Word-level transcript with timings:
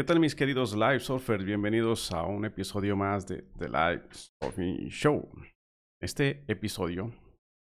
¿Qué 0.00 0.04
tal 0.04 0.18
mis 0.18 0.34
queridos 0.34 0.74
Live 0.74 1.00
Surfers? 1.00 1.44
Bienvenidos 1.44 2.10
a 2.12 2.22
un 2.22 2.46
episodio 2.46 2.96
más 2.96 3.26
de 3.26 3.42
The 3.58 3.68
Live 3.68 4.08
Surfing 4.42 4.88
Show. 4.88 5.30
Este 6.00 6.42
episodio 6.50 7.12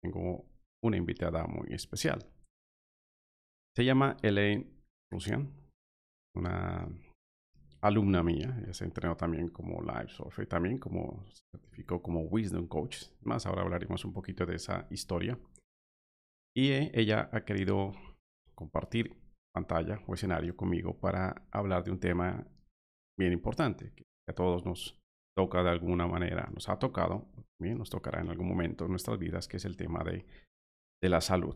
tengo 0.01 0.43
una 0.83 0.97
invitada 0.97 1.45
muy 1.45 1.71
especial. 1.75 2.25
Se 3.77 3.85
llama 3.85 4.17
Elaine 4.23 4.67
Lucian, 5.11 5.53
una 6.35 6.87
alumna 7.81 8.23
mía. 8.23 8.57
Ella 8.63 8.73
se 8.73 8.85
entrenó 8.85 9.15
también 9.15 9.49
como 9.49 9.83
Live 9.83 10.09
Surfer 10.09 10.47
también 10.47 10.79
como 10.79 11.23
se 11.29 11.43
certificó 11.51 12.01
como 12.01 12.21
Wisdom 12.21 12.65
Coach. 12.65 13.09
Más 13.21 13.45
ahora 13.45 13.61
hablaremos 13.61 14.05
un 14.05 14.13
poquito 14.13 14.47
de 14.47 14.55
esa 14.55 14.87
historia. 14.89 15.37
Y 16.57 16.71
ella 16.71 17.29
ha 17.31 17.45
querido 17.45 17.93
compartir 18.55 19.22
pantalla 19.53 20.01
o 20.07 20.13
escenario 20.13 20.55
conmigo 20.55 20.97
para 20.99 21.45
hablar 21.51 21.83
de 21.83 21.91
un 21.91 21.99
tema 21.99 22.45
bien 23.17 23.31
importante 23.31 23.93
que 23.93 24.03
a 24.27 24.33
todos 24.33 24.65
nos 24.65 24.99
toca 25.35 25.63
de 25.63 25.69
alguna 25.69 26.07
manera, 26.07 26.49
nos 26.53 26.69
ha 26.69 26.77
tocado, 26.77 27.27
también 27.57 27.77
nos 27.77 27.89
tocará 27.89 28.21
en 28.21 28.29
algún 28.29 28.47
momento 28.47 28.85
en 28.85 28.91
nuestras 28.91 29.17
vidas, 29.17 29.47
que 29.47 29.57
es 29.57 29.65
el 29.65 29.77
tema 29.77 30.03
de, 30.03 30.25
la 31.01 31.21
salud. 31.21 31.55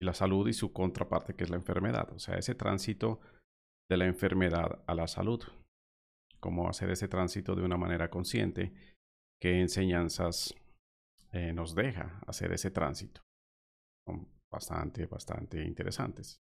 Y 0.00 0.04
la 0.04 0.14
salud 0.14 0.46
y 0.48 0.52
su 0.52 0.72
contraparte, 0.72 1.34
que 1.34 1.44
es 1.44 1.50
la 1.50 1.56
enfermedad. 1.56 2.12
O 2.12 2.18
sea, 2.18 2.36
ese 2.36 2.54
tránsito 2.54 3.20
de 3.90 3.96
la 3.96 4.06
enfermedad 4.06 4.84
a 4.86 4.94
la 4.94 5.08
salud. 5.08 5.42
Cómo 6.38 6.68
hacer 6.68 6.90
ese 6.90 7.08
tránsito 7.08 7.54
de 7.54 7.62
una 7.62 7.76
manera 7.76 8.08
consciente, 8.08 8.72
qué 9.42 9.60
enseñanzas 9.60 10.54
eh, 11.32 11.52
nos 11.52 11.74
deja 11.74 12.20
hacer 12.26 12.52
ese 12.52 12.70
tránsito. 12.70 13.20
Son 14.06 14.28
bastante, 14.50 15.06
bastante 15.06 15.62
interesantes. 15.64 16.40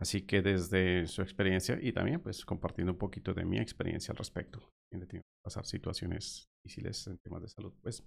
Así 0.00 0.22
que 0.22 0.40
desde 0.40 1.06
su 1.06 1.20
experiencia 1.20 1.78
y 1.80 1.92
también 1.92 2.20
pues 2.20 2.44
compartiendo 2.46 2.92
un 2.92 2.98
poquito 2.98 3.34
de 3.34 3.44
mi 3.44 3.58
experiencia 3.58 4.12
al 4.12 4.18
respecto, 4.18 4.70
en 4.90 5.06
que 5.06 5.20
pasar 5.44 5.66
situaciones 5.66 6.48
difíciles 6.64 7.06
en 7.06 7.18
temas 7.18 7.42
de 7.42 7.48
salud, 7.48 7.74
pues 7.82 8.02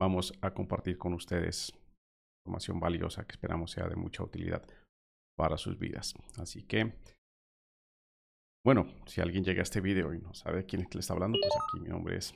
vamos 0.00 0.32
a 0.40 0.52
compartir 0.52 0.98
con 0.98 1.14
ustedes 1.14 1.72
información 2.44 2.80
valiosa 2.80 3.24
que 3.26 3.32
esperamos 3.32 3.70
sea 3.70 3.88
de 3.88 3.96
mucha 3.96 4.24
utilidad 4.24 4.66
para 5.36 5.56
sus 5.56 5.78
vidas. 5.78 6.14
Así 6.36 6.64
que, 6.64 6.94
bueno, 8.64 8.92
si 9.06 9.20
alguien 9.20 9.44
llega 9.44 9.60
a 9.60 9.62
este 9.62 9.80
video 9.80 10.12
y 10.14 10.18
no 10.18 10.34
sabe 10.34 10.66
quién 10.66 10.82
es 10.82 10.88
que 10.88 10.98
le 10.98 11.00
está 11.00 11.14
hablando, 11.14 11.38
pues 11.40 11.52
aquí 11.54 11.80
mi 11.80 11.88
nombre 11.90 12.16
es 12.16 12.34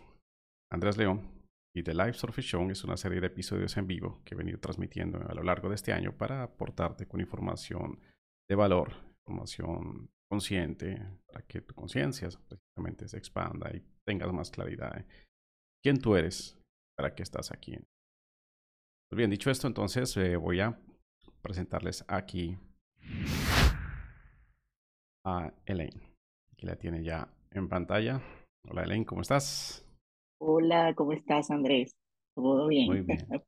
Andrés 0.70 0.96
León 0.96 1.28
y 1.74 1.82
The 1.82 1.94
Live 1.94 2.14
Surface 2.14 2.48
Show 2.48 2.70
es 2.70 2.84
una 2.84 2.96
serie 2.96 3.20
de 3.20 3.26
episodios 3.26 3.76
en 3.76 3.88
vivo 3.88 4.22
que 4.24 4.34
he 4.34 4.38
venido 4.38 4.60
transmitiendo 4.60 5.18
a 5.18 5.34
lo 5.34 5.42
largo 5.42 5.68
de 5.68 5.74
este 5.74 5.92
año 5.92 6.16
para 6.16 6.44
aportarte 6.44 7.06
con 7.06 7.20
información 7.20 8.00
de 8.48 8.54
valor, 8.54 8.92
información 9.26 10.10
consciente, 10.30 11.00
para 11.26 11.46
que 11.46 11.60
tu 11.60 11.74
conciencia 11.74 12.28
precisamente 12.48 13.08
se 13.08 13.18
expanda 13.18 13.70
y 13.74 13.82
tengas 14.04 14.32
más 14.32 14.50
claridad 14.50 14.96
en 14.96 15.06
quién 15.82 16.00
tú 16.00 16.16
eres, 16.16 16.58
para 16.96 17.14
qué 17.14 17.22
estás 17.22 17.52
aquí. 17.52 17.76
Pues 19.10 19.16
bien, 19.16 19.30
dicho 19.30 19.50
esto, 19.50 19.66
entonces 19.66 20.16
eh, 20.16 20.36
voy 20.36 20.60
a 20.60 20.78
presentarles 21.42 22.04
aquí 22.08 22.58
a 25.24 25.52
Elaine, 25.66 26.16
que 26.56 26.66
la 26.66 26.76
tiene 26.76 27.02
ya 27.02 27.28
en 27.50 27.68
pantalla. 27.68 28.20
Hola 28.66 28.82
Elaine, 28.82 29.04
¿cómo 29.04 29.22
estás? 29.22 29.84
Hola, 30.40 30.94
¿cómo 30.94 31.12
estás, 31.12 31.50
Andrés? 31.50 31.92
¿Todo 32.34 32.68
bien? 32.68 32.86
Muy 32.86 33.00
bien. 33.02 33.26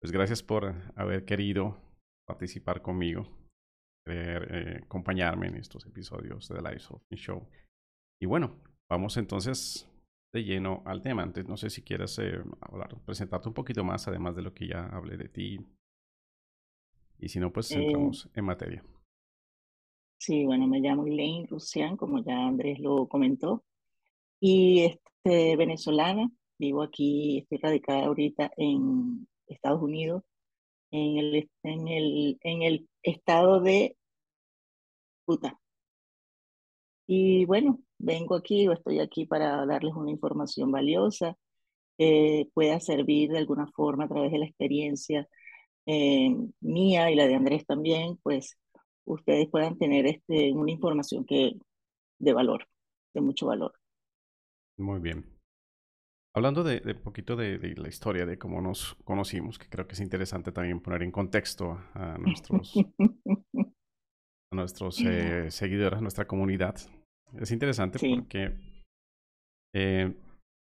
Pues 0.00 0.10
gracias 0.10 0.42
por 0.42 0.74
haber 0.96 1.24
querido 1.24 1.76
participar 2.26 2.82
conmigo 2.82 3.24
querer 4.04 4.48
eh, 4.50 4.80
acompañarme 4.84 5.48
en 5.48 5.56
estos 5.56 5.86
episodios 5.86 6.48
de 6.48 6.60
Live 6.60 6.80
Surfing 6.80 7.18
Show. 7.18 7.48
Y 8.20 8.26
bueno, 8.26 8.56
vamos 8.88 9.16
entonces 9.16 9.88
de 10.32 10.44
lleno 10.44 10.82
al 10.86 11.02
tema. 11.02 11.22
Antes, 11.22 11.48
no 11.48 11.56
sé 11.56 11.70
si 11.70 11.82
quieres 11.82 12.18
eh, 12.18 12.42
hablar, 12.60 12.96
presentarte 13.04 13.48
un 13.48 13.54
poquito 13.54 13.84
más, 13.84 14.08
además 14.08 14.34
de 14.36 14.42
lo 14.42 14.54
que 14.54 14.68
ya 14.68 14.86
hablé 14.86 15.16
de 15.16 15.28
ti. 15.28 15.66
Y 17.18 17.28
si 17.28 17.38
no, 17.38 17.52
pues 17.52 17.70
eh, 17.70 17.82
entramos 17.82 18.28
en 18.34 18.44
materia. 18.44 18.84
Sí, 20.18 20.44
bueno, 20.44 20.66
me 20.66 20.80
llamo 20.80 21.06
Elaine 21.06 21.46
Rusian, 21.48 21.96
como 21.96 22.22
ya 22.22 22.46
Andrés 22.46 22.78
lo 22.78 23.08
comentó. 23.08 23.64
Y 24.40 24.84
este, 24.84 25.56
venezolana, 25.56 26.30
vivo 26.58 26.82
aquí, 26.82 27.38
estoy 27.38 27.58
radicada 27.58 28.06
ahorita 28.06 28.52
en 28.56 29.26
Estados 29.46 29.82
Unidos, 29.82 30.22
en 30.92 31.18
el, 31.18 31.50
en 31.64 31.88
el, 31.88 32.38
en 32.42 32.62
el 32.62 32.88
estado 33.02 33.60
de 33.60 33.96
Utah. 35.26 35.58
Y 37.06 37.44
bueno, 37.46 37.80
vengo 37.98 38.36
aquí 38.36 38.68
o 38.68 38.72
estoy 38.72 39.00
aquí 39.00 39.26
para 39.26 39.66
darles 39.66 39.94
una 39.94 40.10
información 40.10 40.70
valiosa 40.70 41.36
que 41.98 42.48
pueda 42.54 42.80
servir 42.80 43.30
de 43.30 43.38
alguna 43.38 43.66
forma 43.68 44.04
a 44.04 44.08
través 44.08 44.32
de 44.32 44.38
la 44.38 44.46
experiencia 44.46 45.28
eh, 45.86 46.30
mía 46.60 47.10
y 47.10 47.16
la 47.16 47.26
de 47.26 47.34
Andrés 47.34 47.66
también, 47.66 48.18
pues 48.22 48.56
ustedes 49.04 49.48
puedan 49.50 49.78
tener 49.78 50.06
este, 50.06 50.52
una 50.52 50.70
información 50.70 51.24
que 51.24 51.54
de 52.18 52.32
valor, 52.32 52.68
de 53.14 53.20
mucho 53.20 53.46
valor. 53.46 53.72
Muy 54.76 55.00
bien. 55.00 55.31
Hablando 56.34 56.64
de, 56.64 56.80
un 56.84 57.02
poquito 57.02 57.36
de, 57.36 57.58
la 57.76 57.88
historia 57.88 58.24
de 58.24 58.38
cómo 58.38 58.62
nos 58.62 58.94
conocimos, 59.04 59.58
que 59.58 59.68
creo 59.68 59.86
que 59.86 59.92
es 59.92 60.00
interesante 60.00 60.50
también 60.50 60.80
poner 60.80 61.02
en 61.02 61.10
contexto 61.10 61.78
a 61.92 62.16
nuestros, 62.16 62.74
a 64.50 64.56
nuestros 64.56 65.00
eh, 65.06 65.50
seguidores, 65.50 65.98
a 65.98 66.02
nuestra 66.02 66.26
comunidad. 66.26 66.76
Es 67.38 67.50
interesante 67.50 67.98
porque 67.98 68.54
eh, 69.74 70.14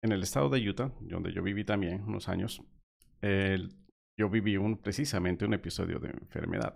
en 0.03 0.11
el 0.11 0.23
estado 0.23 0.49
de 0.49 0.69
Utah, 0.69 0.91
donde 0.99 1.31
yo 1.31 1.41
viví 1.41 1.63
también 1.63 2.03
unos 2.03 2.27
años, 2.27 2.61
yo 4.19 4.29
viví 4.29 4.57
un, 4.57 4.77
precisamente 4.77 5.45
un 5.45 5.53
episodio 5.53 5.99
de 5.99 6.09
enfermedad. 6.09 6.75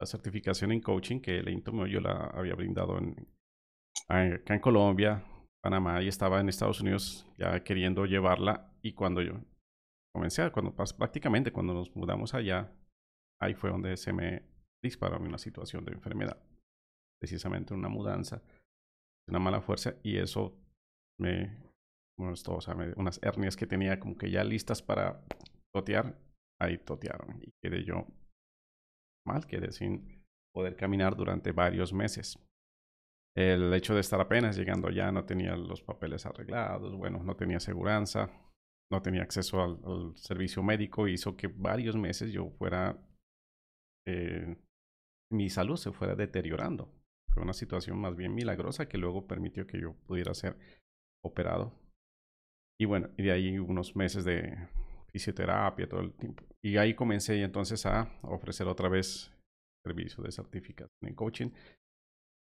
La 0.00 0.06
certificación 0.06 0.70
en 0.70 0.80
coaching 0.80 1.18
que 1.20 1.38
el 1.38 1.62
yo 1.88 2.00
la 2.00 2.30
había 2.32 2.54
brindado 2.54 2.96
en, 2.98 3.26
acá 4.08 4.54
en 4.54 4.60
Colombia, 4.60 5.24
Panamá 5.62 6.02
y 6.02 6.08
estaba 6.08 6.40
en 6.40 6.48
Estados 6.48 6.80
Unidos 6.80 7.26
ya 7.36 7.62
queriendo 7.64 8.06
llevarla 8.06 8.72
y 8.82 8.92
cuando 8.92 9.22
yo 9.22 9.40
comencé, 10.14 10.50
cuando 10.50 10.74
prácticamente 10.74 11.52
cuando 11.52 11.74
nos 11.74 11.94
mudamos 11.94 12.34
allá, 12.34 12.72
ahí 13.40 13.54
fue 13.54 13.70
donde 13.70 13.96
se 13.96 14.12
me 14.12 14.42
disparó 14.82 15.18
una 15.18 15.38
situación 15.38 15.84
de 15.84 15.92
enfermedad, 15.92 16.40
precisamente 17.20 17.74
una 17.74 17.88
mudanza, 17.88 18.42
una 19.28 19.38
mala 19.38 19.60
fuerza 19.60 19.96
y 20.02 20.16
eso 20.18 20.56
me 21.20 21.58
molestó, 22.18 22.56
o 22.56 22.60
sea, 22.60 22.74
unas 22.96 23.20
hernias 23.22 23.56
que 23.56 23.66
tenía 23.66 23.98
como 23.98 24.16
que 24.16 24.30
ya 24.30 24.44
listas 24.44 24.82
para 24.82 25.24
totear, 25.74 26.16
ahí 26.60 26.78
totearon 26.78 27.40
y 27.42 27.52
quedé 27.62 27.84
yo 27.84 28.06
mal, 29.26 29.46
quedé 29.46 29.72
sin 29.72 30.24
poder 30.54 30.76
caminar 30.76 31.16
durante 31.16 31.52
varios 31.52 31.92
meses 31.92 32.38
el 33.38 33.72
hecho 33.72 33.94
de 33.94 34.00
estar 34.00 34.20
apenas 34.20 34.56
llegando 34.56 34.90
ya 34.90 35.12
no 35.12 35.24
tenía 35.24 35.56
los 35.56 35.80
papeles 35.80 36.26
arreglados, 36.26 36.96
bueno, 36.96 37.22
no 37.22 37.36
tenía 37.36 37.60
seguridad, 37.60 38.04
no 38.90 39.00
tenía 39.00 39.22
acceso 39.22 39.62
al, 39.62 40.16
servicio 40.16 40.60
médico, 40.64 41.06
hizo 41.06 41.36
que 41.36 41.46
varios 41.46 41.94
meses 41.94 42.32
yo 42.32 42.50
fuera, 42.50 42.98
eh, 44.08 44.56
mi 45.30 45.50
salud 45.50 45.76
se 45.76 45.92
fuera 45.92 46.16
deteriorando. 46.16 46.92
Fue 47.32 47.44
una 47.44 47.52
situación 47.52 48.00
más 48.00 48.16
bien 48.16 48.34
milagrosa 48.34 48.88
que 48.88 48.98
luego 48.98 49.28
permitió 49.28 49.68
que 49.68 49.80
yo 49.80 49.94
pudiera 50.06 50.34
ser 50.34 50.58
operado. 51.24 51.78
Y 52.80 52.86
bueno, 52.86 53.10
y 53.16 53.22
de 53.22 53.30
ahí 53.30 53.58
unos 53.60 53.94
meses 53.94 54.24
de 54.24 54.68
fisioterapia 55.12 55.88
todo 55.88 56.00
el 56.00 56.12
tiempo. 56.14 56.44
Y 56.60 56.76
ahí 56.76 56.94
comencé 56.94 57.40
entonces 57.40 57.86
a 57.86 58.10
ofrecer 58.22 58.66
otra 58.66 58.88
vez 58.88 59.32
servicio 59.86 60.24
de 60.24 60.32
certificación 60.32 60.90
en 61.02 61.14
coaching 61.14 61.50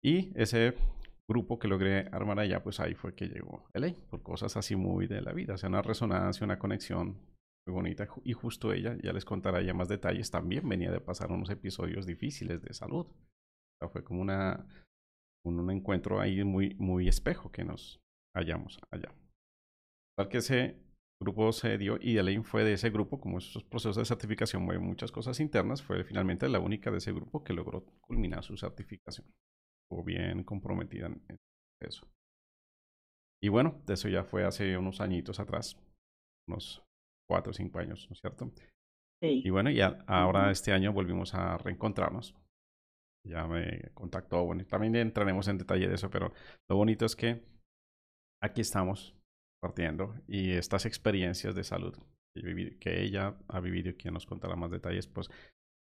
y 0.03 0.31
ese 0.39 0.75
grupo 1.29 1.59
que 1.59 1.67
logré 1.67 2.07
armar 2.11 2.39
allá, 2.39 2.63
pues 2.63 2.79
ahí 2.79 2.95
fue 2.95 3.13
que 3.13 3.27
llegó 3.27 3.69
LA, 3.73 3.93
por 4.09 4.23
cosas 4.23 4.57
así 4.57 4.75
muy 4.75 5.07
de 5.07 5.21
la 5.21 5.31
vida, 5.31 5.53
o 5.53 5.57
sea, 5.57 5.69
una 5.69 5.81
resonancia, 5.81 6.43
una 6.43 6.57
conexión 6.57 7.19
muy 7.67 7.73
bonita. 7.73 8.07
Y 8.23 8.33
justo 8.33 8.73
ella, 8.73 8.97
ya 9.03 9.13
les 9.13 9.25
contará 9.25 9.61
ya 9.61 9.73
más 9.73 9.87
detalles, 9.87 10.31
también 10.31 10.67
venía 10.67 10.91
de 10.91 11.01
pasar 11.01 11.31
unos 11.31 11.49
episodios 11.49 12.05
difíciles 12.05 12.61
de 12.61 12.73
salud. 12.73 13.05
O 13.05 13.77
sea, 13.79 13.89
fue 13.89 14.03
como 14.03 14.21
una, 14.21 14.65
un, 15.45 15.69
encuentro 15.69 16.19
ahí 16.19 16.43
muy, 16.43 16.75
muy 16.75 17.07
espejo 17.07 17.51
que 17.51 17.63
nos 17.63 18.01
hallamos 18.35 18.79
allá. 18.91 19.13
Tal 20.17 20.29
que 20.29 20.39
ese 20.39 20.81
grupo 21.21 21.51
se 21.51 21.77
dio 21.77 21.97
y 22.01 22.17
Elaine 22.17 22.43
fue 22.43 22.63
de 22.63 22.73
ese 22.73 22.89
grupo, 22.89 23.19
como 23.19 23.37
esos 23.37 23.63
procesos 23.65 23.97
de 23.97 24.05
certificación 24.05 24.63
mueven 24.63 24.85
muchas 24.85 25.11
cosas 25.11 25.39
internas, 25.39 25.83
fue 25.83 26.03
finalmente 26.03 26.49
la 26.49 26.59
única 26.59 26.89
de 26.91 26.97
ese 26.97 27.11
grupo 27.11 27.43
que 27.43 27.53
logró 27.53 27.85
culminar 28.01 28.43
su 28.43 28.57
certificación 28.57 29.27
o 29.91 30.03
bien 30.03 30.43
comprometida 30.43 31.07
en 31.07 31.37
eso. 31.81 32.07
Y 33.41 33.49
bueno, 33.49 33.81
eso 33.87 34.09
ya 34.09 34.23
fue 34.23 34.45
hace 34.45 34.77
unos 34.77 34.99
añitos 35.01 35.39
atrás, 35.39 35.77
unos 36.47 36.83
cuatro 37.29 37.51
o 37.51 37.53
cinco 37.53 37.79
años, 37.79 38.07
¿no 38.09 38.13
es 38.13 38.19
cierto? 38.19 38.51
Sí. 39.21 39.41
Y 39.43 39.49
bueno, 39.49 39.69
ya 39.69 40.03
ahora 40.07 40.51
este 40.51 40.71
año 40.71 40.93
volvimos 40.93 41.33
a 41.33 41.57
reencontrarnos. 41.57 42.35
ya 43.25 43.47
me 43.47 43.91
contactó. 43.93 44.45
Bueno, 44.45 44.65
también 44.65 44.95
entraremos 44.95 45.47
en 45.47 45.57
detalle 45.57 45.87
de 45.87 45.95
eso, 45.95 46.09
pero 46.09 46.33
lo 46.69 46.75
bonito 46.75 47.05
es 47.05 47.15
que 47.15 47.43
aquí 48.41 48.61
estamos 48.61 49.15
partiendo 49.61 50.15
y 50.27 50.51
estas 50.51 50.85
experiencias 50.85 51.53
de 51.55 51.63
salud 51.63 51.97
que 52.79 53.01
ella 53.01 53.35
ha 53.47 53.59
vivido 53.59 53.89
y 53.89 53.95
quien 53.95 54.13
nos 54.13 54.25
contará 54.25 54.55
más 54.55 54.71
detalles, 54.71 55.07
pues 55.07 55.29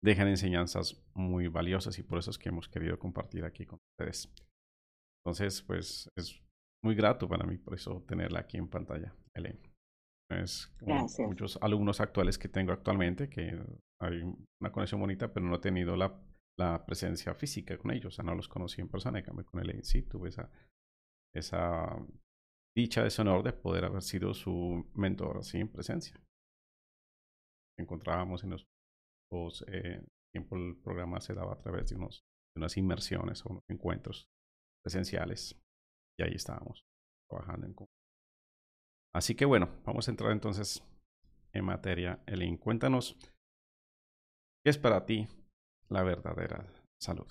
dejan 0.04 0.28
enseñanzas 0.28 1.02
muy 1.14 1.48
valiosas 1.48 1.98
y 2.00 2.04
por 2.04 2.20
eso 2.20 2.32
es 2.32 2.38
que 2.38 2.50
hemos 2.50 2.68
querido 2.68 2.98
compartir 2.98 3.46
aquí 3.46 3.66
con 3.66 3.80
ustedes. 3.94 4.34
Entonces, 5.24 5.62
pues 5.62 6.10
es 6.18 6.42
muy 6.84 6.96
grato 6.96 7.28
para 7.28 7.46
mí 7.46 7.58
por 7.58 7.76
eso 7.76 8.04
tenerla 8.08 8.40
aquí 8.40 8.58
en 8.58 8.68
pantalla, 8.68 9.16
Elaine. 9.36 9.62
Es 10.32 10.68
como 10.80 11.08
muchos 11.28 11.60
alumnos 11.62 12.00
actuales 12.00 12.38
que 12.38 12.48
tengo 12.48 12.72
actualmente, 12.72 13.30
que 13.30 13.60
hay 14.02 14.22
una 14.62 14.72
conexión 14.72 15.02
bonita, 15.02 15.32
pero 15.32 15.46
no 15.46 15.56
he 15.56 15.60
tenido 15.60 15.96
la, 15.96 16.18
la 16.58 16.86
presencia 16.86 17.36
física 17.36 17.78
con 17.78 17.92
ellos, 17.92 18.14
o 18.14 18.16
sea, 18.16 18.24
no 18.24 18.34
los 18.34 18.48
conocí 18.48 18.82
en 18.82 18.88
persona, 18.88 19.20
en 19.20 19.26
cambio 19.26 19.46
con 19.46 19.62
Elaine 19.62 19.84
sí 19.84 20.04
tuve 20.04 20.30
esa, 20.30 20.50
esa 21.36 21.98
dicha, 22.76 23.06
ese 23.06 23.22
honor 23.22 23.44
de 23.44 23.54
poder 23.54 23.86
haber 23.86 24.02
sido 24.02 24.34
su 24.34 24.90
mentor 24.96 25.40
así 25.40 25.60
en 25.60 25.68
presencia. 25.68 26.20
Encontrábamos 27.78 28.44
en 28.44 28.52
los, 28.52 28.66
los 29.32 29.64
eh, 29.68 30.04
tiempo 30.34 30.56
el 30.56 30.78
programa 30.82 31.20
se 31.22 31.34
daba 31.34 31.54
a 31.54 31.58
través 31.58 31.90
de, 31.90 31.96
unos, 31.96 32.24
de 32.56 32.60
unas 32.60 32.78
inmersiones 32.78 33.46
o 33.46 33.50
unos 33.50 33.64
encuentros 33.70 34.28
presenciales 34.84 35.60
y 36.18 36.24
ahí 36.24 36.34
estábamos 36.34 36.84
trabajando 37.30 37.68
en 37.68 37.76
Así 39.14 39.36
que 39.36 39.46
bueno, 39.46 39.70
vamos 39.86 40.08
a 40.08 40.12
entrar 40.12 40.32
entonces 40.32 40.84
en 41.54 41.66
materia. 41.66 42.24
Elin, 42.26 42.58
cuéntanos, 42.58 43.18
¿qué 44.64 44.70
es 44.70 44.78
para 44.78 45.06
ti 45.06 45.28
la 45.90 46.04
verdadera 46.04 46.66
salud? 47.00 47.28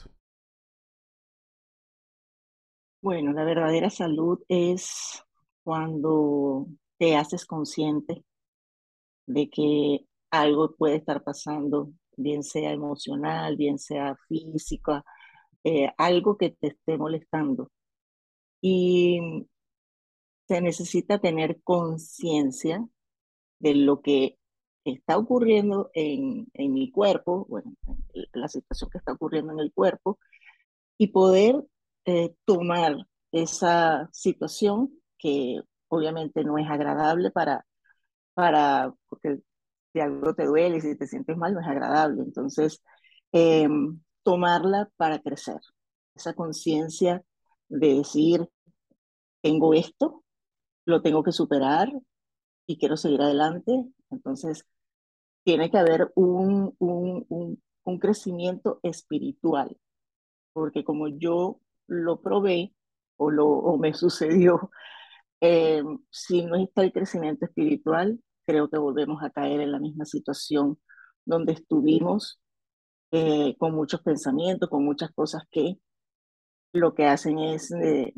Bueno, 3.02 3.32
la 3.32 3.44
verdadera 3.44 3.88
salud 3.88 4.42
es 4.48 5.24
cuando 5.64 6.66
te 6.98 7.16
haces 7.16 7.46
consciente 7.46 8.24
de 9.26 9.48
que 9.48 10.06
algo 10.30 10.74
puede 10.76 10.96
estar 10.96 11.22
pasando, 11.22 11.92
bien 12.16 12.42
sea 12.42 12.72
emocional, 12.72 13.56
bien 13.56 13.78
sea 13.78 14.16
física, 14.28 15.04
eh, 15.64 15.90
algo 15.98 16.36
que 16.36 16.50
te 16.50 16.68
esté 16.68 16.98
molestando. 16.98 17.70
Y 18.60 19.46
se 20.48 20.60
necesita 20.60 21.18
tener 21.20 21.60
conciencia 21.62 22.86
de 23.60 23.74
lo 23.74 24.02
que 24.02 24.38
está 24.84 25.18
ocurriendo 25.18 25.90
en, 25.94 26.48
en 26.54 26.72
mi 26.72 26.90
cuerpo, 26.90 27.46
bueno, 27.48 27.74
la 28.32 28.48
situación 28.48 28.90
que 28.90 28.98
está 28.98 29.12
ocurriendo 29.12 29.52
en 29.52 29.60
el 29.60 29.72
cuerpo, 29.72 30.18
y 30.98 31.08
poder 31.08 31.64
eh, 32.04 32.34
tomar 32.44 32.96
esa 33.32 34.08
situación 34.12 34.92
que 35.18 35.60
obviamente 35.88 36.44
no 36.44 36.58
es 36.58 36.68
agradable 36.68 37.30
para, 37.30 37.66
para, 38.34 38.92
porque 39.08 39.40
si 39.92 40.00
algo 40.00 40.34
te 40.34 40.44
duele, 40.46 40.80
si 40.80 40.96
te 40.96 41.06
sientes 41.06 41.36
mal, 41.36 41.54
no 41.54 41.60
es 41.60 41.66
agradable. 41.66 42.22
Entonces, 42.22 42.82
em, 43.32 44.00
tomarla 44.22 44.90
para 44.96 45.20
crecer. 45.20 45.58
Esa 46.14 46.34
conciencia 46.34 47.22
de 47.68 47.94
decir, 47.94 48.48
tengo 49.42 49.74
esto, 49.74 50.24
lo 50.86 51.02
tengo 51.02 51.22
que 51.22 51.32
superar 51.32 51.90
y 52.66 52.78
quiero 52.78 52.96
seguir 52.96 53.22
adelante. 53.22 53.72
Entonces, 54.10 54.66
tiene 55.44 55.70
que 55.70 55.78
haber 55.78 56.12
un, 56.14 56.74
un, 56.78 57.26
un, 57.28 57.62
un 57.84 57.98
crecimiento 57.98 58.80
espiritual, 58.82 59.76
porque 60.52 60.84
como 60.84 61.08
yo 61.08 61.60
lo 61.86 62.20
probé 62.22 62.74
o, 63.16 63.30
lo, 63.30 63.48
o 63.48 63.78
me 63.78 63.94
sucedió, 63.94 64.70
eh, 65.40 65.82
si 66.10 66.44
no 66.46 66.56
está 66.56 66.82
el 66.82 66.92
crecimiento 66.92 67.46
espiritual, 67.46 68.20
creo 68.50 68.68
que 68.68 68.78
volvemos 68.78 69.22
a 69.22 69.30
caer 69.30 69.60
en 69.60 69.72
la 69.72 69.78
misma 69.78 70.04
situación 70.04 70.78
donde 71.24 71.52
estuvimos 71.52 72.40
eh, 73.12 73.56
con 73.58 73.74
muchos 73.74 74.02
pensamientos, 74.02 74.68
con 74.68 74.84
muchas 74.84 75.12
cosas 75.12 75.44
que 75.50 75.78
lo 76.72 76.94
que 76.94 77.06
hacen 77.06 77.38
es 77.38 77.70
eh, 77.72 78.12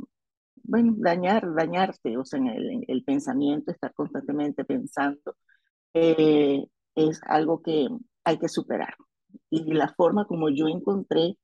bueno, 0.64 0.94
dañar, 0.96 1.54
dañarte, 1.54 2.16
o 2.16 2.24
sea, 2.24 2.38
en 2.38 2.48
el, 2.48 2.84
el 2.88 3.04
pensamiento, 3.04 3.70
estar 3.70 3.92
constantemente 3.94 4.64
pensando, 4.64 5.36
eh, 5.94 6.66
es 6.94 7.20
algo 7.26 7.62
que 7.62 7.88
hay 8.24 8.38
que 8.38 8.48
superar. 8.48 8.94
Y 9.50 9.74
la 9.74 9.92
forma 9.94 10.26
como 10.26 10.48
yo 10.50 10.68
encontré 10.68 11.36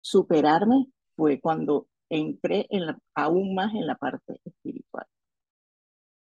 superarme 0.00 0.86
fue 1.16 1.40
cuando 1.40 1.88
entré 2.08 2.66
en 2.70 2.86
la, 2.86 2.98
aún 3.14 3.54
más 3.54 3.74
en 3.74 3.86
la 3.86 3.96
parte 3.96 4.40
espiritual. 4.44 5.06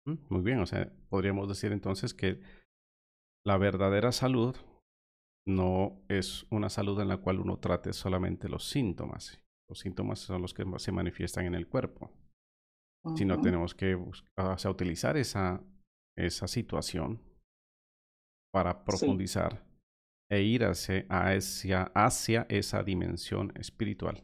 Muy 0.05 0.41
bien, 0.41 0.59
o 0.59 0.65
sea, 0.65 0.91
podríamos 1.09 1.47
decir 1.47 1.71
entonces 1.71 2.13
que 2.13 2.41
la 3.45 3.57
verdadera 3.57 4.11
salud 4.11 4.55
no 5.47 6.03
es 6.07 6.45
una 6.49 6.69
salud 6.69 6.99
en 7.01 7.07
la 7.07 7.17
cual 7.17 7.39
uno 7.39 7.59
trate 7.59 7.93
solamente 7.93 8.49
los 8.49 8.67
síntomas. 8.67 9.39
Los 9.69 9.79
síntomas 9.79 10.19
son 10.19 10.41
los 10.41 10.53
que 10.53 10.65
se 10.77 10.91
manifiestan 10.91 11.45
en 11.45 11.55
el 11.55 11.67
cuerpo 11.67 12.11
sino 13.15 13.41
tenemos 13.41 13.73
que 13.73 13.95
buscar, 13.95 14.57
utilizar 14.69 15.17
esa, 15.17 15.63
esa 16.17 16.47
situación 16.47 17.21
para 18.53 18.83
profundizar 18.83 19.65
e 20.29 20.41
ir 20.41 20.63
hacia, 20.63 21.05
hacia, 21.09 21.83
hacia, 21.95 22.45
esa 22.49 22.83
dimensión 22.83 23.51
espiritual. 23.55 24.23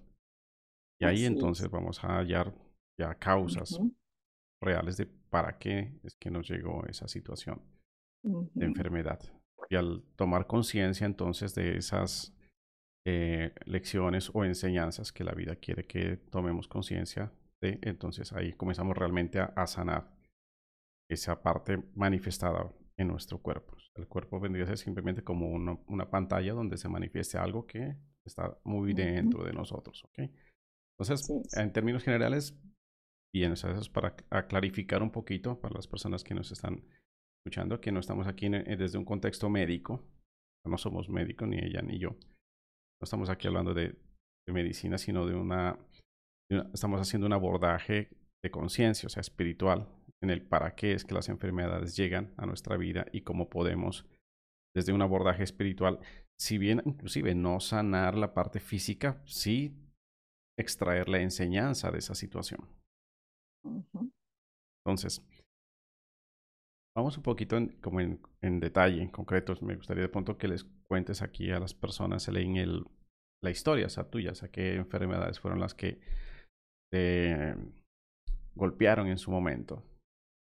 Y 1.00 1.06
ahí 1.06 1.25
entonces 1.25 1.69
vamos 1.69 2.03
a 2.03 2.18
hallar 2.18 2.53
ya 3.00 3.15
causas 3.15 3.79
reales 4.62 4.97
de 4.97 5.07
para 5.29 5.57
qué 5.57 6.00
es 6.03 6.15
que 6.15 6.31
nos 6.31 6.47
llegó 6.47 6.85
esa 6.88 7.07
situación 7.07 7.62
de 8.24 8.65
enfermedad. 8.65 9.19
Y 9.69 9.75
al 9.75 10.03
tomar 10.15 10.47
conciencia 10.47 11.06
entonces 11.06 11.56
de 11.56 11.77
esas 11.77 12.33
eh, 13.06 13.53
lecciones 13.65 14.29
o 14.33 14.44
enseñanzas 14.44 15.12
que 15.12 15.24
la 15.24 15.33
vida 15.33 15.56
quiere 15.56 15.85
que 15.85 16.18
tomemos 16.18 16.68
conciencia, 16.68 17.31
entonces 17.62 18.33
ahí 18.33 18.53
comenzamos 18.53 18.97
realmente 18.97 19.39
a, 19.39 19.68
sanar 19.68 20.12
esa 21.09 21.41
parte 21.41 21.81
manifestada 21.95 22.71
en 22.97 23.07
nuestro 23.07 23.39
cuerpo. 23.39 23.75
El 23.95 24.07
cuerpo 24.07 24.39
vendría 24.39 24.65
a 24.65 24.68
ser 24.68 24.77
simplemente 24.77 25.24
como 25.24 25.50
una, 25.50 26.09
pantalla 26.09 26.53
donde 26.53 26.77
se 26.77 26.89
manifieste 26.89 27.38
algo 27.38 27.65
que 27.65 27.95
está 28.25 28.57
muy 28.63 28.94
dentro 28.94 29.44
de 29.44 29.53
nosotros. 29.53 30.03
¿okay? 30.06 30.31
Entonces, 30.98 31.27
en 31.57 31.72
términos 31.74 32.03
generales, 32.03 32.60
bien, 33.34 33.53
eso 33.53 33.69
es 33.72 33.89
para 33.89 34.15
clarificar 34.48 35.03
un 35.03 35.12
poquito 35.12 35.60
para 35.60 35.75
las 35.75 35.88
personas 35.88 36.24
que 36.24 36.34
nos 36.34 36.51
están 36.51 36.84
escuchando, 37.39 37.79
que 37.79 37.91
no 37.91 38.00
estamos 38.00 38.27
aquí 38.27 38.50
desde 38.50 38.98
un 38.98 39.05
contexto 39.05 39.50
médico, 39.50 40.03
no 40.65 40.77
somos 40.77 41.10
médicos, 41.10 41.48
ni 41.48 41.60
ella 41.60 41.81
ni 41.81 41.98
yo. 41.98 42.10
No 42.10 43.03
estamos 43.03 43.29
aquí 43.29 43.48
hablando 43.48 43.74
de 43.74 43.96
medicina, 44.48 44.98
sino 44.98 45.25
de 45.25 45.36
una 45.36 45.77
estamos 46.74 47.01
haciendo 47.01 47.27
un 47.27 47.34
abordaje 47.34 48.10
de 48.43 48.51
conciencia, 48.51 49.07
o 49.07 49.10
sea, 49.10 49.22
espiritual, 49.22 49.88
en 50.22 50.29
el 50.29 50.41
para 50.41 50.75
qué 50.75 50.93
es 50.93 51.03
que 51.03 51.13
las 51.13 51.29
enfermedades 51.29 51.96
llegan 51.96 52.34
a 52.38 52.46
nuestra 52.46 52.77
vida 52.77 53.05
y 53.12 53.22
cómo 53.22 53.50
podemos, 53.50 54.05
desde 54.75 54.93
un 54.93 55.01
abordaje 55.01 55.43
espiritual, 55.43 56.00
si 56.39 56.57
bien 56.57 56.81
inclusive 56.86 57.36
no 57.36 57.60
sanar 57.60 58.15
la 58.15 58.34
parte 58.34 58.60
física, 58.60 59.22
sí 59.25 59.75
extraer 60.57 61.10
la 61.10 61.19
enseñanza 61.19 61.91
de 61.91 62.00
esa 62.00 62.15
situación. 62.15 62.76
Entonces, 63.64 65.22
vamos 66.96 67.18
un 67.18 67.24
poquito 67.24 67.58
en, 67.58 67.70
como 67.82 68.00
en, 68.02 68.22
en, 68.42 68.60
detalle, 68.60 69.02
en 69.02 69.10
concreto. 69.10 69.54
Me 69.62 69.76
gustaría 69.76 70.04
de 70.04 70.10
pronto 70.10 70.38
que 70.38 70.48
les 70.48 70.64
cuentes 70.88 71.22
aquí 71.22 71.52
a 71.52 71.60
las 71.60 71.74
personas, 71.74 72.28
leen 72.30 72.58
el, 72.58 72.86
la 73.44 73.50
historia, 73.50 73.86
o 73.88 73.90
sea, 73.90 74.10
tuya, 74.10 74.32
o 74.32 74.36
sea, 74.36 74.50
qué 74.50 74.76
enfermedades 74.76 75.40
fueron 75.40 75.60
las 75.60 75.74
que 75.74 76.00
te 76.92 77.56
golpearon 78.56 79.08
en 79.08 79.18
su 79.18 79.32
momento. 79.32 79.84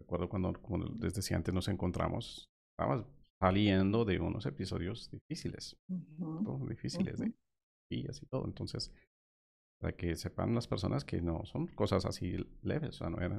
Recuerdo 0.00 0.28
cuando, 0.28 0.52
como 0.60 0.84
les 1.00 1.14
decía 1.14 1.36
antes, 1.36 1.52
nos 1.54 1.68
encontramos, 1.68 2.50
estábamos 2.72 3.06
saliendo 3.40 4.04
de 4.04 4.20
unos 4.20 4.46
episodios 4.46 5.10
difíciles, 5.10 5.76
difíciles 6.68 7.18
de 7.18 7.32
y 7.90 8.08
así 8.08 8.26
todo. 8.26 8.44
Entonces, 8.46 8.92
para 9.78 9.94
que 9.94 10.16
sepan 10.16 10.54
las 10.54 10.66
personas 10.66 11.04
que 11.04 11.20
no 11.20 11.44
son 11.44 11.66
cosas 11.68 12.06
así 12.06 12.36
leves, 12.62 12.88
o 12.88 12.92
sea, 12.98 13.10
no, 13.10 13.18
era, 13.18 13.38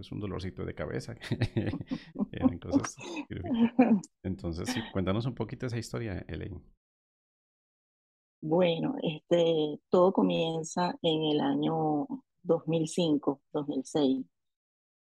es 0.00 0.12
un 0.12 0.20
dolorcito 0.20 0.64
de 0.64 0.74
cabeza, 0.74 1.14
eran 2.32 2.58
cosas. 2.58 2.96
Entonces, 4.22 4.74
cuéntanos 4.92 5.26
un 5.26 5.34
poquito 5.34 5.66
esa 5.66 5.78
historia, 5.78 6.24
Elaine. 6.28 6.60
Bueno, 8.40 8.96
este, 9.02 9.80
todo 9.88 10.12
comienza 10.12 10.94
en 11.02 11.22
el 11.24 11.40
año 11.40 12.06
2005, 12.42 13.40
2006, 13.52 14.26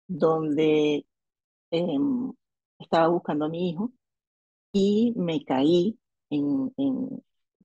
donde 0.08 1.06
em, 1.72 2.34
estaba 2.80 3.08
buscando 3.08 3.46
a 3.46 3.50
mi 3.50 3.70
hijo 3.70 3.92
y 4.72 5.14
me 5.16 5.44
caí 5.46 5.98
en, 6.30 6.72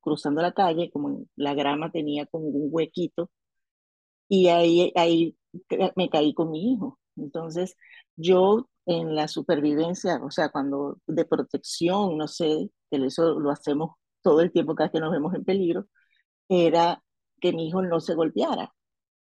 cruzando 0.08 0.42
la 0.42 0.52
calle, 0.52 0.90
como 0.92 1.26
la 1.36 1.54
grama 1.54 1.90
tenía 1.92 2.26
como 2.26 2.46
un 2.48 2.68
huequito, 2.72 3.30
y 4.28 4.48
ahí, 4.48 4.92
ahí 4.96 5.36
me 5.96 6.10
caí 6.10 6.34
con 6.34 6.50
mi 6.50 6.72
hijo. 6.72 6.98
Entonces, 7.16 7.76
yo 8.16 8.68
en 8.86 9.14
la 9.14 9.28
supervivencia, 9.28 10.20
o 10.24 10.30
sea, 10.30 10.50
cuando 10.50 10.98
de 11.06 11.24
protección, 11.24 12.16
no 12.18 12.28
sé, 12.28 12.70
que 12.90 12.96
eso 13.06 13.38
lo 13.40 13.50
hacemos 13.50 13.92
todo 14.22 14.40
el 14.40 14.52
tiempo 14.52 14.74
cada 14.74 14.90
que 14.90 15.00
nos 15.00 15.12
vemos 15.12 15.34
en 15.34 15.44
peligro, 15.44 15.86
era 16.48 17.02
que 17.40 17.52
mi 17.52 17.68
hijo 17.68 17.82
no 17.82 18.00
se 18.00 18.14
golpeara. 18.14 18.74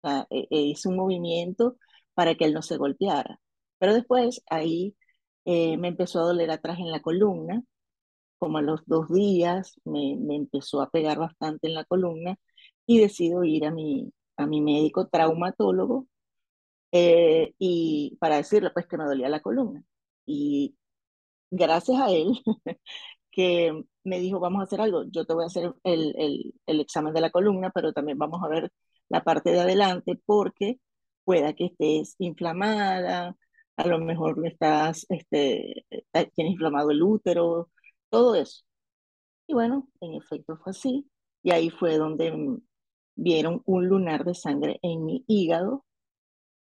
O 0.02 0.08
sea, 0.08 0.26
e, 0.30 0.46
e 0.50 0.60
hice 0.62 0.88
un 0.88 0.96
movimiento 0.96 1.78
para 2.14 2.34
que 2.36 2.44
él 2.46 2.54
no 2.54 2.62
se 2.62 2.76
golpeara. 2.78 3.40
Pero 3.78 3.94
después 3.94 4.42
ahí 4.50 4.96
eh, 5.44 5.76
me 5.78 5.88
empezó 5.88 6.20
a 6.20 6.24
doler 6.24 6.50
atrás 6.50 6.78
en 6.78 6.90
la 6.90 7.00
columna, 7.02 7.62
como 8.38 8.58
a 8.58 8.62
los 8.62 8.84
dos 8.86 9.08
días 9.12 9.80
me, 9.84 10.16
me 10.18 10.36
empezó 10.36 10.82
a 10.82 10.90
pegar 10.90 11.18
bastante 11.18 11.68
en 11.68 11.74
la 11.74 11.84
columna 11.84 12.36
y 12.86 13.00
decido 13.00 13.44
ir 13.44 13.66
a 13.66 13.70
mi, 13.72 14.12
a 14.36 14.46
mi 14.46 14.60
médico 14.60 15.08
traumatólogo 15.08 16.06
eh, 16.92 17.54
y 17.58 18.16
para 18.20 18.36
decirle 18.36 18.70
pues 18.70 18.86
que 18.86 18.96
me 18.98 19.04
dolía 19.04 19.28
la 19.28 19.40
columna. 19.40 19.82
Y 20.26 20.76
gracias 21.50 22.00
a 22.00 22.10
él, 22.10 22.42
que 23.30 23.84
me 24.04 24.20
dijo, 24.20 24.40
vamos 24.40 24.60
a 24.60 24.64
hacer 24.64 24.80
algo, 24.80 25.04
yo 25.10 25.26
te 25.26 25.34
voy 25.34 25.44
a 25.44 25.46
hacer 25.48 25.74
el, 25.84 26.14
el, 26.18 26.54
el, 26.66 26.80
examen 26.80 27.14
de 27.14 27.20
la 27.20 27.30
columna, 27.30 27.70
pero 27.74 27.92
también 27.92 28.18
vamos 28.18 28.42
a 28.42 28.48
ver 28.48 28.72
la 29.08 29.24
parte 29.24 29.50
de 29.50 29.60
adelante 29.60 30.20
porque 30.26 30.80
pueda 31.24 31.54
que 31.54 31.66
estés 31.66 32.16
inflamada, 32.18 33.36
a 33.76 33.86
lo 33.86 33.98
mejor 33.98 34.46
estás, 34.46 35.06
este, 35.10 35.86
eh, 35.90 36.30
tienes 36.34 36.52
inflamado 36.54 36.90
el 36.90 37.02
útero, 37.02 37.70
todo 38.16 38.34
eso. 38.34 38.64
Y 39.46 39.52
bueno, 39.52 39.88
en 40.00 40.14
efecto 40.14 40.56
fue 40.56 40.70
así. 40.70 41.06
Y 41.42 41.50
ahí 41.52 41.68
fue 41.68 41.98
donde 41.98 42.32
vieron 43.14 43.62
un 43.66 43.86
lunar 43.88 44.24
de 44.24 44.34
sangre 44.34 44.78
en 44.82 45.04
mi 45.04 45.22
hígado, 45.28 45.84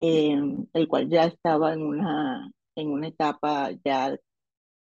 el 0.02 0.88
cual 0.88 1.08
ya 1.08 1.26
estaba 1.26 1.74
en 1.74 1.84
una, 1.84 2.52
en 2.76 2.90
una 2.90 3.08
etapa 3.10 3.70
ya 3.86 4.18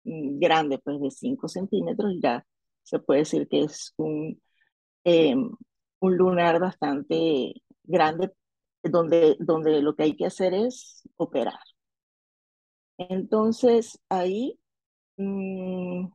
mm, 0.05 0.39
grande, 0.41 0.79
pues 0.79 1.01
de 1.01 1.11
5 1.11 1.49
centímetros, 1.49 2.15
ya 2.23 2.45
se 2.83 2.99
puede 3.01 3.21
decir 3.21 3.49
que 3.49 3.65
es 3.65 3.93
un, 3.99 4.41
em, 5.05 5.51
un 6.01 6.17
lunar 6.17 6.61
bastante 6.61 7.55
grande, 7.85 8.33
donde, 8.83 9.37
donde 9.41 9.83
lo 9.83 9.95
que 9.97 10.05
hay 10.05 10.17
que 10.17 10.27
hacer 10.27 10.55
es 10.55 11.03
operar. 11.17 11.61
Entonces 12.99 13.99
ahí 14.09 14.59
mm, 15.17 16.07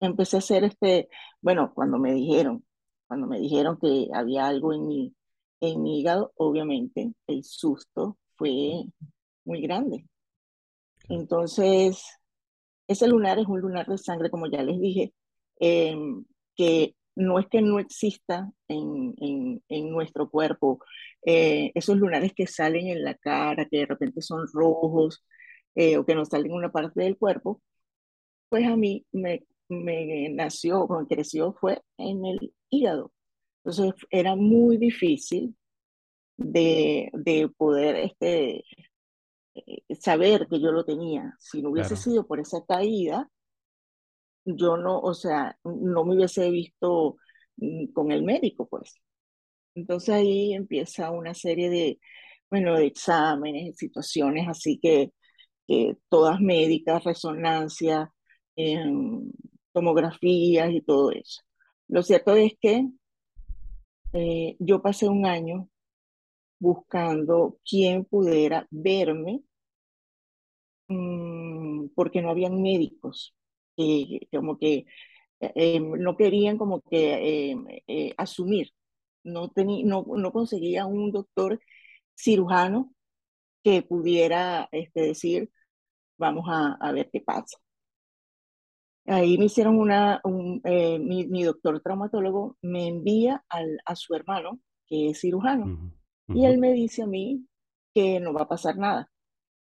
empecé 0.00 0.36
a 0.36 0.38
hacer 0.40 0.64
este, 0.64 1.08
bueno, 1.40 1.72
cuando 1.74 1.98
me 1.98 2.12
dijeron, 2.14 2.64
cuando 3.06 3.26
me 3.26 3.40
dijeron 3.40 3.78
que 3.80 4.08
había 4.14 4.46
algo 4.46 4.72
en 4.72 4.86
mi, 4.86 5.14
en 5.60 5.82
mi 5.82 6.00
hígado, 6.00 6.32
obviamente 6.36 7.12
el 7.26 7.44
susto 7.44 8.18
fue 8.36 8.84
muy 9.44 9.62
grande. 9.62 10.06
Entonces, 11.08 12.04
ese 12.88 13.08
lunar 13.08 13.38
es 13.38 13.46
un 13.46 13.60
lunar 13.60 13.86
de 13.86 13.98
sangre, 13.98 14.30
como 14.30 14.46
ya 14.48 14.62
les 14.62 14.80
dije, 14.80 15.12
em, 15.60 16.24
que 16.56 16.94
no 17.16 17.38
es 17.38 17.46
que 17.48 17.62
no 17.62 17.78
exista 17.78 18.50
en, 18.68 19.14
en, 19.18 19.62
en 19.68 19.90
nuestro 19.90 20.30
cuerpo. 20.30 20.80
Eh, 21.26 21.72
esos 21.74 21.96
lunares 21.98 22.32
que 22.34 22.46
salen 22.46 22.88
en 22.88 23.04
la 23.04 23.14
cara, 23.14 23.66
que 23.66 23.78
de 23.78 23.86
repente 23.86 24.22
son 24.22 24.46
rojos 24.52 25.24
eh, 25.74 25.98
o 25.98 26.06
que 26.06 26.14
no 26.14 26.24
salen 26.24 26.46
en 26.52 26.56
una 26.58 26.72
parte 26.72 27.02
del 27.02 27.18
cuerpo, 27.18 27.62
pues 28.48 28.66
a 28.66 28.76
mí 28.76 29.06
me, 29.12 29.44
me 29.70 30.28
nació, 30.30 30.86
cuando 30.86 31.08
creció, 31.08 31.54
fue 31.54 31.82
en 31.96 32.24
el 32.26 32.54
hígado. 32.70 33.12
Entonces 33.64 33.94
era 34.10 34.36
muy 34.36 34.76
difícil 34.78 35.56
de, 36.36 37.10
de 37.12 37.48
poder 37.56 37.96
este, 37.96 38.64
eh, 39.54 39.94
saber 40.00 40.46
que 40.48 40.60
yo 40.60 40.72
lo 40.72 40.84
tenía. 40.84 41.34
Si 41.38 41.62
no 41.62 41.70
hubiese 41.70 41.96
sido 41.96 42.26
por 42.26 42.40
esa 42.40 42.64
caída, 42.66 43.30
yo 44.44 44.76
no, 44.76 45.00
o 45.00 45.14
sea, 45.14 45.58
no 45.64 46.04
me 46.04 46.16
hubiese 46.16 46.50
visto 46.50 47.16
mm, 47.56 47.92
con 47.92 48.12
el 48.12 48.22
médico, 48.22 48.68
pues. 48.68 48.94
Entonces 49.74 50.10
ahí 50.10 50.54
empieza 50.54 51.10
una 51.10 51.34
serie 51.34 51.70
de, 51.70 52.00
bueno, 52.50 52.76
de 52.76 52.86
exámenes, 52.86 53.76
situaciones 53.76 54.48
así 54.48 54.78
que, 54.80 55.12
que 55.66 55.96
todas 56.08 56.40
médicas, 56.40 57.04
resonancia, 57.04 58.12
tomografías 59.72 60.70
y 60.72 60.80
todo 60.82 61.10
eso. 61.12 61.42
Lo 61.88 62.02
cierto 62.02 62.34
es 62.36 62.52
que 62.60 62.88
eh, 64.12 64.56
yo 64.58 64.82
pasé 64.82 65.08
un 65.08 65.26
año 65.26 65.68
buscando 66.58 67.58
quién 67.64 68.04
pudiera 68.04 68.66
verme, 68.70 69.42
mm, 70.88 71.88
porque 71.94 72.22
no 72.22 72.30
habían 72.30 72.60
médicos, 72.62 73.34
que 73.76 74.28
como 74.32 74.58
que 74.58 74.86
eh, 75.40 75.52
em, 75.56 75.92
no 75.92 76.16
querían 76.16 76.58
como 76.58 76.82
que 76.82 77.50
em, 77.50 77.66
eh, 77.86 78.14
asumir, 78.18 78.72
no, 79.24 79.52
no, 79.84 80.04
no 80.16 80.32
conseguía 80.32 80.86
un 80.86 81.12
doctor 81.12 81.60
cirujano 82.16 82.94
que 83.64 83.82
pudiera 83.82 84.68
este, 84.72 85.02
decir, 85.02 85.50
vamos 86.18 86.46
a, 86.48 86.74
a 86.80 86.92
ver 86.92 87.10
qué 87.12 87.20
pasa. 87.20 87.58
Ahí 89.10 89.38
me 89.38 89.46
hicieron 89.46 89.76
una, 89.76 90.22
eh, 90.62 91.00
mi, 91.00 91.42
doctor 91.42 91.80
traumatólogo 91.80 92.56
me 92.62 92.86
envía 92.86 93.44
al, 93.48 93.80
a 93.84 93.96
su 93.96 94.14
hermano, 94.14 94.60
que 94.86 95.10
es 95.10 95.20
cirujano, 95.20 95.92
y 96.28 96.44
él 96.44 96.58
me 96.58 96.72
dice 96.72 97.02
a 97.02 97.08
mí 97.08 97.44
que 97.92 98.20
no 98.20 98.32
va 98.32 98.42
a 98.42 98.48
pasar 98.48 98.76
nada, 98.78 99.10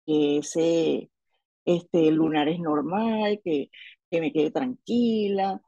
que 0.08 0.40
ese 0.40 1.12
este, 1.66 2.10
lunar 2.10 2.50
es 2.50 2.60
normal, 2.60 3.40
que, 3.44 3.70
que 4.10 4.22
me 4.22 4.34
quede 4.34 4.50
tranquila. 4.50 5.62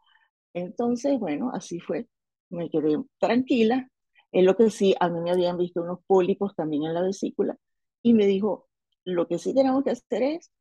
Entonces, 0.53 1.19
bueno, 1.19 1.51
así 1.53 1.79
fue, 1.79 2.07
me 2.49 2.71
quedé 2.71 2.97
tranquila. 3.19 3.87
Es 4.31 4.43
lo 4.45 4.57
que 4.57 4.71
sí, 4.71 4.95
a 4.99 5.09
mí 5.09 5.19
me 5.19 5.29
habían 5.29 5.57
visto 5.57 5.83
unos 5.83 5.99
pólipos 6.07 6.55
también 6.55 6.85
en 6.85 6.95
la 6.95 7.03
vesícula, 7.03 7.55
y 8.01 8.15
me 8.15 8.25
dijo, 8.25 8.67
lo 9.05 9.27
que 9.27 9.37
sí 9.37 9.53
tenemos 9.53 9.83
que 9.83 9.91
hacer 9.91 10.23
es 10.23 10.51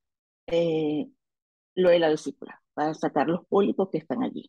eh, 0.48 1.08
lo 1.74 1.88
de 1.88 2.00
la 2.00 2.10
vesícula 2.10 2.62
para 2.78 2.94
sacar 2.94 3.26
los 3.26 3.44
pólipos 3.48 3.88
que 3.90 3.98
están 3.98 4.22
allí. 4.22 4.48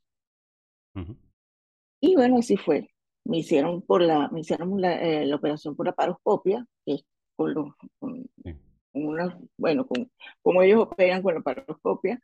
Y 2.00 2.15
bueno, 2.15 2.38
así 2.38 2.57
fue. 2.57 2.88
Me 3.25 3.39
hicieron, 3.39 3.81
por 3.81 4.03
la, 4.03 4.29
me 4.29 4.41
hicieron 4.41 4.79
la, 4.79 5.01
eh, 5.01 5.25
la 5.25 5.36
operación 5.36 5.75
por 5.75 5.88
la 5.88 5.93
paroscopia, 5.93 6.63
que 6.86 6.93
es 6.93 7.05
con 7.36 7.55
los, 7.55 7.74
con, 7.98 8.29
una, 8.93 9.39
bueno, 9.57 9.88
con, 9.88 10.12
como 10.43 10.62
ellos 10.62 10.81
operan 10.83 11.24
con 11.24 11.33
la 11.33 11.41
paroscopia. 11.41 12.21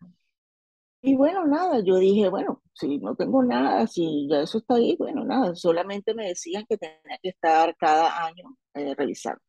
Y 1.01 1.15
bueno, 1.15 1.47
nada, 1.47 1.79
yo 1.83 1.97
dije, 1.97 2.29
bueno, 2.29 2.61
si 2.73 2.99
no 2.99 3.15
tengo 3.15 3.41
nada, 3.43 3.87
si 3.87 4.27
ya 4.29 4.41
eso 4.41 4.59
está 4.59 4.75
ahí, 4.75 4.95
bueno, 4.99 5.25
nada, 5.25 5.55
solamente 5.55 6.13
me 6.13 6.27
decían 6.27 6.65
que 6.69 6.77
tenía 6.77 7.17
que 7.19 7.29
estar 7.29 7.75
cada 7.77 8.27
año 8.27 8.55
eh, 8.75 8.93
revisando. 8.95 9.41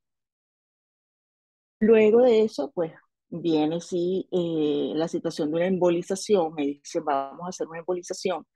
Luego 1.81 2.23
de 2.23 2.45
eso, 2.45 2.71
pues 2.73 2.93
viene 3.29 3.81
sí 3.81 4.29
eh, 4.33 4.93
la 4.95 5.09
situación 5.09 5.51
de 5.51 5.57
una 5.59 5.67
embolización, 5.67 6.55
me 6.55 6.67
dicen 6.67 7.05
vamos 7.05 7.47
a 7.47 7.49
hacer 7.51 7.69
una 7.69 7.81
embolización, 7.81 8.47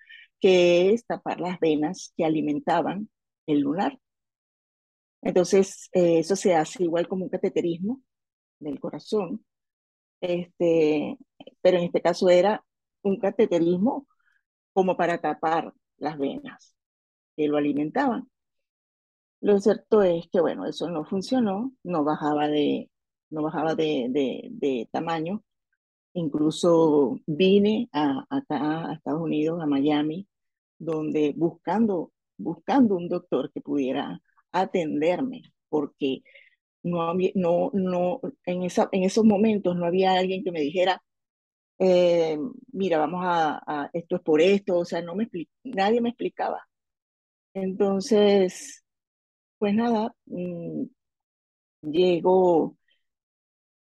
que 0.40 0.92
es 0.92 1.06
tapar 1.06 1.40
las 1.40 1.58
venas 1.60 2.12
que 2.16 2.24
alimentaban 2.24 3.10
el 3.46 3.60
lunar. 3.60 3.98
Entonces, 5.22 5.88
eh, 5.92 6.20
eso 6.20 6.36
se 6.36 6.54
hace 6.54 6.84
igual 6.84 7.08
como 7.08 7.24
un 7.24 7.30
cateterismo 7.30 8.02
del 8.58 8.80
corazón, 8.80 9.44
este, 10.20 11.18
pero 11.62 11.78
en 11.78 11.84
este 11.84 12.02
caso 12.02 12.28
era 12.30 12.64
un 13.02 13.18
cateterismo 13.18 14.06
como 14.72 14.96
para 14.96 15.20
tapar 15.20 15.74
las 15.98 16.18
venas 16.18 16.76
que 17.36 17.48
lo 17.48 17.58
alimentaban. 17.58 18.30
Lo 19.40 19.58
cierto 19.60 20.02
es 20.02 20.26
que, 20.30 20.40
bueno, 20.40 20.66
eso 20.66 20.90
no 20.90 21.04
funcionó, 21.04 21.72
no 21.82 22.04
bajaba 22.04 22.48
de, 22.48 22.90
no 23.30 23.42
bajaba 23.42 23.74
de, 23.74 24.06
de, 24.10 24.88
tamaño. 24.92 25.42
Incluso 26.14 27.20
vine 27.26 27.88
a, 27.92 28.26
acá 28.30 28.90
a 28.90 28.94
Estados 28.94 29.22
Unidos, 29.22 29.62
a 29.62 29.66
Miami, 29.66 30.26
donde 30.78 31.34
buscando, 31.36 32.12
buscando 32.36 32.96
un 32.96 33.08
doctor 33.08 33.52
que 33.52 33.60
pudiera 33.60 34.20
atenderme, 34.52 35.42
porque 35.68 36.22
no, 36.82 37.14
no, 37.34 37.70
no, 37.74 38.20
en, 38.46 38.64
esa, 38.64 38.88
en 38.92 39.04
esos 39.04 39.24
momentos 39.24 39.76
no 39.76 39.86
había 39.86 40.14
alguien 40.14 40.42
que 40.44 40.52
me 40.52 40.60
dijera, 40.60 41.02
eh, 41.78 42.38
mira, 42.72 42.98
vamos 42.98 43.22
a, 43.24 43.90
esto 43.92 44.16
es 44.16 44.22
por 44.22 44.40
esto, 44.40 44.78
o 44.78 44.84
sea, 44.84 45.02
no 45.02 45.14
me 45.16 45.28
nadie 45.64 46.00
me 46.00 46.10
explicaba. 46.10 46.66
Entonces, 47.54 48.84
pues 49.58 49.74
nada, 49.74 50.14
mm, 50.26 50.84
llego 51.82 52.76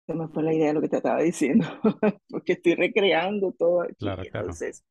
se 0.06 0.14
me 0.14 0.28
fue 0.28 0.42
la 0.42 0.54
idea 0.54 0.68
de 0.68 0.74
lo 0.74 0.80
que 0.82 0.88
te 0.88 0.96
estaba 0.98 1.20
diciendo, 1.22 1.66
porque 2.28 2.54
estoy 2.54 2.74
recreando 2.74 3.52
todo. 3.52 3.84
Claro, 3.98 4.26
claro. 4.26 4.48
Entonces, 4.48 4.84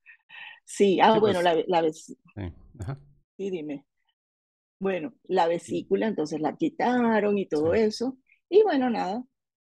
Sí, 0.65 0.99
ah, 1.01 1.13
Sí, 1.13 1.19
bueno, 1.19 1.41
pues, 1.41 1.43
la, 1.43 1.55
la 1.67 1.81
vesi- 1.83 2.17
sí, 2.35 2.53
ajá, 2.79 2.99
sí, 3.37 3.49
dime. 3.49 3.85
Bueno, 4.79 5.13
la 5.25 5.47
vesícula 5.47 6.07
entonces 6.07 6.41
la 6.41 6.55
quitaron 6.57 7.37
y 7.37 7.47
todo 7.47 7.73
sí, 7.73 7.79
eso. 7.79 8.17
Y 8.49 8.63
bueno, 8.63 8.89
nada, 8.89 9.23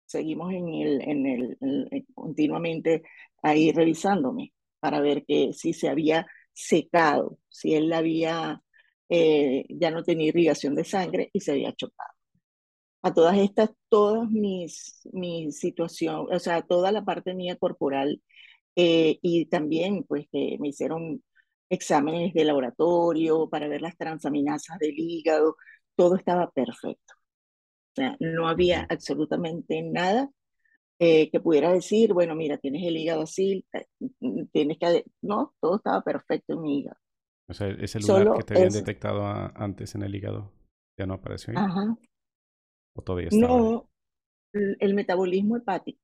seguimos 0.05 0.53
en 0.53 0.69
el, 0.69 1.01
en 1.03 1.27
el, 1.27 1.57
en- 1.61 1.87
en- 1.91 2.05
continuamente 2.15 3.03
ahí 3.43 3.71
revisándome 3.71 4.53
para 4.79 5.01
ver 5.01 5.25
que 5.25 5.53
si 5.53 5.73
se 5.73 5.89
había 5.89 6.27
secado, 6.53 7.39
si 7.49 7.75
él 7.75 7.93
había, 7.93 8.61
eh, 9.09 9.65
ya 9.69 9.91
no 9.91 10.03
tenía 10.03 10.29
irrigación 10.29 10.75
de 10.75 10.85
sangre 10.85 11.29
y 11.33 11.41
se 11.41 11.53
había 11.53 11.73
chocado. 11.75 12.14
A 13.05 13.13
todas 13.13 13.37
estas, 13.37 13.69
todas 13.89 14.29
mis, 14.31 15.01
mi 15.13 15.51
situación, 15.51 16.27
o 16.31 16.39
sea, 16.39 16.63
toda 16.63 16.91
la 16.91 17.05
parte 17.05 17.35
mía 17.35 17.55
corporal 17.57 18.21
eh, 18.75 19.19
y 19.21 19.47
también 19.47 20.03
pues 20.05 20.27
que 20.31 20.57
me 20.59 20.69
hicieron 20.69 21.23
exámenes 21.69 22.33
de 22.33 22.45
laboratorio 22.45 23.49
para 23.49 23.67
ver 23.67 23.81
las 23.81 23.97
transaminasas 23.97 24.79
del 24.79 24.95
hígado, 24.97 25.57
todo 25.95 26.15
estaba 26.17 26.51
perfecto. 26.51 27.13
O 27.93 27.95
sea, 27.95 28.17
no 28.21 28.47
había 28.49 28.85
absolutamente 28.89 29.81
nada 29.83 30.29
eh, 30.99 31.31
que 31.31 31.39
pudiera 31.41 31.73
decir, 31.73 32.13
bueno, 32.13 32.35
mira, 32.35 32.57
tienes 32.57 32.83
el 32.87 32.97
hígado 32.97 33.23
así, 33.23 33.65
eh, 33.73 33.85
tienes 34.53 34.77
que... 34.79 35.05
No, 35.21 35.55
todo 35.61 35.77
estaba 35.77 36.01
perfecto 36.03 36.53
en 36.55 36.61
mi 36.61 36.79
hígado. 36.81 36.97
O 37.47 37.53
sea, 37.55 37.69
ese 37.69 37.99
lunar 37.99 38.33
que 38.33 38.43
Solo 38.43 38.43
te 38.43 38.53
habían 38.53 38.67
eso. 38.67 38.79
detectado 38.79 39.25
a- 39.25 39.47
antes 39.55 39.95
en 39.95 40.03
el 40.03 40.13
hígado, 40.15 40.51
¿ya 40.97 41.07
no 41.07 41.15
apareció 41.15 41.53
ahí? 41.53 41.63
Ajá. 41.63 41.95
No, 43.29 43.89
el 44.53 44.77
el 44.79 44.93
metabolismo 44.95 45.57
hepático. 45.57 46.01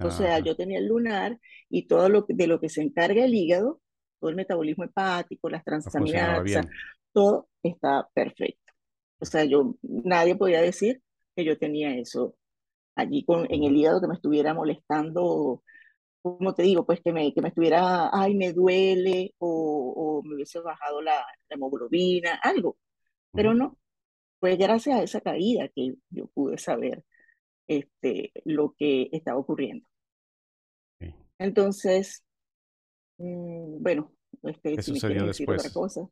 O 0.00 0.10
sea, 0.10 0.36
Ajá, 0.36 0.40
yo 0.40 0.56
tenía 0.56 0.78
el 0.78 0.86
lunar 0.88 1.40
y 1.70 1.86
todo 1.88 2.08
lo 2.08 2.26
que- 2.26 2.34
de 2.34 2.46
lo 2.46 2.60
que 2.60 2.68
se 2.70 2.82
encarga 2.82 3.24
el 3.24 3.34
hígado, 3.34 3.80
todo 4.20 4.30
el 4.30 4.36
metabolismo 4.36 4.84
hepático, 4.84 5.50
las 5.50 5.64
transaminasas, 5.64 6.66
todo 7.12 7.48
está 7.62 8.08
perfecto. 8.14 8.72
O 9.20 9.24
sea, 9.26 9.44
yo, 9.44 9.76
nadie 9.82 10.36
podía 10.36 10.62
decir 10.62 11.02
que 11.36 11.44
yo 11.44 11.58
tenía 11.58 11.96
eso 11.96 12.36
allí 12.96 13.24
con, 13.24 13.46
en 13.52 13.64
el 13.64 13.76
hígado 13.76 14.00
que 14.00 14.08
me 14.08 14.14
estuviera 14.14 14.54
molestando, 14.54 15.62
como 16.22 16.54
te 16.54 16.62
digo, 16.64 16.84
pues 16.86 17.00
que 17.02 17.12
me, 17.12 17.32
que 17.34 17.40
me 17.42 17.48
estuviera, 17.48 18.10
ay, 18.12 18.34
me 18.34 18.52
duele 18.52 19.34
o, 19.38 20.20
o 20.20 20.22
me 20.24 20.34
hubiese 20.36 20.60
bajado 20.60 21.00
la, 21.02 21.14
la 21.48 21.56
hemoglobina, 21.56 22.34
algo. 22.42 22.78
Pero 23.34 23.54
no, 23.54 23.78
fue 24.40 24.56
gracias 24.56 24.98
a 25.00 25.02
esa 25.04 25.20
caída 25.20 25.68
que 25.68 25.94
yo 26.10 26.26
pude 26.28 26.58
saber 26.58 27.04
este, 27.68 28.32
lo 28.44 28.74
que 28.78 29.08
estaba 29.12 29.38
ocurriendo. 29.38 29.84
sí. 31.00 31.14
Entonces, 31.38 32.24
Mm, 33.18 33.82
bueno, 33.82 34.12
este, 34.42 34.74
¿Qué 34.74 34.82
si 34.82 34.94
sucedió 34.94 35.22
otra 35.24 35.28
después? 35.28 35.70
cosa. 35.70 36.08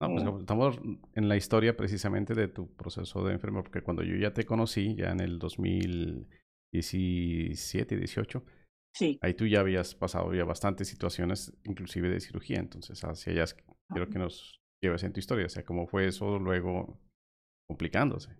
No, 0.00 0.10
pues 0.12 0.22
Mm, 0.22 0.40
estamos 0.40 0.78
en 1.14 1.28
la 1.28 1.36
historia 1.36 1.76
precisamente 1.76 2.34
de 2.34 2.48
tu 2.48 2.74
proceso 2.74 3.24
de 3.24 3.32
enfermedad, 3.32 3.62
porque 3.64 3.82
cuando 3.82 4.02
yo 4.02 4.16
ya 4.16 4.34
te 4.34 4.44
conocí, 4.44 4.94
ya 4.96 5.10
en 5.12 5.20
el 5.20 5.38
2017, 5.38 7.96
18, 7.96 8.44
sí, 8.92 9.18
ahí 9.20 9.34
tú 9.34 9.46
ya 9.46 9.60
habías 9.60 9.94
pasado 9.94 10.34
ya 10.34 10.44
bastantes 10.44 10.88
situaciones, 10.88 11.56
inclusive 11.64 12.08
de 12.10 12.20
cirugía, 12.20 12.58
entonces 12.60 13.02
hacia 13.04 13.32
allá 13.32 13.44
ah, 13.90 13.94
quiero 13.94 14.10
que 14.10 14.18
nos 14.18 14.60
lleves 14.82 15.04
en 15.04 15.12
tu 15.14 15.20
historia, 15.20 15.46
o 15.46 15.48
sea, 15.48 15.64
cómo 15.64 15.86
fue 15.86 16.06
eso 16.08 16.38
luego 16.38 17.00
complicándose. 17.66 18.30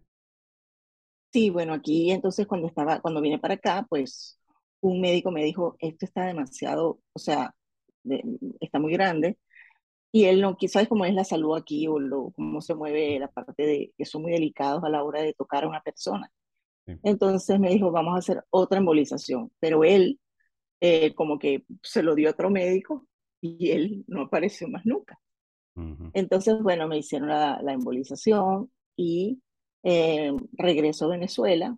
sí, 1.33 1.51
bueno, 1.51 1.75
aquí 1.75 2.11
entonces 2.11 2.47
cuando 2.47 2.69
estaba, 2.69 3.01
cuando 3.01 3.21
vine 3.21 3.39
para 3.39 3.55
acá, 3.55 3.87
pues 3.89 4.39
un 4.81 5.01
médico 5.01 5.31
me 5.31 5.45
dijo, 5.45 5.77
esto 5.81 6.05
está 6.07 6.27
demasiado, 6.27 7.01
o 7.13 7.19
sea, 7.19 7.55
de- 8.03 8.23
está 8.61 8.79
muy 8.79 8.93
grande, 8.93 9.39
y 10.13 10.25
él 10.27 10.41
no, 10.43 10.57
¿sabes 10.69 10.89
cómo 10.89 11.05
es 11.07 11.15
la 11.15 11.25
salud 11.25 11.57
aquí 11.57 11.89
o 11.89 11.99
lo, 12.01 12.33
cómo 12.37 12.61
se 12.63 12.75
mueve 12.75 13.19
la 13.21 13.29
parte 13.31 13.65
de 13.67 13.95
que 13.99 14.05
son 14.07 14.23
muy 14.23 14.33
delicados 14.33 14.85
a 14.85 14.89
la 14.91 15.05
hora 15.05 15.23
de 15.23 15.35
tocar 15.35 15.65
a 15.65 15.69
una 15.69 15.83
persona? 15.83 16.31
Sí. 16.87 17.01
Entonces 17.03 17.61
me 17.61 17.71
dijo, 17.71 17.93
vamos 17.93 18.17
a 18.17 18.19
hacer 18.19 18.45
otra 18.51 18.79
embolización, 18.79 19.53
pero 19.61 19.85
él 19.85 20.21
eh, 20.81 21.15
como 21.15 21.39
que 21.39 21.65
se 21.83 22.03
lo 22.03 22.15
dio 22.17 22.29
a 22.29 22.33
otro 22.33 22.51
médico 22.51 23.07
y 23.41 23.71
él 23.73 24.05
no 24.09 24.23
apareció 24.25 24.69
más 24.69 24.87
nunca. 24.87 25.19
Entonces, 26.13 26.63
bueno, 26.63 26.87
me 26.89 26.99
hicieron 26.99 27.29
la, 27.29 27.61
la 27.63 27.73
embolización 27.73 28.71
y 28.97 29.43
eh, 29.83 30.33
regreso 30.53 31.07
a 31.07 31.09
Venezuela. 31.09 31.77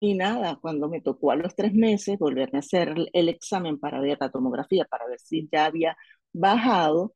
Y 0.00 0.14
nada, 0.14 0.58
cuando 0.60 0.88
me 0.88 1.00
tocó 1.00 1.32
a 1.32 1.36
los 1.36 1.54
tres 1.56 1.74
meses 1.74 2.18
volverme 2.18 2.58
a 2.58 2.60
hacer 2.60 2.94
el, 3.12 3.28
examen 3.28 3.78
para 3.78 4.00
ver 4.00 4.18
la 4.20 4.30
tomografía, 4.30 4.84
para 4.86 5.06
ver 5.08 5.18
si 5.20 5.48
ya 5.52 5.66
había 5.66 5.96
bajado, 6.32 7.14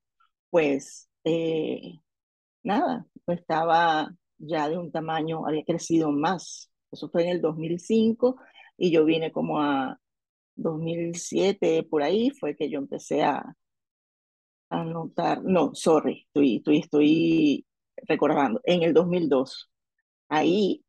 pues 0.51 1.09
eh, 1.25 2.01
nada, 2.63 3.07
estaba 3.29 4.15
ya 4.39 4.69
de 4.69 4.79
un 4.79 4.91
tamaño, 4.93 5.47
había 5.47 5.65
crecido 5.65 6.11
más. 6.13 6.71
Eso 6.91 7.09
fue 7.11 7.25
en 7.25 7.31
el 7.31 7.41
2005 7.41 8.37
y 8.77 8.91
yo 8.93 9.05
vine 9.05 9.33
como 9.33 9.61
a 9.61 9.99
2007, 10.57 11.85
por 11.85 12.03
ahí 12.03 12.31
fue 12.31 12.57
que 12.57 12.71
yo 12.71 12.79
empecé 12.79 13.23
a, 13.23 13.57
anotar, 14.71 15.43
no, 15.45 15.75
sorry, 15.75 16.25
estoy, 16.27 16.57
estoy, 16.57 16.79
estoy 16.79 17.67
recordando, 18.09 18.61
en 18.65 18.83
el 18.83 18.95
2002, 18.95 19.71
ahí 20.29 20.85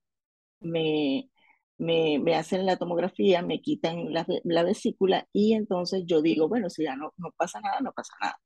me, 0.61 1.29
me, 1.77 2.19
me 2.19 2.35
hacen 2.35 2.65
la 2.65 2.77
tomografía, 2.77 3.41
me 3.41 3.61
quitan 3.61 4.13
la, 4.13 4.25
la 4.43 4.63
vesícula 4.63 5.27
y 5.33 5.53
entonces 5.53 6.03
yo 6.07 6.21
digo, 6.21 6.47
bueno, 6.49 6.69
si 6.69 6.83
ya 6.83 6.95
no, 6.95 7.13
no 7.17 7.31
pasa 7.37 7.61
nada, 7.61 7.81
no 7.81 7.93
pasa 7.93 8.13
nada. 8.21 8.39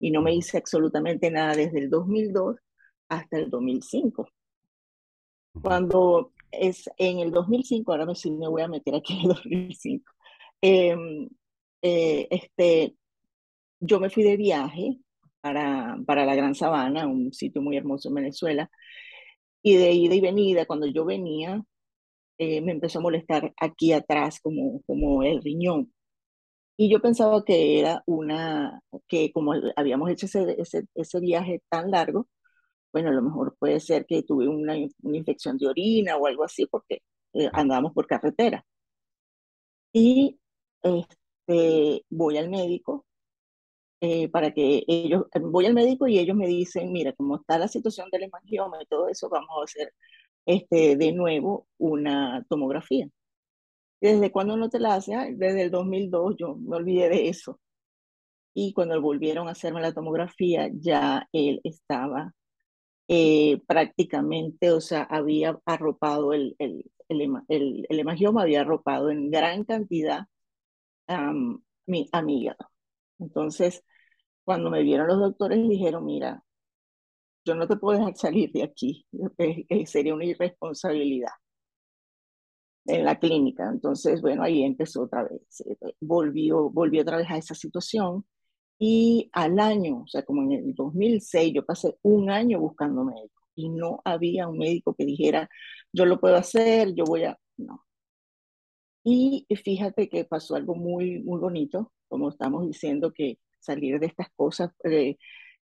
Y 0.00 0.10
no 0.10 0.22
me 0.22 0.34
hice 0.34 0.58
absolutamente 0.58 1.30
nada 1.30 1.54
desde 1.54 1.78
el 1.80 1.90
2002 1.90 2.56
hasta 3.08 3.38
el 3.38 3.50
2005. 3.50 4.28
ujú, 5.54 5.84
Cuando 5.84 6.32
es 6.50 6.90
en 6.98 7.20
el 7.20 7.30
2005, 7.32 7.92
ahora 7.92 8.06
me, 8.06 8.14
sí 8.14 8.30
me 8.30 8.48
voy 8.48 8.62
a 8.62 8.68
meter 8.68 8.94
aquí 8.94 9.14
en 9.14 9.20
el 9.22 9.28
2005, 9.28 10.12
eh, 10.62 10.96
eh, 11.82 12.28
este, 12.30 12.96
yo 13.80 14.00
me 14.00 14.10
fui 14.10 14.24
de 14.24 14.36
viaje 14.36 15.00
para, 15.44 15.98
para 16.06 16.24
la 16.24 16.34
Gran 16.34 16.54
Sabana, 16.54 17.06
un 17.06 17.32
sitio 17.34 17.60
muy 17.62 17.76
hermoso 17.76 18.08
en 18.08 18.14
Venezuela, 18.14 18.70
y 19.62 19.76
de 19.76 19.92
ida 19.92 20.14
y 20.14 20.20
venida, 20.20 20.66
cuando 20.66 20.86
yo 20.86 21.04
venía, 21.04 21.62
eh, 22.38 22.60
me 22.62 22.72
empezó 22.72 23.00
a 23.00 23.02
molestar 23.02 23.54
aquí 23.60 23.92
atrás 23.92 24.40
como, 24.40 24.82
como 24.86 25.22
el 25.24 25.42
riñón. 25.42 25.92
Y 26.76 26.90
yo 26.90 27.00
pensaba 27.00 27.44
que 27.44 27.80
era 27.80 28.02
una, 28.06 28.80
que 29.08 29.32
como 29.32 29.54
habíamos 29.76 30.10
hecho 30.10 30.26
ese, 30.26 30.56
ese, 30.60 30.86
ese 30.94 31.20
viaje 31.20 31.62
tan 31.70 31.90
largo, 31.90 32.28
bueno, 32.92 33.10
a 33.10 33.12
lo 33.12 33.22
mejor 33.22 33.56
puede 33.58 33.80
ser 33.80 34.06
que 34.06 34.22
tuve 34.24 34.48
una, 34.48 34.74
una 35.02 35.16
infección 35.18 35.58
de 35.58 35.68
orina 35.68 36.16
o 36.16 36.26
algo 36.26 36.44
así, 36.44 36.66
porque 36.66 37.02
eh, 37.34 37.50
andábamos 37.54 37.92
por 37.94 38.06
carretera. 38.06 38.64
Y 39.92 40.38
este, 40.82 42.04
voy 42.10 42.36
al 42.38 42.50
médico 42.50 43.06
eh, 44.04 44.28
para 44.28 44.52
que 44.52 44.84
ellos, 44.86 45.24
voy 45.40 45.64
al 45.64 45.72
médico 45.72 46.06
y 46.06 46.18
ellos 46.18 46.36
me 46.36 46.46
dicen, 46.46 46.92
mira, 46.92 47.14
como 47.14 47.36
está 47.36 47.58
la 47.58 47.68
situación 47.68 48.10
del 48.10 48.24
hemangioma 48.24 48.82
y 48.82 48.86
todo 48.86 49.08
eso, 49.08 49.30
vamos 49.30 49.48
a 49.58 49.64
hacer 49.64 49.94
este, 50.44 50.96
de 50.96 51.12
nuevo 51.12 51.68
una 51.78 52.44
tomografía. 52.50 53.08
¿Desde 54.02 54.30
cuándo 54.30 54.58
no 54.58 54.68
te 54.68 54.78
la 54.78 54.96
haces? 54.96 55.14
Ay, 55.16 55.34
desde 55.36 55.62
el 55.62 55.70
2002, 55.70 56.36
yo 56.38 56.56
me 56.56 56.76
olvidé 56.76 57.08
de 57.08 57.28
eso. 57.30 57.58
Y 58.54 58.74
cuando 58.74 59.00
volvieron 59.00 59.48
a 59.48 59.52
hacerme 59.52 59.80
la 59.80 59.94
tomografía, 59.94 60.70
ya 60.74 61.26
él 61.32 61.60
estaba 61.64 62.34
eh, 63.08 63.62
prácticamente, 63.66 64.70
o 64.70 64.80
sea, 64.82 65.04
había 65.04 65.58
arropado 65.64 66.34
el, 66.34 66.56
el, 66.58 66.84
el, 67.08 67.22
el, 67.48 67.86
el 67.88 68.00
hemangioma, 68.00 68.42
había 68.42 68.62
arropado 68.62 69.10
en 69.10 69.30
gran 69.30 69.64
cantidad 69.64 70.26
um, 71.08 71.62
mi, 71.86 72.08
a 72.12 72.22
mi 72.22 72.42
hígado. 72.42 72.70
Entonces, 73.18 73.82
cuando 74.44 74.70
me 74.70 74.82
vieron 74.82 75.08
los 75.08 75.18
doctores, 75.20 75.68
dijeron, 75.68 76.04
mira, 76.04 76.42
yo 77.44 77.54
no 77.54 77.66
te 77.68 77.76
puedo 77.76 77.98
dejar 77.98 78.16
salir 78.16 78.52
de 78.52 78.62
aquí, 78.64 79.06
eh, 79.38 79.66
eh, 79.68 79.86
sería 79.86 80.14
una 80.14 80.24
irresponsabilidad 80.24 81.32
en 82.86 83.04
la 83.04 83.18
clínica. 83.18 83.68
Entonces, 83.70 84.20
bueno, 84.20 84.42
ahí 84.42 84.62
empezó 84.62 85.02
otra 85.02 85.24
vez, 85.24 85.42
eh, 85.66 85.76
volvió, 86.00 86.70
volvió 86.70 87.02
otra 87.02 87.18
vez 87.18 87.30
a 87.30 87.38
esa 87.38 87.54
situación 87.54 88.24
y 88.78 89.30
al 89.32 89.58
año, 89.60 90.02
o 90.04 90.06
sea, 90.08 90.24
como 90.24 90.42
en 90.42 90.52
el 90.52 90.74
2006, 90.74 91.54
yo 91.54 91.64
pasé 91.64 91.96
un 92.02 92.30
año 92.30 92.60
buscando 92.60 93.04
médico 93.04 93.42
y 93.54 93.70
no 93.70 94.00
había 94.04 94.48
un 94.48 94.58
médico 94.58 94.94
que 94.94 95.04
dijera, 95.06 95.48
yo 95.92 96.06
lo 96.06 96.20
puedo 96.20 96.36
hacer, 96.36 96.94
yo 96.94 97.04
voy 97.04 97.24
a... 97.24 97.38
No. 97.56 97.84
Y 99.04 99.46
fíjate 99.64 100.08
que 100.08 100.24
pasó 100.24 100.56
algo 100.56 100.74
muy, 100.74 101.22
muy 101.22 101.38
bonito, 101.38 101.92
como 102.08 102.30
estamos 102.30 102.66
diciendo, 102.66 103.12
que 103.12 103.38
salir 103.64 103.98
de 104.00 104.06
estas 104.06 104.28
cosas 104.36 104.70
eh, 104.84 105.16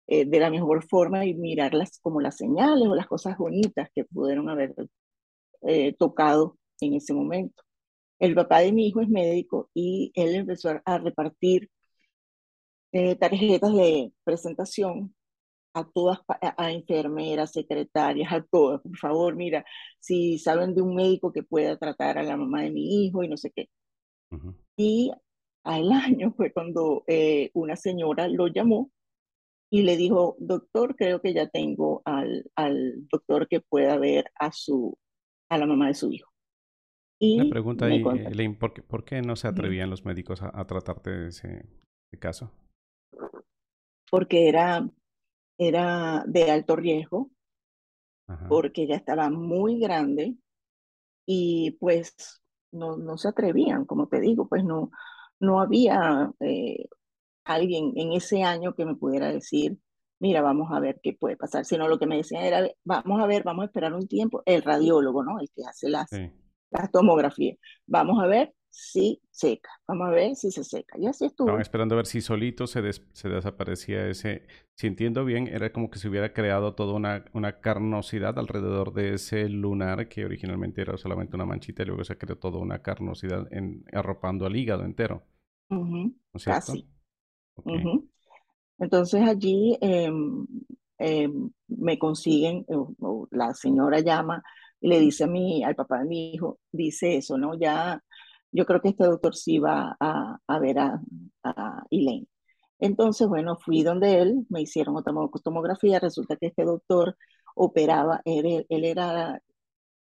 eh, 0.07 0.25
de 0.25 0.39
la 0.39 0.49
mejor 0.49 0.83
forma 0.87 1.25
y 1.25 1.33
mirarlas 1.33 1.99
como 2.01 2.21
las 2.21 2.37
señales 2.37 2.87
o 2.87 2.95
las 2.95 3.07
cosas 3.07 3.37
bonitas 3.37 3.89
que 3.95 4.05
pudieron 4.05 4.49
haber 4.49 4.75
eh, 5.61 5.93
tocado 5.97 6.57
en 6.81 6.95
ese 6.95 7.13
momento. 7.13 7.63
El 8.19 8.35
papá 8.35 8.59
de 8.59 8.73
mi 8.73 8.87
hijo 8.87 9.01
es 9.01 9.09
médico 9.09 9.69
y 9.73 10.11
él 10.15 10.35
empezó 10.35 10.81
a 10.85 10.97
repartir 10.99 11.69
eh, 12.91 13.15
tarjetas 13.15 13.73
de 13.73 14.11
presentación 14.23 15.15
a 15.73 15.85
todas, 15.89 16.19
a, 16.27 16.71
enfermeras, 16.71 17.51
secretarias, 17.53 18.31
a 18.33 18.43
todas. 18.43 18.81
Por 18.81 18.97
favor, 18.97 19.35
mira, 19.35 19.65
si 19.99 20.37
saben 20.39 20.75
de 20.75 20.81
un 20.81 20.95
médico 20.95 21.31
que 21.31 21.43
pueda 21.43 21.77
tratar 21.77 22.17
a 22.17 22.23
la 22.23 22.37
mamá 22.37 22.63
de 22.63 22.71
mi 22.71 23.05
hijo 23.05 23.23
y 23.23 23.29
no 23.29 23.37
sé 23.37 23.51
qué. 23.51 23.69
Y 24.75 25.11
al 25.63 25.91
año 25.91 26.33
fue 26.35 26.51
cuando 26.51 27.03
eh, 27.07 27.51
una 27.53 27.75
señora 27.75 28.27
lo 28.27 28.47
llamó 28.47 28.91
y 29.71 29.83
le 29.83 29.95
dijo, 29.95 30.35
doctor, 30.39 30.95
creo 30.95 31.21
que 31.21 31.33
ya 31.33 31.47
tengo 31.47 32.01
al, 32.05 32.49
al 32.55 33.07
doctor 33.07 33.47
que 33.47 33.61
pueda 33.61 33.97
ver 33.97 34.31
a, 34.39 34.51
su, 34.51 34.97
a 35.49 35.57
la 35.57 35.65
mamá 35.65 35.87
de 35.87 35.93
su 35.93 36.11
hijo. 36.11 36.29
Y 37.19 37.39
Una 37.39 37.49
pregunta 37.49 37.85
ahí, 37.85 38.03
¿por 38.53 39.05
qué, 39.05 39.21
no 39.21 39.35
se 39.35 39.47
atrevían 39.47 39.89
los 39.89 40.05
médicos 40.05 40.41
a, 40.41 40.65
tratarte 40.65 41.11
de 41.11 41.27
ese 41.29 41.65
caso? 42.19 42.51
Porque 44.09 44.49
era 44.49 44.89
era 45.61 46.23
de 46.25 46.49
alto 46.49 46.75
riesgo, 46.75 47.29
porque 48.49 48.87
ya 48.87 48.95
estaba 48.95 49.29
muy 49.29 49.79
grande 49.79 50.35
y 51.27 51.77
pues 51.79 52.41
no, 52.71 52.97
no 52.97 53.17
se 53.17 53.27
atrevían, 53.27 53.85
como 53.85 54.07
te 54.07 54.19
digo, 54.19 54.47
pues 54.47 54.63
no, 54.63 54.89
no 55.41 55.59
había 55.59 56.31
eh, 56.39 56.87
alguien 57.43 57.93
en 57.95 58.13
ese 58.13 58.43
año 58.43 58.73
que 58.73 58.85
me 58.85 58.95
pudiera 58.95 59.31
decir, 59.31 59.77
mira, 60.19 60.41
vamos 60.41 60.71
a 60.71 60.79
ver 60.79 60.99
qué 61.03 61.13
puede 61.13 61.35
pasar, 61.35 61.65
sino 61.65 61.87
lo 61.87 61.99
que 61.99 62.07
me 62.07 62.17
decían 62.17 62.43
era, 62.43 62.69
vamos 62.85 63.21
a 63.21 63.25
ver, 63.25 63.43
vamos 63.43 63.63
a 63.63 63.65
esperar 63.65 63.93
un 63.93 64.07
tiempo, 64.07 64.43
el 64.45 64.61
radiólogo, 64.61 65.23
¿no? 65.23 65.39
El 65.39 65.49
que 65.53 65.63
hace 65.65 65.89
las, 65.89 66.09
las 66.69 66.91
tomografías, 66.91 67.57
vamos 67.87 68.23
a 68.23 68.27
ver 68.27 68.53
si 68.71 69.21
seca. 69.29 69.69
Vamos 69.87 70.07
a 70.07 70.11
ver 70.11 70.35
si 70.35 70.51
se 70.51 70.63
seca. 70.63 70.97
Y 70.97 71.05
así 71.05 71.25
estuvo. 71.25 71.47
Estaban 71.47 71.61
esperando 71.61 71.95
a 71.95 71.97
ver 71.97 72.05
si 72.05 72.21
solito 72.21 72.67
se, 72.67 72.81
se 72.93 73.29
desaparecía 73.29 74.07
ese. 74.07 74.47
Si 74.75 74.87
entiendo 74.87 75.25
bien, 75.25 75.47
era 75.47 75.71
como 75.71 75.91
que 75.91 75.99
se 75.99 76.07
hubiera 76.07 76.33
creado 76.33 76.73
toda 76.73 76.93
una, 76.93 77.25
una 77.33 77.59
carnosidad 77.59 78.39
alrededor 78.39 78.93
de 78.93 79.15
ese 79.15 79.47
lunar 79.49 80.07
que 80.07 80.25
originalmente 80.25 80.81
era 80.81 80.97
solamente 80.97 81.35
una 81.35 81.45
manchita 81.45 81.83
y 81.83 81.87
luego 81.87 82.03
se 82.03 82.17
creó 82.17 82.37
toda 82.37 82.59
una 82.59 82.81
carnosidad 82.81 83.51
en, 83.51 83.83
arropando 83.91 84.45
al 84.45 84.55
hígado 84.55 84.85
entero. 84.85 85.23
Casi. 86.43 86.87
Entonces 88.79 89.21
allí 89.21 89.77
em, 89.81 90.45
em, 90.97 91.51
me 91.67 91.99
consiguen, 91.99 92.65
la 93.31 93.53
señora 93.53 93.99
llama 93.99 94.43
y 94.79 94.87
le 94.89 94.99
dice 94.99 95.25
a 95.25 95.27
mi, 95.27 95.63
al 95.63 95.75
papá 95.75 95.99
de 95.99 96.05
mi 96.05 96.33
hijo, 96.33 96.59
dice 96.71 97.17
eso, 97.17 97.37
¿no? 97.37 97.57
Ya 97.57 98.01
yo 98.51 98.65
creo 98.65 98.81
que 98.81 98.89
este 98.89 99.05
doctor 99.05 99.35
sí 99.35 99.59
va 99.59 99.95
a, 99.99 100.37
a 100.45 100.59
ver 100.59 100.79
a, 100.79 101.01
a, 101.43 101.83
Elaine. 101.89 102.27
Entonces, 102.79 103.27
bueno, 103.27 103.57
fui 103.57 103.83
donde 103.83 104.19
él, 104.21 104.45
me 104.49 104.61
hicieron 104.61 104.97
otra 104.97 105.13
tomografía, 105.43 105.99
resulta 105.99 106.35
que 106.35 106.47
este 106.47 106.65
doctor 106.65 107.15
operaba, 107.55 108.21
él, 108.25 108.65
él 108.67 108.85
era 108.85 109.41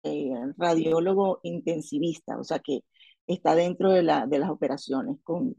eh, 0.02 0.32
radiólogo 0.56 1.40
intensivista, 1.42 2.38
o 2.38 2.44
sea 2.44 2.58
que 2.60 2.84
está 3.32 3.54
dentro 3.54 3.90
de, 3.90 4.02
la, 4.02 4.26
de 4.26 4.38
las 4.38 4.50
operaciones, 4.50 5.18
con, 5.22 5.54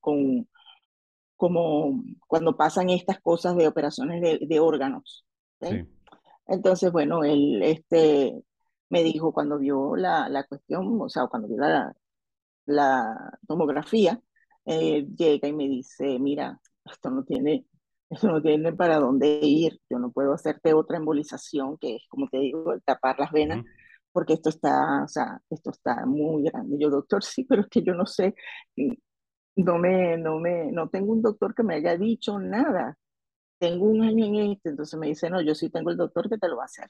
con, 0.00 0.48
como 1.36 2.02
cuando 2.26 2.56
pasan 2.56 2.90
estas 2.90 3.20
cosas 3.20 3.56
de 3.56 3.68
operaciones 3.68 4.20
de, 4.20 4.46
de 4.46 4.60
órganos. 4.60 5.24
Entonces, 6.46 6.90
bueno, 6.92 7.24
él 7.24 7.62
este, 7.62 8.42
me 8.88 9.02
dijo 9.02 9.32
cuando 9.32 9.58
vio 9.58 9.96
la, 9.96 10.28
la 10.28 10.44
cuestión, 10.44 11.00
o 11.00 11.08
sea, 11.08 11.26
cuando 11.26 11.48
vio 11.48 11.58
la, 11.58 11.94
la 12.66 13.38
tomografía, 13.46 14.20
eh, 14.64 15.06
llega 15.16 15.48
y 15.48 15.52
me 15.52 15.68
dice, 15.68 16.18
mira, 16.18 16.60
esto 16.84 17.10
no 17.10 17.24
tiene, 17.24 17.66
esto 18.10 18.28
no 18.28 18.42
tiene 18.42 18.72
para 18.72 18.98
dónde 18.98 19.40
ir, 19.42 19.80
yo 19.90 19.98
no 19.98 20.10
puedo 20.10 20.32
hacerte 20.32 20.74
otra 20.74 20.96
embolización, 20.96 21.76
que 21.78 21.96
es 21.96 22.02
como 22.08 22.28
te 22.28 22.38
digo, 22.38 22.78
tapar 22.84 23.18
las 23.18 23.32
venas, 23.32 23.64
porque 24.18 24.32
esto 24.34 24.48
está, 24.50 25.04
o 25.04 25.06
sea, 25.06 25.40
esto 25.48 25.70
está 25.70 26.04
muy 26.04 26.42
grande. 26.42 26.76
Yo, 26.80 26.90
doctor, 26.90 27.22
sí, 27.22 27.44
pero 27.44 27.62
es 27.62 27.68
que 27.68 27.84
yo 27.84 27.94
no 27.94 28.04
sé, 28.04 28.34
no 29.56 29.78
me, 29.78 30.16
no 30.18 30.40
me, 30.40 30.72
no 30.72 30.88
tengo 30.88 31.12
un 31.12 31.22
doctor 31.22 31.54
que 31.54 31.62
me 31.62 31.76
haya 31.76 31.96
dicho 31.96 32.36
nada. 32.40 32.98
Tengo 33.58 33.86
un 33.86 34.02
año 34.02 34.26
en 34.26 34.52
este, 34.52 34.70
entonces 34.70 34.98
me 34.98 35.06
dice, 35.08 35.30
no, 35.30 35.40
yo 35.42 35.54
sí 35.54 35.70
tengo 35.70 35.90
el 35.90 35.96
doctor 35.96 36.28
que 36.28 36.38
te 36.38 36.48
lo 36.48 36.56
va 36.56 36.64
a 36.64 36.66
hacer. 36.66 36.88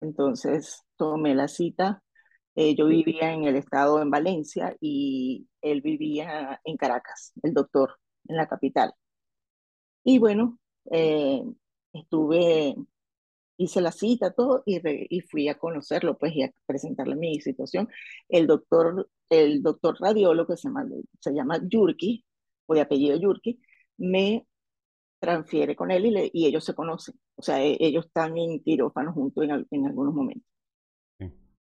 Entonces 0.00 0.82
tomé 0.96 1.34
la 1.36 1.46
cita. 1.46 2.02
Eh, 2.56 2.74
yo 2.74 2.86
vivía 2.86 3.32
en 3.32 3.44
el 3.44 3.54
estado, 3.54 4.02
en 4.02 4.10
Valencia, 4.10 4.76
y 4.80 5.48
él 5.60 5.80
vivía 5.80 6.60
en 6.64 6.76
Caracas, 6.76 7.32
el 7.44 7.54
doctor, 7.54 7.98
en 8.26 8.36
la 8.36 8.48
capital. 8.48 8.94
Y 10.04 10.18
bueno, 10.18 10.58
eh, 10.90 11.40
estuve, 11.92 12.74
hice 13.58 13.80
la 13.82 13.92
cita, 13.92 14.32
todo, 14.32 14.62
y, 14.66 14.80
y, 14.84 15.20
fui 15.22 15.48
a 15.48 15.58
conocerlo, 15.58 16.16
pues, 16.18 16.34
y 16.34 16.44
a 16.44 16.52
presentarle 16.66 17.16
mi 17.16 17.40
situación. 17.40 17.88
El 18.28 18.46
doctor, 18.46 19.10
el 19.30 19.62
doctor 19.62 19.96
radiólogo, 20.00 20.56
se 20.56 20.68
llama, 20.68 20.86
se 21.20 21.32
llama 21.34 21.60
Yurki, 21.68 22.24
o 22.66 22.74
de 22.74 22.80
apellido 22.82 23.16
Yurki, 23.18 23.60
me 23.98 24.46
transfiere 25.20 25.76
con 25.76 25.90
él 25.90 26.06
y, 26.06 26.30
y 26.32 26.46
ellos 26.46 26.64
se 26.64 26.74
conocen. 26.74 27.16
O 27.36 27.42
sea, 27.42 27.62
e, 27.64 27.76
ellos 27.80 28.06
están 28.06 28.38
en 28.38 28.60
quirófano 28.60 29.12
juntos 29.12 29.44
en, 29.44 29.66
en 29.70 29.86
algunos 29.86 30.14
momentos. 30.14 30.46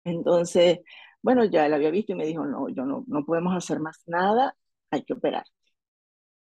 Entonces, 0.04 0.80
bueno, 1.22 1.44
ya 1.44 1.66
él 1.66 1.74
había 1.74 1.90
visto 1.90 2.12
y 2.12 2.16
me 2.16 2.26
dijo, 2.26 2.44
no, 2.46 2.68
yo 2.68 2.84
no, 2.84 3.04
no 3.06 3.24
podemos 3.24 3.54
hacer 3.56 3.80
más 3.80 4.02
nada, 4.06 4.56
hay 4.90 5.04
que 5.04 5.14
operar. 5.14 5.44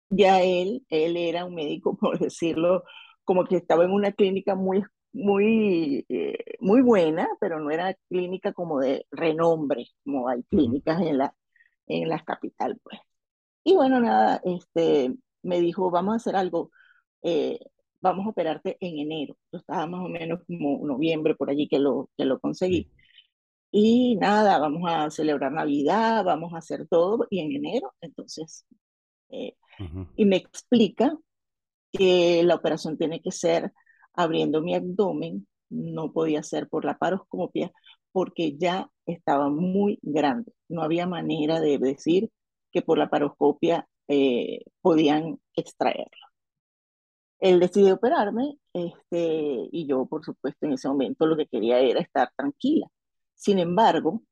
Ya 0.09 0.43
él, 0.43 0.85
él 0.89 1.17
era 1.17 1.45
un 1.45 1.55
médico, 1.55 1.97
por 2.01 2.19
decirlo, 2.19 2.85
como 3.25 3.45
que 3.45 3.57
estaba 3.57 3.85
en 3.85 3.93
una 3.93 4.13
clínica 4.13 4.55
muy, 4.55 4.83
muy, 5.13 6.05
eh, 6.09 6.57
muy 6.61 6.83
buena, 6.83 7.29
pero 7.41 7.61
no 7.61 7.71
era 7.71 7.95
clínica 8.09 8.53
como 8.53 8.81
de 8.81 9.07
renombre, 9.11 9.87
como 10.05 10.29
hay 10.29 10.43
clínicas 10.45 11.01
en 11.03 11.19
la, 11.19 11.35
en 11.87 12.09
la 12.09 12.25
capital, 12.25 12.79
pues. 12.83 13.01
Y 13.65 13.75
bueno, 13.75 14.01
nada, 14.01 14.41
este, 14.45 15.15
me 15.43 15.61
dijo, 15.61 15.91
vamos 15.91 16.15
a 16.15 16.17
hacer 16.17 16.37
algo, 16.37 16.71
eh, 17.23 17.59
vamos 18.01 18.27
a 18.27 18.31
operarte 18.31 18.77
en 18.81 18.99
enero. 18.99 19.37
Yo 19.53 19.59
estaba 19.59 19.87
más 19.87 20.01
o 20.05 20.09
menos 20.09 20.41
como 20.47 20.87
noviembre 20.87 21.35
por 21.35 21.51
allí 21.51 21.69
que 21.69 21.79
lo, 21.79 22.11
que 22.17 22.25
lo 22.25 22.41
conseguí. 22.41 22.91
Y 23.73 24.17
nada, 24.17 24.59
vamos 24.59 24.83
a 24.87 25.11
celebrar 25.11 25.53
Navidad, 25.53 26.25
vamos 26.25 26.55
a 26.55 26.59
hacer 26.59 26.89
todo, 26.89 27.27
y 27.31 27.41
en 27.41 27.53
enero, 27.53 27.95
entonces, 28.01 28.67
eh, 29.29 29.55
y 30.17 30.25
me 30.25 30.37
explica 30.37 31.17
que 31.93 32.43
la 32.45 32.57
operación 32.57 32.99
tiene 32.99 33.21
que 33.23 33.31
ser 33.31 33.73
abriendo 34.15 34.63
mi 34.63 34.75
abdomen, 34.75 35.47
no 35.71 36.13
podía 36.13 36.43
ser 36.43 36.69
por 36.69 36.85
la 36.85 36.99
paroscopia, 36.99 37.73
porque 38.13 38.57
ya 38.59 38.91
estaba 39.07 39.49
muy 39.51 39.99
grande. 40.03 40.53
No 40.69 40.83
había 40.83 41.07
manera 41.07 41.61
de 41.61 41.79
decir 41.79 42.31
que 42.73 42.83
por 42.83 42.99
la 42.99 43.11
paroscopia 43.11 43.89
eh, 44.09 44.61
podían 44.83 45.39
extraerlo. 45.55 46.31
Él 47.39 47.59
decidió 47.61 47.95
operarme 47.95 48.59
este, 48.73 49.69
y 49.73 49.87
yo, 49.87 50.07
por 50.07 50.25
supuesto, 50.25 50.67
en 50.67 50.75
ese 50.75 50.89
momento 50.89 51.27
lo 51.27 51.37
que 51.37 51.47
quería 51.47 51.79
era 51.81 52.01
estar 52.01 52.31
tranquila. 52.37 52.87
Sin 53.35 53.59
embargo, 53.59 54.23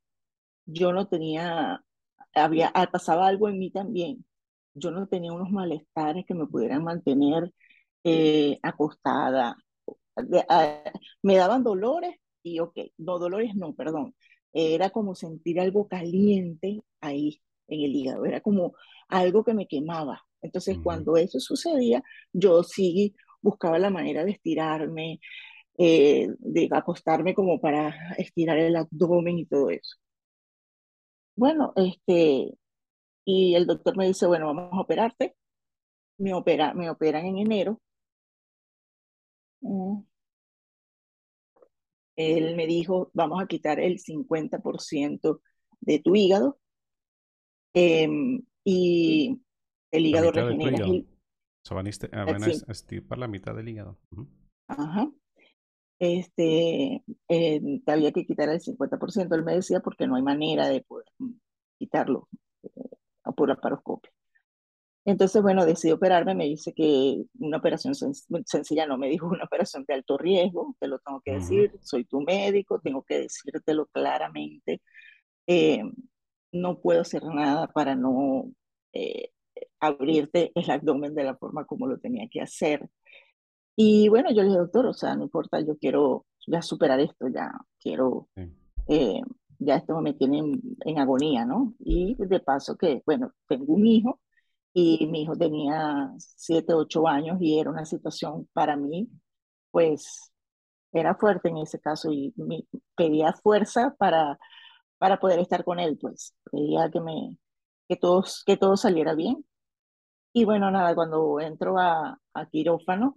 yo 0.66 0.92
no 0.92 1.08
tenía, 1.08 1.82
había, 2.34 2.70
ah, 2.74 2.90
pasaba 2.90 3.26
algo 3.28 3.48
en 3.48 3.58
mí 3.58 3.70
también. 3.70 4.24
Yo 4.74 4.90
no 4.90 5.08
tenía 5.08 5.32
unos 5.32 5.50
malestares 5.50 6.26
que 6.26 6.34
me 6.34 6.46
pudieran 6.46 6.84
mantener 6.84 7.52
eh, 8.04 8.58
acostada. 8.62 9.56
Ah, 10.48 10.83
me 11.22 11.37
daban 11.37 11.64
dolores 11.64 12.16
y, 12.42 12.61
ok, 12.61 12.76
no, 12.98 13.18
dolores 13.18 13.54
no, 13.54 13.74
perdón. 13.74 14.14
Era 14.52 14.90
como 14.90 15.14
sentir 15.14 15.61
algo 15.61 15.88
caliente 15.88 16.81
ahí 17.00 17.40
en 17.68 17.83
el 17.83 17.94
hígado. 17.94 18.24
Era 18.24 18.40
como 18.40 18.74
algo 19.09 19.44
que 19.44 19.54
me 19.54 19.66
quemaba. 19.68 20.22
Entonces, 20.42 20.78
cuando 20.83 21.16
eso 21.16 21.40
sucedía, 21.40 22.02
yo 22.33 22.62
sí 22.62 23.14
buscaba 23.42 23.78
la 23.78 23.90
manera 23.90 24.24
de 24.24 24.33
estirarme, 24.33 25.20
eh, 25.78 26.28
de 26.38 26.68
acostarme 26.72 27.35
como 27.35 27.61
para 27.61 28.14
estirar 28.18 28.59
el 28.59 28.76
abdomen 28.76 29.38
y 29.38 29.46
todo 29.46 29.70
eso. 29.70 29.96
Bueno, 31.37 31.72
este, 31.76 32.52
y 33.24 33.54
el 33.54 33.66
doctor 33.66 33.96
me 33.96 34.07
dice, 34.07 34.26
bueno, 34.26 34.46
vamos 34.46 34.72
a 34.72 34.81
operarte. 34.81 35.37
Me, 36.18 36.35
opera, 36.35 36.74
me 36.74 36.90
operan 36.90 37.26
en 37.26 37.38
enero. 37.38 37.81
Mm. 39.61 40.03
Él 42.16 42.57
me 42.57 42.66
dijo, 42.66 43.11
vamos 43.14 43.40
a 43.40 43.47
quitar 43.47 43.79
el 43.79 43.99
50% 43.99 45.40
de 45.81 45.99
tu 46.01 46.16
hígado. 46.16 46.59
Em, 47.75 48.42
y 48.64 49.40
el 49.92 50.07
hígado 50.07 50.33
regenera. 50.33 50.87
So 51.64 51.75
van, 51.75 51.87
a, 51.87 52.25
van 52.25 52.42
a 52.42 52.47
estirpar 52.49 53.18
la 53.18 53.29
mitad 53.29 53.55
del 53.55 53.68
hígado. 53.68 53.99
Ajá. 54.68 55.11
Este, 55.99 57.05
eh, 57.29 57.81
había 57.87 58.12
que 58.12 58.25
quitar 58.25 58.49
el 58.49 58.61
50%, 58.61 59.35
él 59.35 59.44
me 59.44 59.55
decía, 59.55 59.81
porque 59.81 60.07
no 60.07 60.14
hay 60.14 60.23
manera 60.23 60.68
de 60.68 60.83
poder 60.83 61.07
quitarlo 61.77 62.29
eh, 62.62 62.90
por 63.37 63.49
la 63.49 63.57
paroscopia. 63.57 64.11
Entonces, 65.09 65.40
bueno, 65.40 65.64
decidí 65.64 65.90
operarme, 65.92 66.35
me 66.35 66.44
dice 66.44 66.75
que 66.75 67.25
una 67.38 67.57
operación 67.57 67.94
sencilla, 67.94 68.87
no, 68.87 68.99
me 68.99 69.09
dijo 69.09 69.27
una 69.27 69.44
operación 69.44 69.87
de 69.88 69.94
alto 69.94 70.18
riesgo, 70.18 70.77
te 70.79 70.87
lo 70.87 70.99
tengo 70.99 71.23
que 71.23 71.33
decir, 71.33 71.73
soy 71.81 72.05
tu 72.05 72.21
médico, 72.21 72.79
tengo 72.79 73.03
que 73.03 73.21
decírtelo 73.21 73.87
claramente. 73.87 74.83
Eh, 75.47 75.83
no 76.53 76.79
puedo 76.81 77.01
hacer 77.01 77.25
nada 77.25 77.68
para 77.68 77.94
no 77.94 78.53
eh, 78.92 79.31
abrirte 79.81 80.53
el 80.55 80.71
abdomen 80.71 81.14
de 81.14 81.25
la 81.25 81.37
forma 81.38 81.64
como 81.64 81.87
lo 81.87 81.99
tenía 81.99 82.29
que 82.31 82.42
hacer. 82.42 82.87
Y 83.77 84.11
bueno, 84.11 84.29
yo 84.31 84.42
le 84.42 84.49
dije, 84.49 84.59
doctor, 84.59 84.85
o 84.88 84.92
sea, 84.92 85.16
no 85.16 85.23
importa, 85.23 85.59
yo 85.62 85.79
quiero 85.79 86.27
ya 86.47 86.61
superar 86.61 87.01
esto, 87.01 87.29
ya 87.29 87.51
quiero, 87.81 88.29
eh, 88.88 89.23
ya 89.59 89.77
esto 89.77 89.99
me 90.03 90.12
tiene 90.12 90.40
en, 90.85 90.99
agonía, 90.99 91.47
¿no? 91.47 91.73
Y 91.79 92.14
de 92.18 92.40
paso 92.40 92.77
que, 92.77 93.03
bueno, 93.07 93.33
tengo 93.49 93.73
un 93.73 93.87
hijo 93.87 94.21
y 94.80 95.06
mi 95.08 95.22
hijo 95.22 95.36
tenía 95.36 96.10
7, 96.18 96.74
8 96.74 97.08
años 97.08 97.38
y 97.40 97.58
era 97.60 97.70
una 97.70 97.84
situación 97.86 98.48
para 98.52 98.76
mí, 98.76 99.08
pues, 99.70 100.32
era 100.92 101.14
fuerte 101.16 101.48
en 101.50 101.58
ese 101.58 101.80
caso 101.80 102.10
y 102.12 102.32
me 102.36 102.64
pedía 102.96 103.32
fuerza 103.34 103.94
para, 103.98 104.38
para 104.98 105.18
poder 105.20 105.40
estar 105.40 105.64
con 105.64 105.80
él, 105.80 105.98
pues, 106.00 106.34
pedía 106.50 106.90
que 106.90 107.00
me, 107.00 107.36
que 107.88 107.96
todos, 107.96 108.44
que 108.46 108.56
todo 108.56 108.76
saliera 108.76 109.14
bien. 109.14 109.44
Y 110.32 110.44
bueno, 110.44 110.70
nada, 110.70 110.94
cuando 110.94 111.40
entro 111.40 111.78
a, 111.78 112.18
a 112.34 112.46
quirófano, 112.50 113.16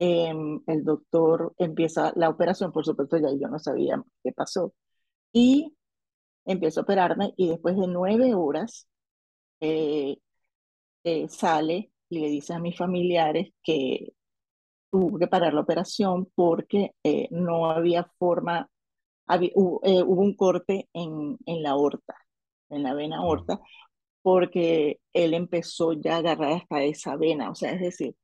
Em, 0.00 0.60
el 0.66 0.84
doctor 0.84 1.54
empieza 1.58 2.12
la 2.14 2.28
operación, 2.28 2.70
por 2.72 2.84
supuesto 2.84 3.16
ya 3.16 3.30
yo 3.32 3.48
no 3.48 3.58
sabía 3.58 4.00
qué 4.22 4.32
pasó, 4.32 4.72
y 5.32 5.76
empiezo 6.46 6.80
a 6.80 6.82
operarme 6.84 7.34
y 7.36 7.48
después 7.48 7.76
de 7.76 7.88
nueve 7.88 8.34
horas 8.34 8.88
eh, 9.60 10.18
eh, 11.08 11.28
sale 11.28 11.90
y 12.10 12.20
le 12.20 12.28
dice 12.28 12.54
a 12.54 12.58
mis 12.58 12.76
familiares 12.76 13.52
que 13.62 14.12
tuvo 14.90 15.18
que 15.18 15.26
parar 15.26 15.54
la 15.54 15.60
operación 15.60 16.28
porque 16.34 16.92
eh, 17.04 17.28
no 17.30 17.70
había 17.70 18.04
forma, 18.18 18.68
hubo, 19.54 19.80
un 19.82 20.34
corte 20.34 20.88
en, 20.92 21.36
en 21.46 21.62
la 21.62 21.70
aorta, 21.70 22.16
en 22.70 22.82
la 22.82 22.94
vena 22.94 23.18
aorta, 23.18 23.60
porque 24.22 25.00
él 25.12 25.34
empezó 25.34 25.92
ya 25.92 26.16
a 26.16 26.18
agarrar 26.18 26.52
hasta 26.52 26.82
esa 26.82 27.16
vena, 27.16 27.50
o 27.50 27.54
sea, 27.54 27.72
es 27.72 27.80
decir, 27.80 28.14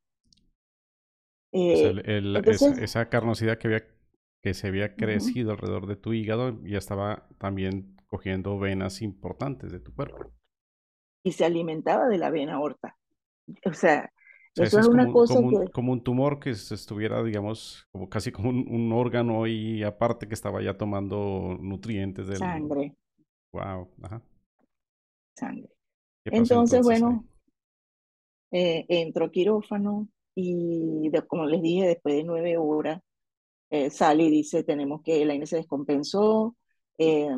eh, 1.57 2.21
esa, 2.81 3.07
carnosidad 3.07 3.57
que, 3.57 3.67
había, 3.67 3.87
que 4.43 4.53
se 4.53 4.67
había 4.67 4.95
crecido 4.95 5.51
alrededor 5.51 5.87
de 5.87 5.95
tu 5.95 6.11
hígado 6.11 6.61
ya 6.65 6.77
estaba 6.77 7.29
también 7.37 7.95
cogiendo 8.07 8.59
venas 8.59 9.01
importantes 9.01 9.71
de 9.71 9.79
tu 9.79 9.95
cuerpo. 9.95 10.33
Y 11.25 11.31
se 11.33 11.43
alimentaba 11.43 12.07
de 12.07 12.17
la 12.17 12.29
vena 12.29 12.53
aorta. 12.53 12.95
O 13.65 13.73
sea, 13.73 14.09
eso 14.55 14.79
es, 14.79 14.87
una 14.87 15.11
cosa 15.11 15.35
como 15.35 15.47
un, 15.47 15.67
como 15.67 15.91
un 15.91 16.03
tumor 16.03 16.39
que 16.39 16.51
estuviera, 16.51 17.21
digamos, 17.23 17.87
como 17.91 18.07
casi 18.07 18.31
como 18.31 18.49
un, 18.49 18.91
órgano 18.93 19.47
y 19.47 19.83
aparte 19.83 20.27
que 20.27 20.33
estaba 20.33 20.61
ya 20.61 20.77
tomando 20.77 21.57
nutrientes 21.59 22.27
del... 22.27 22.37
Sangre. 22.37 22.95
Wow, 23.51 23.89
ajá. 24.03 24.21
Sangre. 25.35 25.69
Entonces, 26.23 26.81
bueno, 26.83 27.25
eh, 28.51 28.85
entró 28.87 29.29
quirófano, 29.29 30.07
y 30.35 31.11
como 31.27 31.45
les 31.45 31.61
dije, 31.61 31.87
después 31.87 32.15
de 32.15 32.23
nueve 32.23 32.57
horas 32.57 33.01
eh, 33.69 33.89
sale 33.89 34.23
y 34.23 34.29
dice, 34.29 34.63
tenemos 34.63 35.01
que, 35.01 35.25
la 35.25 35.33
INE 35.33 35.47
se 35.47 35.57
descompensó, 35.57 36.55
eh, 36.97 37.29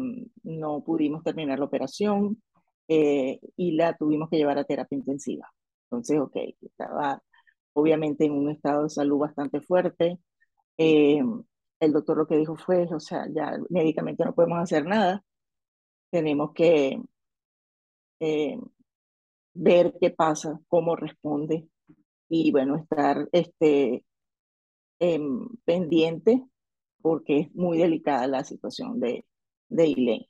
no 0.44 0.84
pudimos 0.84 1.24
terminar 1.24 1.58
la 1.58 1.66
operación 1.66 2.42
eh, 2.88 3.40
y 3.56 3.72
la 3.74 3.96
tuvimos 3.98 4.30
que 4.30 4.38
llevar 4.38 4.58
a 4.60 4.64
terapia 4.66 4.98
intensiva. 4.98 5.52
Entonces, 5.86 6.20
ok, 6.20 6.36
estaba 6.62 7.22
obviamente 7.74 8.26
en 8.26 8.34
un 8.34 8.50
estado 8.50 8.84
de 8.84 8.90
salud 8.90 9.20
bastante 9.20 9.62
fuerte. 9.62 10.20
el 10.78 11.94
doctor 11.94 12.18
lo 12.18 12.28
que 12.28 12.38
dijo 12.38 12.56
fue, 12.56 12.88
o 12.94 13.00
sea, 13.00 13.28
ya 13.34 13.58
médicamente 13.70 14.26
no 14.26 14.34
podemos 14.36 14.60
hacer 14.60 14.86
nada, 14.86 15.24
tenemos 16.12 16.54
que 16.54 17.00
ver 19.58 19.94
qué 20.00 20.12
pasa, 20.12 20.60
cómo 20.68 20.96
responde 20.96 21.68
y 22.30 22.52
bueno, 22.52 22.76
estar 22.78 23.28
este, 23.32 24.04
em, 25.00 25.48
pendiente 25.66 26.44
porque 27.02 27.40
es 27.42 27.56
muy 27.56 27.78
delicada 27.78 28.28
la 28.28 28.44
situación 28.44 29.00
de, 29.00 29.26
de 29.70 29.84
Elaine. 29.86 30.30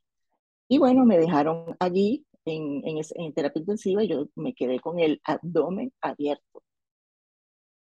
Y 0.68 0.80
bueno, 0.80 1.06
me 1.06 1.18
dejaron 1.18 1.76
allí 1.80 2.27
en, 2.48 2.82
en, 2.86 3.34
terapia 3.34 3.60
intensiva 3.60 4.04
yo 4.04 4.28
me 4.36 4.54
quedé 4.54 4.80
con 4.80 5.00
el 5.00 5.22
abdomen 5.24 5.92
abierto, 6.02 6.64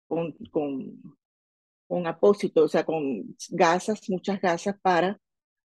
con, 0.09 0.33
con, 0.51 1.01
con 1.87 2.07
apósito, 2.07 2.65
o 2.65 2.69
sea, 2.69 2.85
con 2.85 3.37
gasas, 3.51 4.09
muchas 4.11 4.41
gasas 4.41 4.77
para 4.81 5.21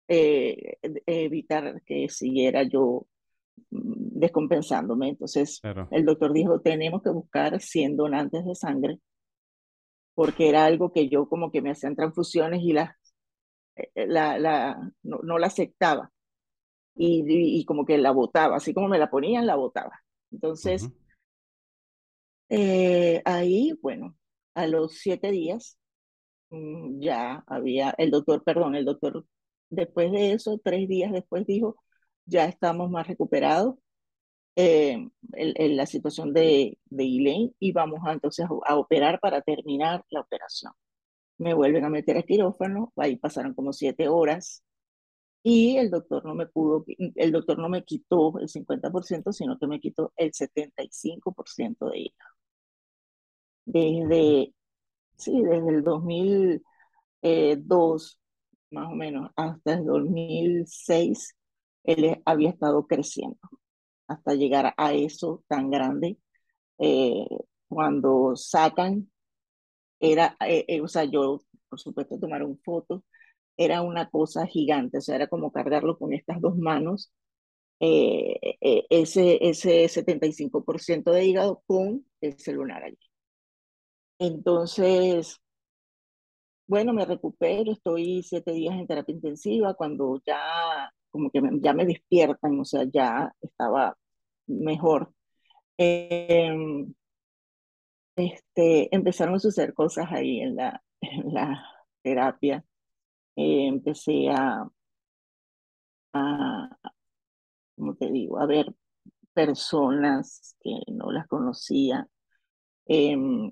eh, 0.08 0.78
evitar 1.06 1.82
que 1.84 2.10
siguiera 2.10 2.64
yo 2.64 3.08
Mm, 3.72 4.20
descompensándome. 4.20 5.10
Entonces 5.10 5.62
el 5.92 6.06
doctor 6.06 6.34
dijo, 6.34 6.62
tenemos 6.62 7.02
que 7.04 7.10
buscar 7.10 7.60
100 7.62 7.98
donantes 7.98 8.46
de 8.46 8.56
sangre, 8.56 9.00
porque 10.14 10.50
era 10.50 10.66
algo 10.66 10.92
que 10.92 11.10
yo 11.10 11.28
como 11.30 11.52
que 11.52 11.62
me 11.62 11.72
hacían 11.72 11.96
transfusiones 11.96 12.62
y 12.64 12.74
la, 12.74 12.98
eh, 13.76 13.90
eh, 13.96 14.08
la, 14.08 14.40
la, 14.40 14.92
no, 15.04 15.38
la 15.38 15.48
aceptaba. 15.48 16.12
Y, 16.98 17.24
y, 17.60 17.66
como 17.66 17.86
que 17.86 17.98
la 17.98 18.12
botaba, 18.12 18.58
así 18.58 18.74
como 18.74 18.88
me 18.88 18.98
la 18.98 19.10
ponían, 19.10 19.46
la 19.46 19.56
botaba. 19.56 20.02
Entonces, 20.32 20.90
eh, 22.50 23.22
ahí, 23.26 23.74
bueno, 23.82 24.16
a 24.56 24.68
los 24.68 24.96
siete 25.00 25.32
días 25.32 25.78
mm, 26.50 27.00
ya 27.02 27.44
había, 27.48 27.92
el 27.98 28.12
doctor, 28.12 28.44
perdón, 28.44 28.76
el 28.76 28.86
doctor, 28.86 29.26
después 29.70 30.12
de 30.12 30.34
eso, 30.34 30.60
tres 30.64 30.88
días 30.88 31.12
después 31.12 31.46
dijo, 31.46 31.78
ya 32.26 32.46
estamos 32.46 32.90
más 32.92 33.08
recuperados 33.08 33.76
en, 34.56 35.14
eh, 35.34 35.70
la 35.70 35.86
situación 35.86 36.34
de, 36.34 36.80
de 36.86 37.04
Elaine 37.04 37.54
y 37.60 37.72
vamos 37.74 38.02
a, 38.06 38.14
entonces 38.14 38.46
a, 38.66 38.76
operar 38.78 39.20
para 39.20 39.42
terminar 39.42 40.04
la 40.10 40.22
operación. 40.22 40.74
Me 41.38 41.54
vuelven 41.54 41.86
a 41.86 41.90
meter 41.90 42.18
a 42.18 42.24
quirófano, 42.24 42.94
ahí 42.98 43.18
pasaron 43.18 43.54
como 43.54 43.74
siete 43.74 44.08
horas 44.10 44.64
y 45.50 45.78
el 45.78 45.90
doctor 45.90 46.26
no 46.26 46.36
me 46.36 46.46
pudo, 46.48 46.84
el 47.16 47.32
doctor 47.32 47.58
no 47.58 47.70
me 47.70 47.86
quitó 47.86 48.38
el 48.40 48.50
50%, 48.50 49.32
sino 49.32 49.58
que 49.58 49.68
me 49.68 49.80
quitó 49.80 50.12
el 50.18 50.34
75% 50.34 51.90
de 51.90 52.00
hígado. 52.00 52.32
Desde, 53.66 54.54
sí, 55.18 55.42
desde 55.44 55.70
el 55.70 55.84
2002, 55.84 56.62
eh, 57.24 57.58
más 58.72 58.92
o 58.92 58.96
menos, 58.96 59.32
hasta 59.36 59.74
el 59.76 59.86
2006, 59.86 61.36
él 61.84 62.22
había 62.26 62.50
estado 62.50 62.86
creciendo 62.88 63.40
hasta 64.08 64.36
llegar 64.36 64.74
a 64.78 64.94
eso 64.94 65.44
tan 65.48 65.70
grande. 65.72 66.18
Eh, 66.80 67.26
cuando 67.70 68.36
sacan, 68.36 69.10
era, 70.00 70.38
eh, 70.48 70.66
eh, 70.68 70.82
o 70.82 70.88
sea, 70.88 71.06
yo, 71.06 71.42
por 71.70 71.80
supuesto, 71.80 72.20
tomaron 72.20 72.60
fotos, 72.64 73.04
era 73.58 73.82
una 73.82 74.10
cosa 74.10 74.46
gigante, 74.48 75.00
o 75.00 75.02
sea, 75.02 75.16
era 75.16 75.28
como 75.28 75.52
cargarlo 75.52 75.98
con 75.98 76.14
estas 76.14 76.42
dos 76.42 76.58
manos, 76.58 77.12
ese, 77.80 79.40
ese 79.42 79.88
75% 79.90 81.12
de 81.12 81.26
hígado 81.26 81.64
con 81.68 82.06
el 82.22 82.38
celular 82.40 82.84
allí. 82.84 82.98
Entonces, 84.20 85.40
bueno, 86.68 86.94
me 86.94 87.06
recupero, 87.06 87.72
estoy 87.72 88.24
siete 88.24 88.52
días 88.54 88.76
en 88.76 88.88
terapia 88.88 89.14
intensiva, 89.16 89.74
cuando 89.76 90.22
ya 90.26 90.92
como 91.12 91.30
que 91.32 91.42
ya 91.62 91.74
me 91.74 91.86
despiertan, 91.86 92.60
o 92.60 92.66
sea, 92.66 92.84
ya 92.92 93.34
estaba 93.42 93.98
mejor. 94.48 95.14
Em, 95.78 96.94
este, 98.16 98.94
empezaron 98.96 99.36
a 99.36 99.40
suceder 99.40 99.74
cosas 99.74 100.08
ahí 100.12 100.40
en 100.42 100.56
la, 100.56 100.84
en 101.02 101.34
la 101.34 101.64
terapia. 102.02 102.64
Eh, 103.38 103.68
empecé 103.68 104.30
a, 104.30 104.68
a, 106.14 106.78
como 107.76 107.96
te 107.96 108.12
digo, 108.12 108.40
a 108.40 108.46
ver 108.46 108.74
personas 109.34 110.58
que 110.62 110.82
no 110.92 111.12
las 111.12 111.28
conocía. 111.28 112.08
Em, 112.86 113.52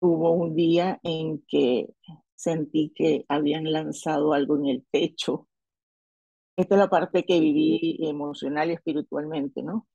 hubo 0.00 0.32
un 0.32 0.56
día 0.56 0.98
en 1.04 1.44
que 1.46 1.88
sentí 2.34 2.92
que 2.94 3.24
habían 3.28 3.70
lanzado 3.70 4.32
algo 4.32 4.56
en 4.56 4.66
el 4.66 4.86
techo 4.90 5.48
esta 6.56 6.74
es 6.74 6.78
la 6.78 6.88
parte 6.88 7.24
que 7.24 7.40
viví 7.40 7.98
emocional 8.00 8.70
y 8.70 8.74
espiritualmente, 8.74 9.62
¿no? 9.62 9.86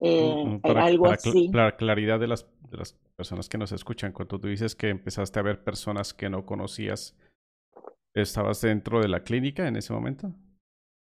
Eh, 0.00 0.60
para, 0.62 0.84
algo 0.84 1.06
así. 1.06 1.48
Para 1.48 1.76
claridad 1.76 2.20
de 2.20 2.26
las, 2.26 2.46
de 2.70 2.76
las 2.76 2.92
personas 3.16 3.48
que 3.48 3.56
nos 3.56 3.72
escuchan, 3.72 4.12
cuando 4.12 4.38
tú 4.38 4.48
dices 4.48 4.76
que 4.76 4.90
empezaste 4.90 5.38
a 5.38 5.42
ver 5.42 5.64
personas 5.64 6.12
que 6.12 6.28
no 6.28 6.44
conocías, 6.44 7.16
¿estabas 8.22 8.60
dentro 8.62 9.00
de 9.00 9.08
la 9.08 9.22
clínica 9.22 9.68
en 9.68 9.76
ese 9.76 9.92
momento? 9.92 10.32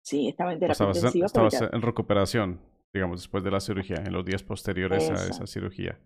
Sí, 0.01 0.27
estaba 0.27 0.53
en 0.53 0.59
terapia 0.59 0.73
estabas, 0.73 0.97
intensiva. 0.97 1.25
Estabas 1.25 1.61
en 1.61 1.81
recuperación, 1.81 2.61
digamos, 2.93 3.21
después 3.21 3.43
de 3.43 3.51
la 3.51 3.59
cirugía, 3.59 3.97
en 4.05 4.13
los 4.13 4.25
días 4.25 4.43
posteriores 4.43 5.09
a 5.09 5.13
esa 5.13 5.47
cirugía. 5.47 5.99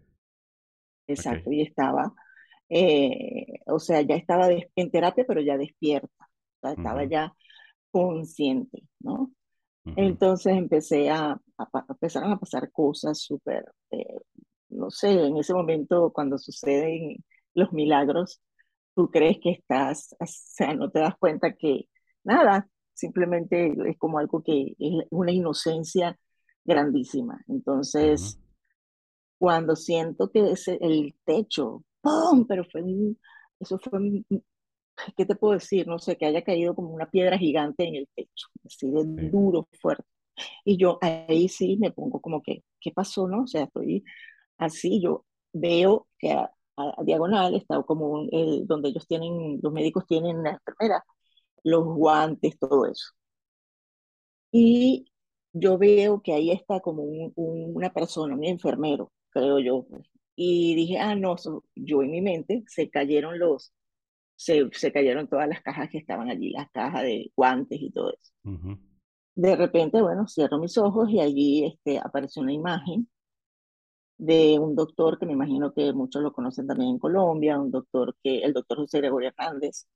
Exacto, 1.08 1.52
y 1.52 1.62
estaba, 1.62 2.14
eh, 2.70 3.60
o 3.66 3.80
sea, 3.80 4.02
ya 4.02 4.16
estaba 4.16 4.50
en 4.52 4.92
terapia, 4.92 5.26
pero 5.28 5.42
ya 5.42 5.58
despierta, 5.58 6.30
o 6.62 6.68
sea, 6.68 6.72
estaba 6.74 7.04
ya 7.06 7.34
consciente, 7.92 8.84
¿no? 9.00 9.32
Entonces 9.96 10.56
empecé 10.56 11.10
a, 11.10 11.32
a, 11.58 11.86
empezaron 11.90 12.32
a 12.32 12.40
pasar 12.40 12.72
cosas 12.72 13.20
súper, 13.20 13.66
eh, 13.90 14.20
no 14.70 14.92
sé, 14.92 15.26
en 15.26 15.38
ese 15.38 15.54
momento 15.54 16.12
cuando 16.14 16.38
suceden 16.38 17.24
los 17.56 17.74
milagros, 17.74 18.40
tú 19.00 19.10
crees 19.10 19.38
que 19.42 19.52
estás, 19.52 20.14
o 20.20 20.26
sea, 20.28 20.74
no 20.74 20.92
te 20.92 21.00
das 21.00 21.16
cuenta 21.18 21.54
que 21.56 21.88
nada, 22.26 22.68
simplemente 22.94 23.74
es 23.90 23.98
como 23.98 24.20
algo 24.20 24.44
que 24.44 24.76
es 24.78 25.06
una 25.10 25.32
inocencia 25.32 26.20
grandísima. 26.66 27.42
Entonces, 27.48 28.38
cuando 29.38 29.78
siento 29.78 30.30
que 30.30 30.52
ese, 30.52 30.78
el 30.82 31.16
techo, 31.24 31.86
¡pum! 32.02 32.46
Pero 32.46 32.66
fue 32.66 32.84
eso 33.62 33.80
fue, 33.80 34.26
¿qué 35.16 35.26
te 35.26 35.36
puedo 35.36 35.54
decir? 35.54 35.88
No 35.88 35.98
sé, 35.98 36.18
que 36.18 36.26
haya 36.26 36.44
caído 36.44 36.76
como 36.76 36.90
una 36.90 37.10
piedra 37.10 37.38
gigante 37.38 37.88
en 37.88 37.96
el 37.96 38.10
techo, 38.14 38.48
así 38.66 38.92
de 38.92 39.30
duro, 39.30 39.70
fuerte. 39.82 40.04
Y 40.66 40.76
yo 40.76 40.98
ahí 41.02 41.48
sí 41.48 41.78
me 41.80 41.92
pongo 41.92 42.20
como 42.20 42.42
que, 42.44 42.66
¿qué 42.82 42.92
pasó, 42.92 43.30
no? 43.30 43.44
O 43.44 43.48
sea, 43.48 43.64
estoy 43.64 44.04
así, 44.58 45.02
yo 45.02 45.26
veo 45.54 46.06
que 46.18 46.36
a, 46.80 47.04
diagonal 47.04 47.56
está 47.56 47.82
como 47.84 48.28
el, 48.32 48.66
donde 48.68 48.90
ellos 48.90 49.08
tienen, 49.08 49.60
los 49.62 49.74
médicos 49.74 50.06
tienen 50.08 50.44
la 50.44 50.52
enfermera, 50.52 51.04
los 51.64 51.86
guantes, 51.86 52.58
todo 52.60 52.86
eso. 52.86 53.14
Y 54.52 55.06
yo 55.54 55.78
veo 55.78 56.22
que 56.22 56.34
ahí 56.34 56.52
está 56.52 56.80
como 56.80 57.04
un, 57.04 57.34
una 57.36 57.92
persona, 57.94 58.36
un 58.36 58.46
enfermero, 58.46 59.12
creo 59.30 59.60
yo. 59.60 59.86
Pues. 59.90 60.08
Y 60.36 60.76
dije, 60.76 60.98
ah, 61.00 61.16
no, 61.16 61.36
yo 61.76 62.02
en 62.04 62.12
mi 62.12 62.22
mente 62.22 62.64
se 62.68 62.90
cayeron 62.90 63.40
los, 63.40 63.74
se, 64.36 64.70
se, 64.72 64.92
cayeron 64.94 65.28
todas 65.28 65.48
las 65.50 65.62
cajas 65.62 65.90
que 65.90 65.98
estaban 65.98 66.30
allí, 66.30 66.52
las 66.52 66.70
cajas 66.72 67.04
de 67.04 67.32
guantes 67.36 67.80
y 67.82 67.92
todo 67.92 68.14
eso. 68.14 68.34
De 69.36 69.56
repente, 69.56 70.02
bueno, 70.02 70.28
cierro 70.28 70.60
mis 70.60 70.78
ojos 70.78 71.10
y 71.10 71.20
allí 71.20 71.66
este, 71.66 72.00
aparece 72.00 72.40
una 72.40 72.54
imagen 72.54 73.10
de 74.20 74.60
un 74.60 74.76
doctor 74.76 75.18
que 75.18 75.26
me 75.26 75.32
imagino 75.32 75.74
que 75.74 75.94
muchos 75.94 76.22
lo 76.22 76.34
conocen 76.34 76.68
también 76.68 76.92
en 76.92 77.00
Colombia, 77.00 77.58
un 77.58 77.72
doctor 77.72 78.16
que, 78.22 78.40
el 78.40 78.54
doctor 78.54 78.78
José 78.80 79.00
Gregorio 79.00 79.30
Hernández. 79.30 79.88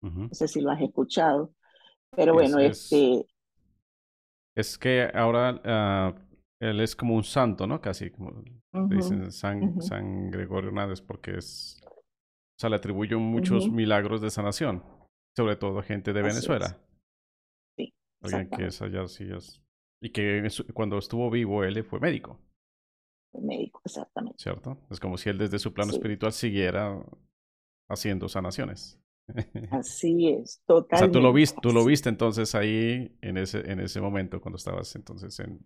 No 0.00 0.28
sé 0.30 0.46
si 0.46 0.60
lo 0.60 0.70
has 0.70 0.80
escuchado. 0.80 1.52
Pero 2.14 2.34
bueno, 2.34 2.60
este, 2.60 3.26
es 4.54 4.78
que 4.78 5.10
ahora 5.12 5.60
ah, 5.64 6.14
él 6.60 6.80
es 6.80 6.94
como 6.94 7.16
un 7.16 7.24
santo, 7.24 7.66
¿no? 7.66 7.80
Casi 7.80 8.10
como 8.10 8.42
dicen 8.88 9.32
San, 9.32 9.82
San 9.82 10.30
Gregorio 10.30 10.68
Hernández, 10.68 11.00
porque 11.00 11.36
es. 11.36 11.80
O 11.84 12.60
sea, 12.60 12.70
le 12.70 12.76
atribuyen 12.76 13.20
muchos 13.20 13.70
milagros 13.70 14.20
de 14.20 14.30
sanación, 14.30 14.84
sobre 15.36 15.56
todo 15.56 15.80
a 15.80 15.82
gente 15.82 16.12
de 16.12 16.22
Venezuela. 16.22 16.80
Sí. 17.76 17.92
Alguien 18.22 18.50
que 18.50 18.66
es 18.66 18.80
allá, 18.82 19.06
sí 19.08 19.28
es. 19.30 19.62
Y 20.00 20.10
que 20.10 20.46
cuando 20.74 20.98
estuvo 20.98 21.28
vivo 21.28 21.64
él 21.64 21.84
fue 21.84 22.00
médico. 22.00 22.40
Médico, 23.40 23.80
exactamente. 23.84 24.42
¿Cierto? 24.42 24.78
Es 24.90 25.00
como 25.00 25.18
si 25.18 25.28
él 25.28 25.38
desde 25.38 25.58
su 25.58 25.72
plano 25.72 25.92
espiritual 25.92 26.32
siguiera 26.32 27.02
haciendo 27.88 28.28
sanaciones. 28.28 28.98
Así 29.70 30.28
es, 30.28 30.62
totalmente. 30.66 30.94
O 30.96 30.98
sea, 30.98 31.10
tú 31.10 31.20
lo 31.20 31.32
viste, 31.32 31.58
tú 31.60 31.72
lo 31.72 31.84
viste 31.84 32.08
entonces 32.08 32.54
ahí 32.54 33.16
en 33.20 33.36
ese, 33.36 33.70
en 33.70 33.80
ese 33.80 34.00
momento 34.00 34.40
cuando 34.40 34.56
estabas 34.56 34.94
entonces 34.96 35.38
en, 35.40 35.64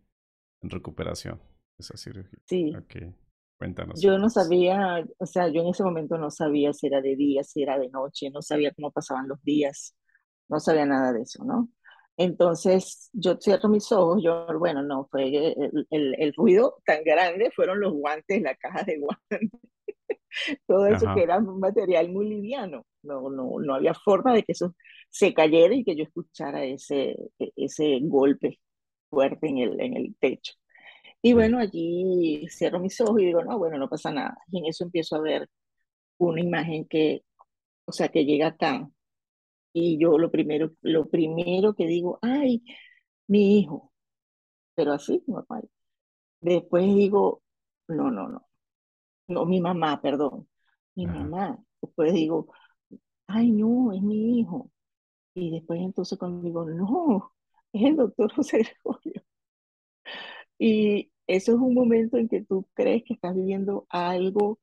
en 0.63 0.71
recuperación 0.71 1.41
esa 1.79 1.97
cirugía. 1.97 2.39
Sí. 2.47 2.73
Ok, 2.77 3.15
cuéntanos. 3.59 4.01
Yo 4.01 4.19
no 4.19 4.29
sabía, 4.31 5.05
o 5.19 5.27
sea, 5.27 5.49
yo 5.49 5.63
en 5.63 5.69
ese 5.69 5.85
momento 5.85 6.19
no 6.19 6.31
sabía 6.31 6.73
si 6.73 6.87
era 6.89 7.01
de 7.01 7.17
día, 7.17 7.45
si 7.45 7.63
era 7.63 7.79
de 7.79 7.89
noche, 7.89 8.31
no 8.31 8.43
sabía 8.43 8.73
cómo 8.75 8.91
pasaban 8.91 9.29
los 9.29 9.43
días, 9.43 9.95
no 10.49 10.61
sabía 10.61 10.87
nada 10.87 11.13
de 11.13 11.23
eso, 11.23 11.45
¿no? 11.45 11.69
Entonces 12.17 13.11
yo 13.13 13.37
cierro 13.41 13.69
mis 13.69 13.91
ojos, 13.93 14.23
yo, 14.23 14.47
bueno, 14.59 14.83
no, 14.83 15.09
fue 15.11 15.29
el, 15.29 15.87
el, 15.91 16.15
el 16.19 16.35
ruido 16.35 16.77
tan 16.85 17.03
grande, 17.05 17.51
fueron 17.55 17.81
los 17.81 17.93
guantes, 17.93 18.43
la 18.43 18.55
caja 18.55 18.83
de 18.85 18.99
guantes 18.99 19.51
todo 20.67 20.87
eso 20.87 21.07
que 21.15 21.23
era 21.23 21.39
un 21.39 21.61
material 21.61 22.11
muy 22.11 22.29
liviano. 22.29 22.87
No, 23.03 23.31
no, 23.31 23.59
no 23.59 23.75
había 23.75 23.95
forma 23.95 24.33
de 24.35 24.43
que 24.43 24.53
eso 24.53 24.75
se 25.11 25.35
cayera 25.35 25.75
y 25.75 25.85
que 25.85 25.97
yo 25.97 26.05
escuchara 26.05 26.65
ese, 26.65 27.17
e, 27.39 27.53
ese 27.57 27.99
golpe 28.03 28.61
fuerte 29.11 29.49
en 29.49 29.59
el, 29.59 29.81
en 29.81 29.97
el 29.97 30.17
techo. 30.19 30.55
Y 31.21 31.35
bueno, 31.35 31.59
allí 31.59 32.47
cierro 32.49 32.81
mis 32.81 33.01
ojos 33.01 33.21
y 33.21 33.27
digo, 33.27 33.45
no, 33.45 33.59
bueno, 33.59 33.79
no 33.79 33.89
pasa 33.89 34.11
nada. 34.13 34.37
Y 34.51 34.59
en 34.59 34.67
eso 34.67 34.85
empiezo 34.85 35.17
a 35.17 35.21
ver 35.21 35.49
una 36.19 36.41
imagen 36.41 36.87
que, 36.87 37.23
o 37.85 37.93
sea, 37.93 38.09
que 38.09 38.25
llega 38.25 38.49
acá. 38.49 38.89
Y 39.73 39.99
yo 39.99 40.19
lo 40.19 40.31
primero, 40.31 40.73
lo 40.83 41.09
primero 41.09 41.75
que 41.75 41.87
digo, 41.87 42.19
ay, 42.23 42.63
mi 43.29 43.59
hijo. 43.61 43.93
Pero 44.75 44.93
así, 44.93 45.23
normal. 45.27 45.69
Después 46.41 46.85
digo, 46.95 47.43
no, 47.89 48.11
no, 48.11 48.29
no 48.29 48.47
no, 49.33 49.47
mi 49.47 49.61
mamá, 49.61 50.01
perdón, 50.01 50.49
mi 50.95 51.07
mamá. 51.07 51.59
Después 51.81 52.13
digo, 52.15 52.53
ay, 53.27 53.51
no, 53.53 53.93
es 53.93 54.03
mi 54.03 54.41
hijo. 54.41 54.71
Y 55.35 55.51
después 55.53 55.81
entonces 55.81 56.19
cuando 56.19 56.43
digo, 56.43 56.65
no, 56.67 57.33
es 57.73 57.83
el 57.85 57.97
doctor 57.97 58.33
José 58.35 58.59
Gregorio. 58.59 59.23
Y 60.59 61.11
eso 61.27 61.53
es 61.53 61.59
un 61.59 61.75
momento 61.75 62.17
en 62.19 62.29
que 62.29 62.43
tú 62.45 62.69
crees 62.75 63.03
que 63.05 63.15
estás 63.15 63.35
viviendo 63.35 63.87
algo 63.89 64.61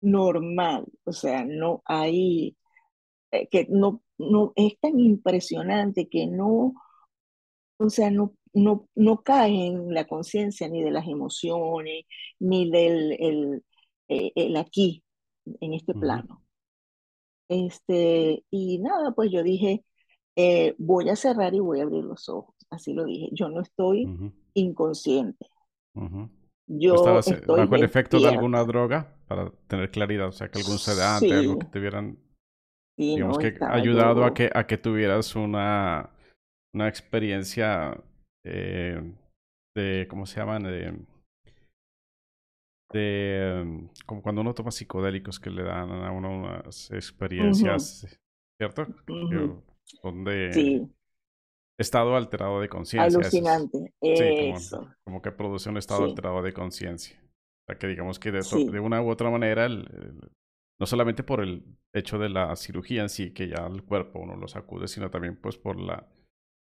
normal, 0.00 0.86
o 1.04 1.12
sea, 1.12 1.44
no 1.44 1.82
hay, 1.86 2.56
eh, 3.32 3.48
que 3.50 3.66
no, 3.68 4.02
no, 4.18 4.52
es 4.56 4.78
tan 4.80 4.98
impresionante 5.00 6.08
que 6.08 6.26
no, 6.26 6.74
o 7.78 7.90
sea, 7.90 8.10
no, 8.10 8.34
no, 8.52 8.88
no 8.94 9.22
cae 9.22 9.66
en 9.66 9.92
la 9.92 10.06
conciencia 10.06 10.68
ni 10.68 10.82
de 10.82 10.90
las 10.90 11.08
emociones, 11.08 12.04
ni 12.38 12.70
del 12.70 13.16
el, 13.18 13.64
eh, 14.08 14.32
el 14.36 14.56
aquí, 14.56 15.02
en 15.60 15.74
este 15.74 15.94
plano. 15.94 16.44
Este, 17.48 18.44
y 18.50 18.78
nada, 18.78 19.12
pues 19.12 19.30
yo 19.30 19.42
dije, 19.42 19.84
eh, 20.36 20.74
voy 20.78 21.08
a 21.08 21.16
cerrar 21.16 21.54
y 21.54 21.60
voy 21.60 21.80
a 21.80 21.82
abrir 21.82 22.04
los 22.04 22.28
ojos. 22.28 22.54
Así 22.70 22.94
lo 22.94 23.04
dije. 23.04 23.28
Yo 23.32 23.48
no 23.48 23.60
estoy 23.60 24.06
inconsciente. 24.54 25.46
Yo 26.66 27.18
estoy 27.18 27.40
bajo 27.46 27.74
el 27.74 27.84
efecto 27.84 28.18
de 28.18 28.28
alguna 28.28 28.64
droga 28.64 29.14
para 29.26 29.50
tener 29.66 29.90
claridad, 29.90 30.28
o 30.28 30.32
sea, 30.32 30.48
que 30.48 30.60
algún 30.60 30.78
sedante, 30.78 31.32
algo 31.32 31.58
que 31.58 31.66
te 31.66 31.78
hubieran, 31.78 32.18
digamos 32.96 33.38
que 33.38 33.54
ayudado 33.60 34.24
a 34.24 34.34
que 34.34 34.50
a 34.54 34.66
que 34.66 34.78
tuvieras 34.78 35.34
una 35.34 36.10
una 36.74 36.88
experiencia 36.88 37.96
eh, 38.44 39.00
de, 39.74 40.06
¿cómo 40.08 40.26
se 40.26 40.40
llaman? 40.40 40.64
De, 40.64 40.94
de 42.92 43.88
como 44.06 44.22
cuando 44.22 44.40
uno 44.40 44.54
toma 44.54 44.70
psicodélicos 44.70 45.38
que 45.38 45.50
le 45.50 45.62
dan 45.62 45.90
a 45.90 46.12
uno 46.12 46.30
unas 46.30 46.90
experiencias, 46.90 48.06
¿cierto? 48.60 48.86
Son 49.84 50.24
de 50.24 50.88
estado 51.78 52.16
alterado 52.16 52.60
de 52.60 52.68
conciencia. 52.68 53.18
Alucinante. 53.18 53.92
Sí, 54.00 54.52
como, 55.04 55.22
que 55.22 55.32
produce 55.32 55.68
un 55.68 55.78
estado 55.78 56.04
alterado 56.04 56.42
de 56.42 56.52
conciencia. 56.52 57.18
O 57.22 57.64
sea, 57.66 57.78
que 57.78 57.86
digamos 57.86 58.18
que 58.18 58.32
de, 58.32 58.40
de, 58.40 58.80
una 58.80 59.02
u 59.02 59.10
otra 59.10 59.30
manera, 59.30 59.68
no 60.82 60.86
solamente 60.86 61.22
por 61.22 61.40
el 61.40 61.64
hecho 61.92 62.18
de 62.18 62.28
la 62.28 62.56
cirugía 62.56 63.02
en 63.02 63.08
sí, 63.08 63.30
que 63.32 63.46
ya 63.46 63.68
el 63.68 63.84
cuerpo 63.84 64.18
uno 64.18 64.34
lo 64.34 64.48
sacude, 64.48 64.88
sino 64.88 65.12
también 65.12 65.36
pues 65.36 65.56
por 65.56 65.78
la 65.78 66.08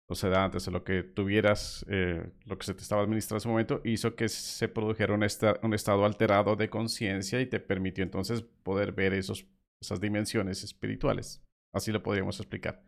los 0.07 0.23
antes 0.23 0.65
de 0.65 0.71
lo 0.71 0.83
que 0.83 1.01
tuvieras, 1.01 1.83
eh, 1.89 2.31
lo 2.45 2.55
que 2.59 2.65
se 2.67 2.75
te 2.75 2.83
estaba 2.83 3.01
administrando 3.01 3.37
en 3.37 3.39
ese 3.39 3.47
momento, 3.47 3.81
hizo 3.83 4.15
que 4.15 4.29
se 4.29 4.67
produjera 4.67 5.15
un, 5.15 5.25
un 5.63 5.73
estado 5.73 6.05
alterado 6.05 6.55
de 6.55 6.69
conciencia 6.69 7.41
y 7.41 7.47
te 7.47 7.59
permitió 7.59 8.03
entonces 8.03 8.43
poder 8.43 8.91
ver 8.91 9.13
esos, 9.13 9.47
esas 9.81 9.99
dimensiones 9.99 10.63
espirituales. 10.63 11.43
Así 11.73 11.91
lo 11.91 12.03
podríamos 12.03 12.39
explicar. 12.39 12.83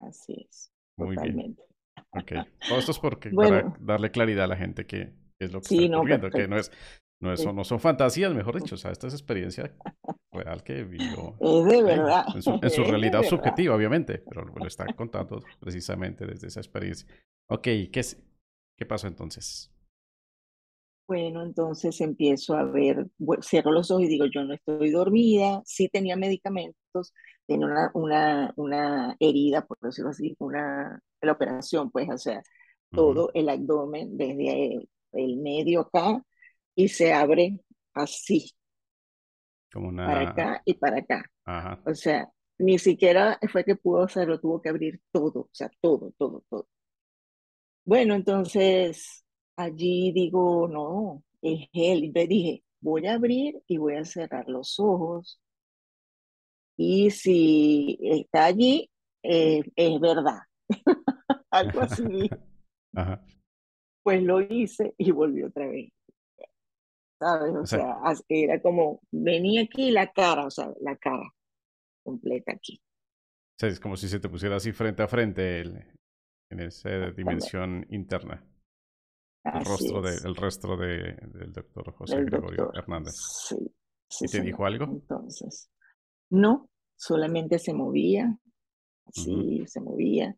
Así 0.00 0.46
es. 0.48 0.72
Muy 0.96 1.16
bien. 1.22 1.54
Ok. 2.12 2.32
Todo 2.66 2.78
esto 2.78 2.92
es 2.92 2.98
porque 2.98 3.28
para 3.36 3.74
darle 3.78 4.10
claridad 4.10 4.44
a 4.44 4.48
la 4.48 4.56
gente 4.56 4.86
que 4.86 5.12
es 5.38 5.52
lo 5.52 5.60
que 5.60 5.74
está 5.74 5.98
ocurriendo, 5.98 6.30
que 6.30 6.48
no 6.48 6.56
es, 6.56 6.72
no, 7.20 7.32
es, 7.32 7.44
no 7.44 7.64
son 7.64 7.80
fantasías, 7.80 8.34
mejor 8.34 8.60
dicho, 8.60 8.74
o 8.74 8.78
sea, 8.78 8.90
esta 8.90 9.06
es 9.06 9.14
experiencia 9.14 9.74
real 10.32 10.62
que 10.62 10.84
vivió. 10.84 11.36
Es 11.38 11.64
de 11.66 11.82
verdad. 11.82 12.24
En 12.34 12.70
su, 12.70 12.84
realidad 12.84 13.22
subjetiva, 13.22 13.74
obviamente, 13.74 14.22
pero 14.28 14.44
lo 14.44 14.66
está 14.66 14.86
contando 14.94 15.42
precisamente 15.58 16.26
desde 16.26 16.48
esa 16.48 16.60
experiencia. 16.60 17.06
Ok, 17.48 17.62
¿qué, 17.62 18.02
qué 18.76 18.86
pasó 18.86 19.06
entonces? 19.06 19.70
Bueno, 21.10 21.42
entonces 21.42 22.00
empiezo 22.00 22.54
a 22.54 22.62
ver, 22.62 23.08
cierro 23.42 23.72
los 23.72 23.90
ojos 23.90 24.04
y 24.04 24.08
digo, 24.08 24.26
yo 24.26 24.44
no 24.44 24.54
estoy 24.54 24.92
dormida, 24.92 25.60
sí 25.64 25.88
tenía 25.88 26.16
medicamentos, 26.16 27.12
tenía 27.46 27.66
una, 27.66 27.90
una, 27.94 28.52
una 28.54 29.16
herida, 29.18 29.66
por 29.66 29.76
decirlo 29.80 30.10
así, 30.10 30.36
una, 30.38 31.02
la 31.20 31.32
operación, 31.32 31.90
pues, 31.90 32.08
o 32.08 32.16
sea, 32.16 32.40
todo 32.92 33.30
el 33.34 33.48
abdomen 33.48 34.16
desde 34.16 34.88
el, 35.12 35.36
medio 35.38 35.80
acá 35.80 36.22
y 36.74 36.88
se 36.88 37.12
abre 37.12 37.60
así. 37.94 38.50
Como 39.72 39.94
Para 39.94 40.30
acá 40.30 40.62
y 40.64 40.74
para 40.74 40.98
acá. 40.98 41.24
Ajá. 41.44 41.80
O 41.86 41.94
sea, 41.94 42.28
ni 42.58 42.78
siquiera 42.78 43.38
fue 43.50 43.64
que 43.64 43.76
pudo 43.76 44.02
hacerlo, 44.02 44.40
tuvo 44.40 44.60
que 44.60 44.68
abrir 44.68 45.00
todo, 45.12 45.40
o 45.42 45.50
sea, 45.52 45.70
todo, 45.80 46.12
todo, 46.18 46.44
todo. 46.48 46.68
Bueno, 47.84 48.14
entonces 48.14 49.24
allí 49.56 50.12
digo, 50.12 50.68
no, 50.68 51.22
es 51.42 51.68
él. 51.72 52.12
Le 52.14 52.26
dije, 52.26 52.62
voy 52.80 53.06
a 53.06 53.14
abrir 53.14 53.62
y 53.66 53.76
voy 53.78 53.96
a 53.96 54.04
cerrar 54.04 54.48
los 54.48 54.78
ojos. 54.78 55.40
Y 56.76 57.10
si 57.10 57.98
está 58.00 58.46
allí, 58.46 58.90
eh, 59.22 59.62
es 59.76 60.00
verdad. 60.00 60.40
Algo 61.50 61.80
así. 61.80 62.04
Ajá. 62.94 63.22
Pues 64.02 64.22
lo 64.22 64.40
hice 64.40 64.94
y 64.96 65.10
volví 65.10 65.42
otra 65.42 65.66
vez. 65.66 65.90
¿Sabes? 67.20 67.54
O, 67.54 67.66
sea, 67.66 67.98
era 68.28 68.62
como, 68.62 69.02
venía 69.10 69.62
aquí 69.62 69.90
la 69.90 70.10
cara, 70.10 70.46
o 70.46 70.50
sea, 70.50 70.72
la 70.80 70.96
cara 70.96 71.30
completa 72.02 72.52
aquí. 72.52 72.80
O 72.82 73.58
sea, 73.58 73.68
es 73.68 73.78
como 73.78 73.96
si 73.98 74.08
se 74.08 74.20
te 74.20 74.30
pusiera 74.30 74.56
así 74.56 74.72
frente 74.72 75.02
a 75.02 75.08
frente 75.08 75.60
en 75.60 76.60
esa 76.60 77.10
dimensión 77.10 77.86
interna. 77.90 78.42
El 79.44 79.64
rostro, 79.64 80.00
de, 80.00 80.16
el 80.16 80.34
rostro 80.34 80.76
de, 80.78 81.14
del 81.34 81.52
doctor 81.52 81.92
José 81.92 82.24
Gregorio 82.24 82.72
Hernández. 82.74 83.14
Sí, 83.16 83.56
¿Y 84.24 84.28
te 84.28 84.40
dijo 84.40 84.64
algo? 84.64 84.84
Entonces, 84.84 85.70
no, 86.30 86.70
solamente 86.96 87.58
se 87.58 87.74
movía, 87.74 88.38
así 89.06 89.64
se 89.66 89.80
movía, 89.80 90.36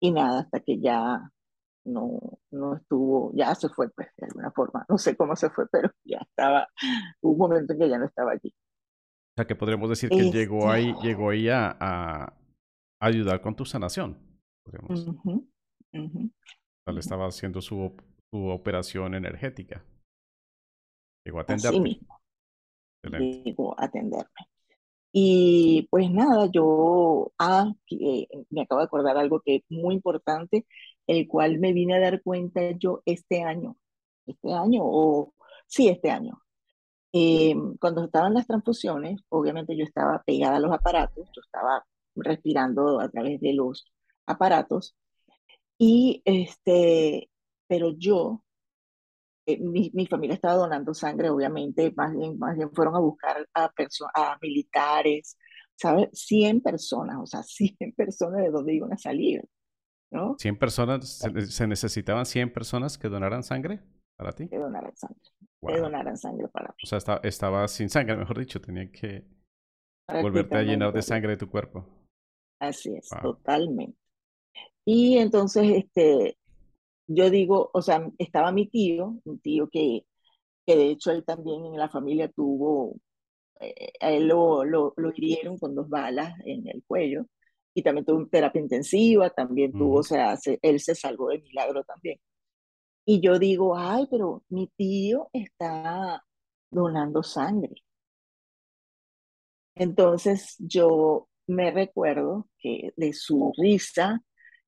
y 0.00 0.10
nada, 0.10 0.40
hasta 0.40 0.60
que 0.60 0.80
ya 0.80 1.30
no, 1.84 2.38
no 2.50 2.76
estuvo, 2.76 3.32
ya 3.34 3.54
se 3.54 3.68
fue, 3.68 3.88
pues, 3.90 4.08
de 4.16 4.26
alguna 4.26 4.50
forma. 4.50 4.84
No 4.88 4.98
sé 4.98 5.16
cómo 5.16 5.36
se 5.36 5.50
fue, 5.50 5.66
pero 5.70 5.90
ya 6.04 6.18
estaba, 6.18 6.68
hubo 7.20 7.32
un 7.32 7.38
momento 7.38 7.72
en 7.72 7.78
que 7.78 7.88
ya 7.88 7.98
no 7.98 8.06
estaba 8.06 8.32
allí. 8.32 8.48
O 8.48 9.34
sea, 9.36 9.46
que 9.46 9.54
podríamos 9.54 9.88
decir 9.88 10.10
que 10.10 10.18
él 10.18 10.32
llegó 10.32 10.70
ahí, 10.70 10.90
este 10.90 11.08
llegó 11.08 11.30
ahí 11.30 11.48
a, 11.48 11.76
a, 11.80 12.36
ayudar 13.00 13.40
con 13.40 13.54
tu 13.54 13.64
sanación. 13.64 14.18
Podríamos. 14.64 15.06
él 15.92 16.98
estaba 16.98 17.26
haciendo 17.26 17.60
su, 17.60 17.96
su 18.30 18.46
operación 18.48 19.14
energética. 19.14 19.84
Llegó 21.24 21.38
a 21.38 21.42
atenderte. 21.42 21.68
Así 21.68 21.80
mismo. 21.80 22.20
Llegó 23.02 23.78
a 23.78 23.84
atenderme. 23.84 24.50
Y 25.12 25.88
pues 25.90 26.10
nada, 26.10 26.48
yo 26.52 27.32
ah, 27.38 27.72
eh, 27.90 28.28
me 28.50 28.62
acabo 28.62 28.80
de 28.80 28.84
acordar 28.84 29.16
algo 29.16 29.40
que 29.40 29.56
es 29.56 29.62
muy 29.68 29.94
importante, 29.94 30.66
el 31.06 31.28
cual 31.28 31.58
me 31.58 31.72
vine 31.72 31.96
a 31.96 32.00
dar 32.00 32.22
cuenta 32.22 32.60
yo 32.72 33.02
este 33.06 33.42
año, 33.42 33.76
este 34.26 34.52
año 34.52 34.82
o 34.84 35.34
sí, 35.66 35.88
este 35.88 36.10
año. 36.10 36.42
Eh, 37.12 37.54
cuando 37.80 38.04
estaban 38.04 38.34
las 38.34 38.46
transfusiones, 38.46 39.20
obviamente 39.30 39.76
yo 39.76 39.84
estaba 39.84 40.22
pegada 40.24 40.56
a 40.56 40.60
los 40.60 40.72
aparatos, 40.72 41.28
yo 41.34 41.42
estaba 41.42 41.84
respirando 42.14 43.00
a 43.00 43.08
través 43.08 43.40
de 43.40 43.54
los 43.54 43.86
aparatos 44.26 44.94
y 45.78 46.22
este, 46.26 47.30
pero 47.66 47.92
yo, 47.96 48.42
eh, 49.46 49.58
mi, 49.60 49.90
mi, 49.94 50.06
familia 50.06 50.34
estaba 50.34 50.54
donando 50.54 50.94
sangre, 50.94 51.30
obviamente, 51.30 51.92
más 51.96 52.14
bien, 52.16 52.38
más 52.38 52.56
bien 52.56 52.70
fueron 52.72 52.96
a 52.96 53.00
buscar 53.00 53.48
a, 53.54 53.72
a 54.14 54.38
militares, 54.42 55.38
¿sabes? 55.76 56.10
100 56.12 56.60
personas, 56.62 57.16
o 57.22 57.26
sea, 57.26 57.42
100 57.44 57.94
personas 57.96 58.42
de 58.42 58.50
donde 58.50 58.74
iban 58.74 58.92
a 58.92 58.98
salir, 58.98 59.42
¿no? 60.10 60.36
100 60.38 60.58
personas, 60.58 61.22
se, 61.48 61.66
necesitaban 61.66 62.26
100 62.26 62.52
personas 62.52 62.98
que 62.98 63.08
donaran 63.08 63.42
sangre 63.42 63.80
para 64.16 64.32
ti. 64.32 64.48
Que 64.48 64.58
donaran 64.58 64.96
sangre, 64.96 65.20
que 65.66 65.78
donaran 65.78 66.16
sangre 66.16 66.48
para 66.48 66.68
mí. 66.68 66.74
O 66.82 66.86
sea, 66.86 67.20
estaba 67.22 67.68
sin 67.68 67.88
sangre, 67.88 68.16
mejor 68.16 68.38
dicho, 68.38 68.60
tenía 68.60 68.90
que 68.90 69.24
volverte 70.08 70.56
a 70.56 70.62
llenar 70.62 70.92
de 70.92 71.02
sangre 71.02 71.30
de 71.30 71.36
tu 71.36 71.48
cuerpo. 71.48 71.86
Así 72.58 72.94
es, 72.94 73.08
totalmente. 73.22 73.96
Y 74.84 75.18
entonces, 75.18 75.64
este, 75.70 76.36
yo 77.06 77.30
digo, 77.30 77.70
o 77.72 77.82
sea, 77.82 78.10
estaba 78.18 78.52
mi 78.52 78.66
tío, 78.66 79.20
un 79.24 79.40
tío 79.40 79.68
que, 79.68 80.04
que 80.66 80.76
de 80.76 80.90
hecho 80.90 81.10
él 81.10 81.24
también 81.24 81.64
en 81.64 81.76
la 81.76 81.88
familia 81.88 82.28
tuvo, 82.28 82.96
eh, 83.60 83.92
a 84.00 84.10
él 84.10 84.28
lo, 84.28 84.64
lo, 84.64 84.94
lo, 84.96 85.10
hirieron 85.10 85.58
con 85.58 85.74
dos 85.74 85.88
balas 85.88 86.34
en 86.44 86.66
el 86.68 86.82
cuello 86.86 87.26
y 87.74 87.82
también 87.82 88.04
tuvo 88.04 88.26
terapia 88.28 88.60
intensiva, 88.60 89.30
también 89.30 89.72
tuvo, 89.72 89.98
o 90.00 90.02
sea, 90.02 90.36
él 90.62 90.80
se 90.80 90.94
salvó 90.94 91.28
de 91.28 91.40
milagro 91.40 91.84
también. 91.84 92.18
Y 93.04 93.20
yo 93.20 93.38
digo, 93.38 93.76
ay, 93.76 94.06
pero 94.10 94.44
mi 94.48 94.68
tío 94.76 95.28
está 95.32 96.24
donando 96.70 97.22
sangre. 97.22 97.74
Entonces 99.74 100.56
yo 100.58 101.28
me 101.46 101.70
recuerdo 101.70 102.48
que 102.58 102.92
de 102.96 103.12
su 103.12 103.52
risa, 103.58 104.22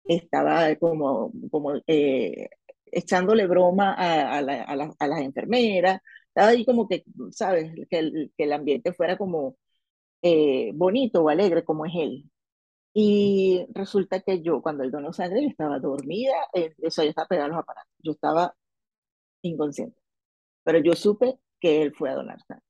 estaba 0.04 0.74
como, 0.76 1.32
como 1.50 1.74
eh, 1.86 2.48
echándole 2.86 3.46
broma 3.46 3.94
a, 3.94 4.38
a, 4.38 4.42
la, 4.42 4.62
a, 4.98 5.06
las 5.06 5.20
enfermeras, 5.20 6.00
estaba 6.28 6.48
ahí 6.48 6.64
como 6.64 6.88
que, 6.88 7.04
¿sabes? 7.30 7.72
Que 7.90 7.98
el, 7.98 8.32
que 8.36 8.44
el 8.44 8.52
ambiente 8.52 8.92
fuera 8.94 9.16
como 9.18 9.56
eh, 10.22 10.72
bonito 10.74 11.22
o 11.22 11.28
alegre 11.28 11.64
como 11.64 11.86
es 11.86 11.92
él. 11.96 12.30
Y 12.94 13.66
resulta 13.74 14.20
que 14.20 14.42
yo, 14.42 14.60
cuando 14.62 14.84
él 14.84 14.90
donó 14.90 15.12
sangre, 15.12 15.42
yo 15.42 15.48
estaba 15.48 15.78
dormida, 15.78 16.34
eh, 16.54 16.74
eso 16.78 17.02
yo 17.02 17.10
estaba 17.10 17.28
pegada 17.28 17.46
a 17.46 17.48
los 17.50 17.58
aparatos, 17.58 17.92
yo 18.00 18.12
estaba 18.12 18.54
inconsciente. 19.42 20.00
Pero 20.64 20.78
yo 20.80 20.94
supe 20.94 21.38
que 21.60 21.82
él 21.82 21.94
fue 21.94 22.10
a 22.10 22.16
donar 22.16 22.40
sangre. 22.46 22.64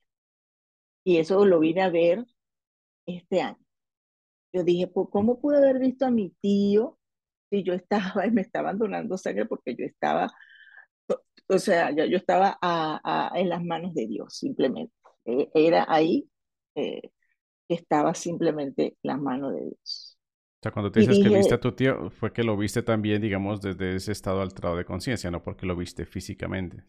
Y 1.04 1.18
eso 1.18 1.44
lo 1.44 1.60
vine 1.60 1.82
a 1.82 1.90
ver 1.90 2.24
este 3.06 3.42
año. 3.42 3.58
Yo 4.52 4.64
dije, 4.64 4.90
¿cómo 5.10 5.40
pude 5.40 5.58
haber 5.58 5.78
visto 5.80 6.06
a 6.06 6.10
mi 6.10 6.30
tío 6.40 6.98
y 7.50 7.64
yo 7.64 7.74
estaba 7.74 8.26
y 8.26 8.30
me 8.32 8.42
estaban 8.42 8.78
donando 8.78 9.18
sangre 9.18 9.46
porque 9.46 9.76
yo 9.76 9.84
estaba, 9.86 10.32
o 11.48 11.58
sea, 11.58 11.90
yo, 11.94 12.04
yo 12.06 12.16
estaba 12.16 12.58
a, 12.60 13.00
a, 13.34 13.38
en 13.40 13.48
las 13.48 13.62
manos 13.62 13.94
de 13.94 14.06
Dios, 14.06 14.36
simplemente. 14.36 14.92
Eh, 15.24 15.50
era 15.54 15.86
ahí 15.88 16.28
eh, 16.74 17.10
estaba 17.68 18.14
simplemente 18.14 18.98
las 19.02 19.20
manos 19.20 19.54
de 19.54 19.62
Dios. 19.66 20.11
O 20.62 20.64
sea, 20.64 20.72
cuando 20.72 20.92
te 20.92 21.00
dices 21.00 21.18
que 21.18 21.28
viste 21.28 21.54
a 21.54 21.60
tu 21.60 21.72
tío, 21.72 22.10
fue 22.10 22.32
que 22.32 22.44
lo 22.44 22.56
viste 22.56 22.82
también, 22.82 23.20
digamos, 23.20 23.60
desde 23.60 23.96
ese 23.96 24.12
estado 24.12 24.42
alterado 24.42 24.76
de 24.76 24.84
conciencia, 24.84 25.30
no 25.30 25.42
porque 25.42 25.66
lo 25.66 25.74
viste 25.74 26.06
físicamente. 26.06 26.84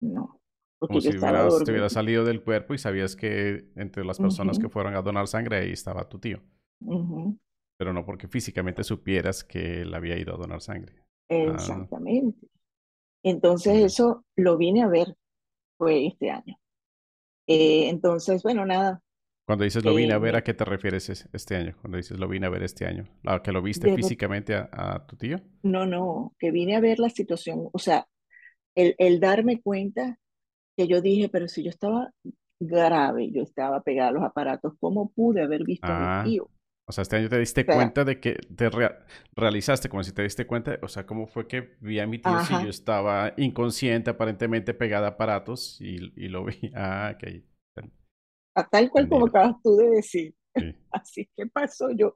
No. 0.00 0.40
Porque 0.78 0.92
Como 0.92 1.00
si 1.00 1.08
hubieras, 1.16 1.64
te 1.64 1.70
hubieras 1.72 1.92
salido 1.92 2.24
del 2.24 2.42
cuerpo 2.42 2.74
y 2.74 2.78
sabías 2.78 3.16
que 3.16 3.70
entre 3.76 4.04
las 4.04 4.18
personas 4.18 4.58
que 4.58 4.68
fueron 4.68 4.94
a 4.94 5.02
donar 5.02 5.26
sangre 5.26 5.56
ahí 5.56 5.72
estaba 5.72 6.08
tu 6.08 6.18
tío 6.18 6.40
pero 7.78 7.92
no 7.92 8.04
porque 8.04 8.28
físicamente 8.28 8.84
supieras 8.84 9.44
que 9.44 9.82
él 9.82 9.94
había 9.94 10.18
ido 10.18 10.34
a 10.34 10.38
donar 10.38 10.60
sangre. 10.60 10.94
Ah. 11.30 11.52
Exactamente. 11.54 12.46
Entonces 13.22 13.76
eso 13.76 14.24
lo 14.36 14.56
vine 14.56 14.82
a 14.82 14.88
ver, 14.88 15.16
fue 15.78 16.06
este 16.06 16.30
año. 16.30 16.58
Eh, 17.46 17.88
entonces, 17.88 18.42
bueno, 18.42 18.66
nada. 18.66 19.00
Cuando 19.48 19.64
dices 19.64 19.82
lo 19.82 19.94
vine 19.94 20.12
a 20.12 20.18
ver, 20.18 20.36
¿a 20.36 20.44
qué 20.44 20.52
te 20.52 20.62
refieres 20.66 21.08
este 21.08 21.56
año? 21.56 21.74
Cuando 21.80 21.96
dices 21.96 22.18
lo 22.18 22.28
vine 22.28 22.44
a 22.44 22.50
ver 22.50 22.62
este 22.62 22.84
año, 22.84 23.08
¿a 23.24 23.42
que 23.42 23.50
lo 23.50 23.62
viste 23.62 23.90
físicamente 23.96 24.54
a, 24.54 25.06
tu 25.06 25.16
tío? 25.16 25.40
No, 25.62 25.86
no, 25.86 26.34
que 26.38 26.50
vine 26.50 26.76
a 26.76 26.80
ver 26.80 26.98
la 26.98 27.08
situación, 27.08 27.70
o 27.72 27.78
sea, 27.78 28.06
el, 28.74 28.94
el 28.98 29.20
darme 29.20 29.62
cuenta 29.62 30.18
que 30.76 30.86
yo 30.86 31.00
dije, 31.00 31.30
pero 31.30 31.48
si 31.48 31.62
yo 31.62 31.70
estaba 31.70 32.10
grave, 32.60 33.30
yo 33.30 33.40
estaba 33.40 33.80
pegada 33.80 34.10
a 34.10 34.12
los 34.12 34.22
aparatos, 34.22 34.74
¿cómo 34.78 35.10
pude 35.12 35.40
haber 35.40 35.64
visto 35.64 35.86
a 35.86 35.98
mi 35.98 36.06
ah. 36.06 36.22
tío? 36.26 36.50
O 36.86 36.92
sea, 36.92 37.00
este 37.00 37.16
año 37.16 37.30
te 37.30 37.38
diste 37.38 37.64
cuenta 37.64 38.04
de 38.04 38.20
que 38.20 38.34
te 38.54 38.68
realizaste, 39.34 39.88
como 39.88 40.02
si 40.02 40.12
te 40.12 40.24
diste 40.24 40.46
cuenta, 40.46 40.78
o 40.82 40.88
sea, 40.88 41.06
cómo 41.06 41.26
fue 41.26 41.48
que 41.48 41.78
vi 41.80 42.00
a 42.00 42.06
mi 42.06 42.18
tío 42.18 42.38
si 42.44 42.52
yo 42.52 42.68
estaba 42.68 43.32
inconsciente, 43.38 44.10
aparentemente 44.10 44.74
pegada 44.74 45.06
a 45.06 45.10
aparatos 45.12 45.80
y, 45.80 46.12
y 46.22 46.28
lo 46.28 46.44
vi. 46.44 46.52
Ah, 46.74 47.14
ok. 47.14 47.44
A 48.58 48.68
tal 48.68 48.90
cual 48.90 49.08
como 49.08 49.26
acabas 49.26 49.56
tú 49.62 49.76
de 49.76 49.88
decir. 49.90 50.34
Así 50.90 51.28
que 51.36 51.46
pasó 51.46 51.90
yo. 51.92 52.14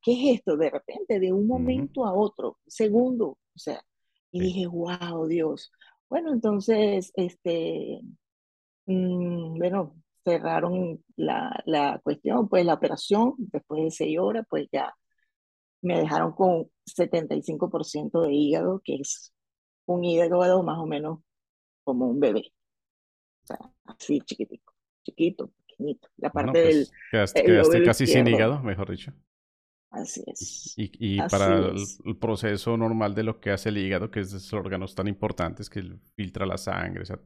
¿Qué 0.00 0.12
es 0.12 0.38
esto? 0.38 0.56
De 0.56 0.70
repente, 0.70 1.20
de 1.20 1.32
un 1.32 1.46
momento 1.46 2.06
a 2.06 2.14
otro, 2.14 2.58
segundo, 2.66 3.26
o 3.28 3.58
sea, 3.58 3.82
y 4.30 4.40
dije, 4.40 4.66
wow, 4.66 5.26
Dios. 5.26 5.70
Bueno, 6.08 6.32
entonces, 6.32 7.12
este, 7.14 8.00
mmm, 8.86 9.58
bueno, 9.58 9.96
cerraron 10.24 11.04
la, 11.16 11.62
la 11.66 12.00
cuestión, 12.02 12.48
pues 12.48 12.64
la 12.64 12.74
operación, 12.74 13.34
después 13.38 13.84
de 13.84 13.90
seis 13.90 14.18
horas, 14.18 14.46
pues 14.48 14.68
ya 14.72 14.94
me 15.82 15.98
dejaron 16.00 16.32
con 16.32 16.70
75% 16.86 18.22
de 18.22 18.32
hígado, 18.32 18.80
que 18.84 18.96
es 18.96 19.34
un 19.86 20.04
hígado 20.04 20.62
más 20.62 20.78
o 20.78 20.86
menos 20.86 21.20
como 21.84 22.06
un 22.08 22.20
bebé. 22.20 22.52
O 23.44 23.46
sea, 23.46 23.58
así 23.84 24.20
chiquitico, 24.22 24.74
chiquito, 25.04 25.52
pequeñito. 25.82 26.08
La 26.18 26.30
parte 26.32 26.58
pues, 26.60 26.62
del. 26.62 26.90
Quedaste, 27.10 27.82
casi 27.82 28.06
sin 28.06 28.26
hígado, 28.26 28.60
mejor 28.62 28.90
dicho. 28.90 29.12
Así 29.90 30.24
es. 30.26 30.76
Y, 30.76 30.90
y 31.18 31.22
Así 31.22 31.24
para 31.24 31.68
el, 31.68 31.88
es. 31.88 32.02
el 32.04 32.16
proceso 32.16 32.76
normal 32.76 33.14
de 33.14 33.22
lo 33.24 33.40
que 33.40 33.50
hace 33.50 33.68
el 33.68 33.78
hígado, 33.78 34.10
que 34.10 34.20
es 34.20 34.32
de 34.32 34.38
esos 34.38 34.52
órganos 34.54 34.94
tan 34.94 35.06
importantes 35.08 35.68
que 35.70 35.82
filtra 36.16 36.46
la 36.46 36.56
sangre, 36.58 37.02
o 37.02 37.04
sea, 37.06 37.18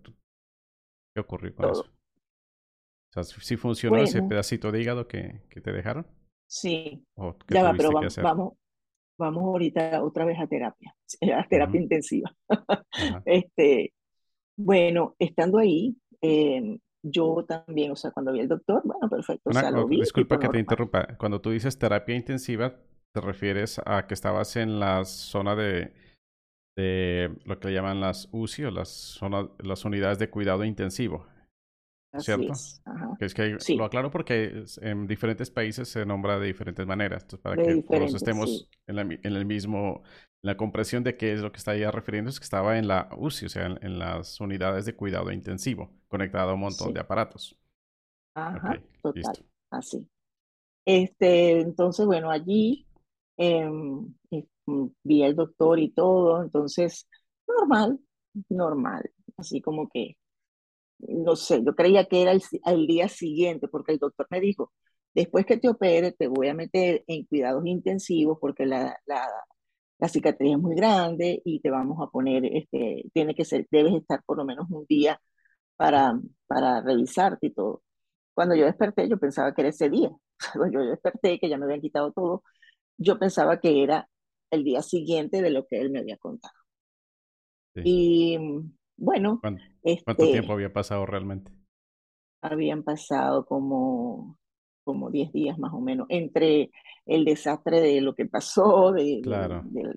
¿qué 1.15 1.21
ocurrió 1.21 1.55
con 1.55 1.69
eso? 1.69 1.83
Todo. 1.83 1.93
O 3.11 3.23
sea, 3.23 3.25
¿sí 3.43 3.57
funcionó 3.57 4.05
ese 4.05 4.23
Bueno, 4.23 4.23
pedacito 4.23 4.71
de 4.71 4.81
hígado 4.81 5.09
que, 5.09 5.43
que 5.51 5.61
te 5.61 5.73
dejaron? 5.73 6.07
sí. 6.47 7.05
¿O 7.17 7.37
Ya 7.51 7.63
va, 7.63 7.75
pero 7.77 7.93
vamos, 7.93 8.19
vamos, 8.21 8.55
vamos 9.19 9.45
ahorita 9.45 10.03
otra 10.05 10.25
vez 10.25 10.39
a 10.41 10.47
terapia, 10.47 10.95
a 11.37 11.49
terapia 11.49 11.81
Ujú, 11.81 11.83
intensiva. 11.83 12.35
Ajá. 12.99 13.25
Este, 13.27 13.93
bueno, 14.57 15.17
estando 15.19 15.59
ahí, 15.59 15.97
eh, 16.23 16.79
yo 17.11 17.45
también, 17.47 17.93
o 17.93 17.97
sea, 17.97 18.11
cuando 18.11 18.33
vi 18.33 18.41
al 18.41 18.49
doctor, 18.49 18.83
bueno, 18.85 19.09
perfecto, 19.09 19.51
o 19.51 19.51
Una, 19.51 19.61
sea, 19.61 19.71
lo 19.71 19.87
vi 19.87 20.01
disculpa 20.01 20.39
que 20.39 20.49
te 20.49 20.59
interrumpa. 20.59 21.17
Cuando 21.19 21.41
tú 21.41 21.51
dices 21.51 21.79
terapia 21.79 22.15
intensiva, 22.17 22.77
¿te 23.13 23.21
refieres 23.21 23.81
a 23.85 24.07
que 24.07 24.15
estabas 24.15 24.57
en 24.57 24.79
la 24.81 25.05
zona 25.05 25.55
de, 25.57 25.93
de 26.77 27.35
lo 27.45 27.59
que 27.59 27.69
le 27.69 27.75
llaman 27.75 28.01
las 28.01 28.29
UCI 28.33 28.65
o 28.65 28.71
las, 28.71 28.89
zonas, 28.89 29.47
las 29.59 29.85
unidades 29.85 30.19
de 30.19 30.31
cuidado 30.31 30.65
intensivo, 30.65 31.27
Así 32.13 32.27
¿cierto? 32.27 32.53
es. 32.53 32.83
Ajá. 32.85 33.17
Que 33.19 33.25
es 33.27 33.35
que 33.35 33.49
lo 33.51 33.61
Sí, 33.61 33.79
aclaro 33.83 34.11
porque 34.11 34.65
en 34.83 35.07
diferentes 35.07 35.51
países 35.51 35.89
se 35.89 36.05
nombra 36.07 36.39
de 36.39 36.47
diferentes 36.47 36.87
maneras. 36.87 37.23
Entonces, 37.23 37.41
para 37.43 37.57
de 37.57 37.63
que 37.63 37.83
todos 37.83 38.11
sí. 38.11 38.17
estemos 38.17 38.69
en, 38.87 38.97
la 38.97 39.03
en 39.03 39.19
el 39.25 39.45
mismo, 39.47 40.03
la 40.47 40.57
comprensión 40.57 41.03
de 41.03 41.17
qué 41.17 41.33
es 41.33 41.41
lo 41.41 41.51
que 41.51 41.59
está 41.59 41.75
ella 41.75 41.91
refiriendo, 41.91 42.31
es 42.31 42.39
que 42.39 42.45
estaba 42.45 42.79
en 42.79 42.87
la 42.87 43.09
UCI, 43.19 43.47
o 43.47 43.49
sea, 43.49 43.67
en, 43.67 43.79
en 43.83 43.99
las 43.99 44.41
unidades 44.41 44.87
de 44.87 44.95
cuidado 44.95 45.33
intensivo, 45.33 45.91
conectado 46.07 46.51
a 46.51 46.55
un 46.55 46.61
montón 46.61 46.95
de 46.95 47.01
aparatos. 47.01 47.59
Ajá, 48.35 48.81
total, 49.03 49.15
listo. 49.15 49.45
así. 49.71 50.09
Este, 50.85 51.61
entonces, 51.61 52.07
bueno, 52.07 52.31
allí 52.31 52.87
eh, 53.37 53.69
vi 55.03 55.23
al 55.25 55.35
doctor 55.35 55.81
y 55.81 55.91
todo, 55.91 56.41
entonces, 56.43 57.09
normal, 57.49 57.99
normal, 58.49 59.11
así 59.37 59.61
como 59.61 59.89
que, 59.89 60.17
no 60.99 61.35
sé, 61.35 61.65
yo 61.65 61.75
creía 61.75 62.07
que 62.07 62.23
era 62.23 62.33
el, 62.33 62.87
día 62.87 63.09
siguiente, 63.09 63.67
porque 63.67 63.93
el 63.93 63.99
doctor 63.99 64.29
me 64.31 64.41
dijo, 64.41 64.73
después 65.13 65.45
que 65.45 65.57
te 65.57 65.69
opere, 65.69 66.13
te 66.13 66.29
voy 66.29 66.49
a 66.49 66.55
meter 66.55 67.03
en 67.09 67.25
cuidados 67.25 67.67
intensivos 67.67 68.39
porque 68.41 68.65
la, 68.65 68.97
la, 69.07 69.27
la 69.99 70.09
cicatriz 70.09 70.53
es 70.53 70.59
muy 70.59 70.75
grande 70.77 71.43
y 71.45 71.61
te 71.61 71.71
vamos 71.71 71.99
a 72.03 72.11
poner, 72.11 72.45
este, 72.47 73.05
tiene 73.15 73.35
que 73.35 73.45
ser, 73.45 73.67
debes 73.71 73.95
estar 73.95 74.23
por 74.25 74.37
lo 74.39 74.45
menos 74.45 74.67
un 74.71 74.85
día 74.89 75.21
para, 75.77 76.21
para 76.47 76.83
revisarte 76.83 77.49
y 77.49 77.53
todo. 77.55 77.83
Cuando 78.35 78.55
yo 78.57 78.67
desperté, 78.67 79.09
yo 79.09 79.19
pensaba 79.19 79.55
que 79.55 79.63
era 79.63 79.71
ese 79.71 79.91
día. 79.91 80.11
Cuando 80.55 80.81
yo 80.81 80.87
desperté, 80.91 81.39
que 81.41 81.49
ya 81.49 81.59
me 81.59 81.65
habían 81.67 81.81
quitado 81.83 82.13
todo, 82.13 82.43
yo 82.99 83.19
pensaba 83.19 83.61
que 83.61 83.83
era 83.85 84.09
el 84.51 84.65
día 84.65 84.83
siguiente 84.83 85.43
de 85.43 85.51
lo 85.51 85.67
que 85.67 85.81
él 85.81 85.91
me 85.91 86.01
había 86.01 86.19
contado. 86.19 86.55
Sí. 87.75 87.83
Y 87.83 88.39
bueno, 88.97 89.41
¿Cuán- 89.41 89.63
¿Cuánto 90.05 90.29
tiempo 90.29 90.53
este, 90.53 90.55
había 90.55 90.73
pasado 90.75 91.07
realmente? 91.07 91.53
habían 92.41 92.83
pasado 92.83 93.45
como, 93.47 94.39
como 94.87 95.11
10 95.13 95.33
días 95.35 95.59
más 95.59 95.75
o 95.75 95.81
menos, 95.83 96.07
entre 96.11 96.73
el 97.07 97.27
desastre 97.27 97.83
de 97.83 98.01
lo 98.03 98.15
que 98.17 98.27
pasó, 98.27 98.93
de, 98.95 99.03
de- 99.05 99.23
Claro. 99.23 99.63
de 99.63 99.97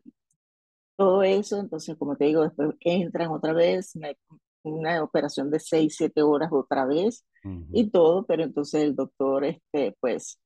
todo 0.97 1.23
eso. 1.23 1.59
Entonces, 1.59 1.97
como 1.97 2.15
te 2.17 2.25
digo, 2.25 2.43
después 2.43 2.71
entran 2.81 3.31
otra 3.31 3.53
vez, 3.53 3.95
me- 3.95 4.17
una 4.63 5.03
operación 5.03 5.49
de 5.51 5.59
6 5.59 5.95
7 5.97 6.21
horas 6.21 6.49
otra 6.51 6.85
vez 6.85 7.25
Ujú, 7.43 7.65
y 7.71 7.89
todo, 7.91 8.25
pero 8.25 8.43
entonces 8.43 8.83
el 8.83 8.95
doctor, 8.95 9.45
este, 9.45 9.95
pues 10.01 10.39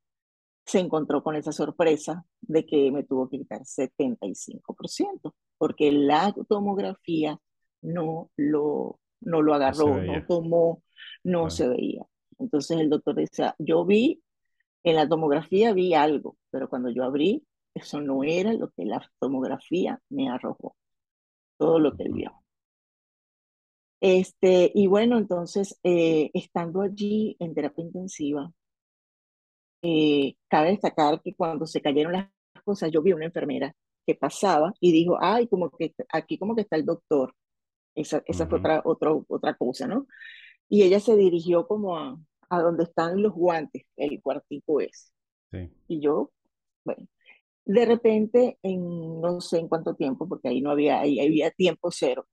se 0.65 0.79
encontró 0.79 1.23
con 1.23 1.35
esa 1.37 1.51
sorpresa 1.53 2.25
de 2.41 2.65
que 2.65 2.91
me 2.91 3.03
tuvo 3.03 3.29
que 3.29 3.39
quitar 3.39 3.65
75%, 3.65 5.35
porque 5.59 5.91
la 5.93 6.35
tomografía 6.49 7.39
no 7.83 8.31
lo, 8.37 8.99
no 9.21 9.43
lo 9.43 9.53
No 9.53 9.55
agarró, 9.55 9.95
no 10.01 10.01
veía. 10.01 10.27
tomó, 10.27 10.83
no 11.23 11.41
Claro. 11.41 11.49
se 11.51 11.69
veía. 11.69 12.03
Entonces 12.39 12.79
el 12.79 12.89
doctor 12.89 13.15
decía, 13.15 13.55
yo 13.59 13.85
vi, 13.85 14.22
en 14.83 14.95
la 14.95 15.07
tomografía 15.09 15.73
vi 15.73 15.93
algo, 15.93 16.37
pero 16.51 16.69
cuando 16.69 16.89
yo 16.91 17.03
abrí, 17.03 17.43
eso 17.73 18.01
no 18.01 18.23
era 18.23 18.53
lo 18.53 18.69
que 18.71 18.85
la 18.85 19.01
tomografía 19.19 20.01
me 20.09 20.29
arrojó, 20.29 20.75
todo 21.57 21.79
lo 21.79 21.95
que 21.95 22.03
él 22.03 22.13
vio. 22.13 22.31
Este, 24.01 24.71
y 24.75 24.85
bueno, 24.87 25.17
entonces, 25.17 25.79
eh, 25.83 26.29
estando 26.35 26.81
allí 26.81 27.35
en 27.39 27.55
terapia 27.55 27.83
intensiva, 27.85 28.51
Eh, 29.81 30.35
cabe 30.47 30.69
destacar 30.71 31.21
que 31.21 31.35
cuando 31.35 31.65
se 31.67 31.81
cayeron 31.81 32.13
las 32.13 32.29
cosas, 32.63 32.89
yo 32.91 33.01
vi 33.01 33.11
una 33.13 33.25
enfermera 33.25 33.75
que 34.05 34.15
pasaba 34.15 34.73
y 34.79 34.91
dijo, 34.93 35.17
ay, 35.21 35.47
como 35.47 35.69
que 35.71 35.93
aquí 36.09 36.37
como 36.37 36.55
que 36.55 36.61
está 36.61 36.75
el 36.77 36.85
doctor. 36.85 37.35
Esa, 37.95 38.23
esa 38.27 38.47
fue 38.47 38.57
ujú, 38.57 38.59
otra, 38.59 38.81
otro- 38.85 39.25
otra 39.29 39.55
cosa, 39.55 39.87
¿no? 39.87 40.07
Y 40.69 40.83
ella 40.83 40.99
se 41.01 41.15
dirigió 41.17 41.67
como 41.67 41.97
a, 41.97 42.17
a 42.57 42.61
donde 42.61 42.83
están 42.85 43.21
los 43.21 43.33
guantes, 43.33 43.83
el 43.97 44.21
cuartico 44.21 44.81
es. 44.81 45.11
Sí, 45.51 45.69
Y 45.87 46.01
yo, 46.01 46.31
bueno, 46.85 47.07
de 47.65 47.85
repente, 47.85 48.59
en 48.63 49.21
no 49.21 49.41
sé 49.41 49.59
en 49.59 49.67
cuánto 49.69 49.95
tiempo, 49.95 50.27
porque 50.29 50.49
ahí 50.49 50.61
no 50.61 50.71
había, 50.71 51.01
ahí 51.01 51.19
había 51.21 51.51
tiempo 51.51 51.91
cero, 51.91 52.27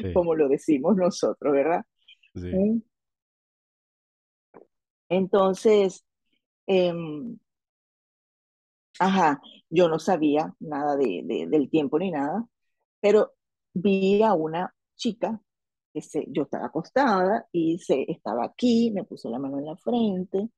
sí, 0.00 0.08
como 0.12 0.34
lo 0.34 0.48
decimos 0.48 0.96
nosotros, 0.96 1.52
¿verdad? 1.52 1.84
sí. 2.34 2.66
Entonces, 5.08 6.04
em, 6.66 7.38
ajá, 8.98 9.40
yo 9.70 9.88
no 9.88 9.98
sabía 9.98 10.54
nada 10.60 10.96
de, 10.96 11.22
de- 11.24 11.46
del 11.48 11.70
tiempo 11.70 11.98
ni 11.98 12.10
nada, 12.10 12.46
pero 13.00 13.34
vi 13.74 14.22
a 14.22 14.34
una 14.34 14.74
chica 14.96 15.40
que 15.92 16.02
se, 16.02 16.24
yo 16.28 16.44
estaba 16.44 16.66
acostada 16.66 17.46
y 17.52 17.78
se 17.78 18.04
estaba 18.10 18.44
aquí, 18.44 18.90
me 18.92 19.04
puso 19.04 19.30
la 19.30 19.38
mano 19.38 19.58
en 19.58 19.66
la 19.66 19.76
frente 19.76 20.48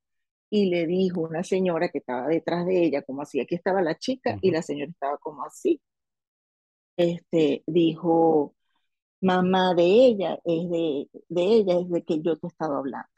y 0.50 0.66
le 0.70 0.86
dijo 0.86 1.22
una 1.22 1.44
señora 1.44 1.90
que 1.90 1.98
estaba 1.98 2.28
detrás 2.28 2.66
de 2.66 2.84
ella, 2.84 3.02
como 3.02 3.22
así, 3.22 3.40
aquí 3.40 3.54
estaba 3.56 3.82
la 3.82 3.96
chica 3.98 4.38
y 4.42 4.50
Ujú, 4.50 4.52
la 4.52 4.62
señora 4.62 4.90
estaba 4.92 5.18
como 5.18 5.44
así. 5.44 5.80
Este, 6.96 7.62
dijo, 7.66 8.54
mamá 9.22 9.74
de 9.74 9.84
ella 9.84 10.34
es 10.44 10.70
de, 10.70 11.10
de 11.28 11.42
ella 11.44 11.80
es 11.80 11.90
de 11.90 12.04
que 12.04 12.22
yo 12.22 12.36
te 12.38 12.46
he 12.46 12.50
estado 12.50 12.76
hablando. 12.78 13.08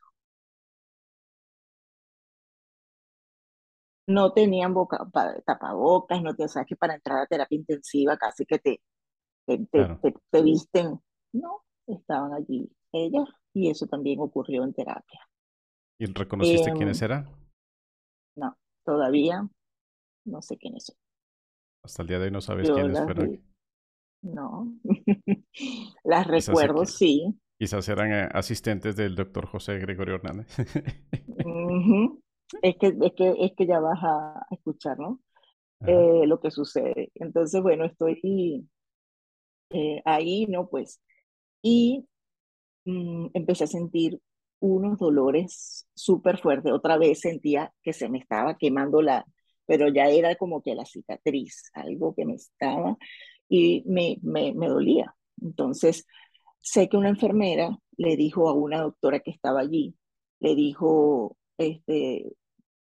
No 4.08 4.32
tenían 4.32 4.72
boca, 4.74 5.04
pa- 5.12 5.40
tapabocas, 5.44 6.22
no 6.22 6.34
te, 6.34 6.44
o 6.44 6.48
sea, 6.48 6.64
que 6.64 6.76
para 6.76 6.94
entrar 6.94 7.18
a 7.20 7.26
terapia 7.26 7.56
intensiva 7.58 8.16
casi 8.16 8.46
que 8.46 8.58
te, 8.58 8.80
te, 9.46 9.58
te, 9.72 9.86
Claro. 9.86 10.02
te, 10.02 10.14
te 10.30 10.42
visten. 10.42 11.00
No, 11.34 11.64
estaban 11.86 12.32
allí 12.34 12.70
ellas 12.92 13.28
y 13.54 13.70
eso 13.70 13.86
también 13.86 14.20
ocurrió 14.20 14.64
en 14.64 14.74
terapia. 14.74 15.20
¿Y 15.98 16.06
reconociste 16.06 16.72
quiénes 16.72 17.02
Em, 17.02 17.02
eran? 17.02 17.28
no, 18.36 18.56
todavía 18.84 19.48
no 20.26 20.42
sé 20.42 20.58
quiénes 20.58 20.86
son. 20.86 20.96
Hasta 21.82 22.02
el 22.02 22.08
día 22.08 22.18
de 22.18 22.26
hoy 22.26 22.30
no 22.30 22.42
sabes 22.42 22.68
Yo 22.68 22.70
quiénes 22.70 23.00
fueron. 23.00 23.30
vi, 23.30 23.42
no. 24.22 24.74
Las 26.04 26.26
Quizás, 26.34 26.64
recuerdo, 26.66 26.86
sí. 26.86 27.34
quizás 27.58 27.88
eran 27.88 28.12
eh, 28.12 28.28
asistentes 28.32 28.96
del 28.96 29.14
doctor 29.16 29.46
José 29.46 29.78
Gregorio 29.78 30.16
Hernández. 30.16 30.48
Es 32.62 32.76
que, 32.78 32.88
es 32.88 33.12
que, 33.16 33.34
es 33.38 33.52
que 33.56 33.66
ya 33.66 33.80
vas 33.80 33.98
a 34.02 34.46
escuchar, 34.50 34.98
¿no? 34.98 35.20
Eh, 35.86 36.26
lo 36.26 36.40
que 36.40 36.50
sucede. 36.52 37.10
Entonces, 37.16 37.62
bueno, 37.62 37.84
estoy 37.86 38.20
eh, 39.70 40.02
ahí, 40.04 40.46
¿no? 40.46 40.68
Pues, 40.68 41.00
y 41.62 42.06
mm, 42.84 43.28
empecé 43.34 43.64
a 43.64 43.66
sentir 43.68 44.20
unos 44.60 44.98
dolores 44.98 45.86
súper 45.94 46.38
fuertes. 46.38 46.72
Otra 46.72 46.98
vez 46.98 47.20
sentía 47.20 47.72
que 47.82 47.92
se 47.92 48.08
me 48.08 48.18
estaba 48.18 48.56
quemando 48.56 49.02
la, 49.02 49.26
pero 49.66 49.88
ya 49.88 50.08
era 50.08 50.36
como 50.36 50.62
que 50.62 50.74
la 50.74 50.84
cicatriz, 50.86 51.70
algo 51.74 52.14
que 52.14 52.24
me 52.26 52.34
estaba 52.34 52.96
y 53.48 53.84
me, 53.86 54.18
me, 54.22 54.54
me 54.54 54.68
dolía. 54.68 55.14
Entonces, 55.42 56.06
sé 56.60 56.88
que 56.88 56.96
una 56.96 57.10
enfermera 57.10 57.76
le 57.96 58.16
dijo 58.16 58.48
a 58.48 58.54
una 58.54 58.80
doctora 58.82 59.20
que 59.20 59.30
estaba 59.30 59.60
allí, 59.60 59.96
le 60.40 60.54
dijo, 60.54 61.36
este, 61.58 62.32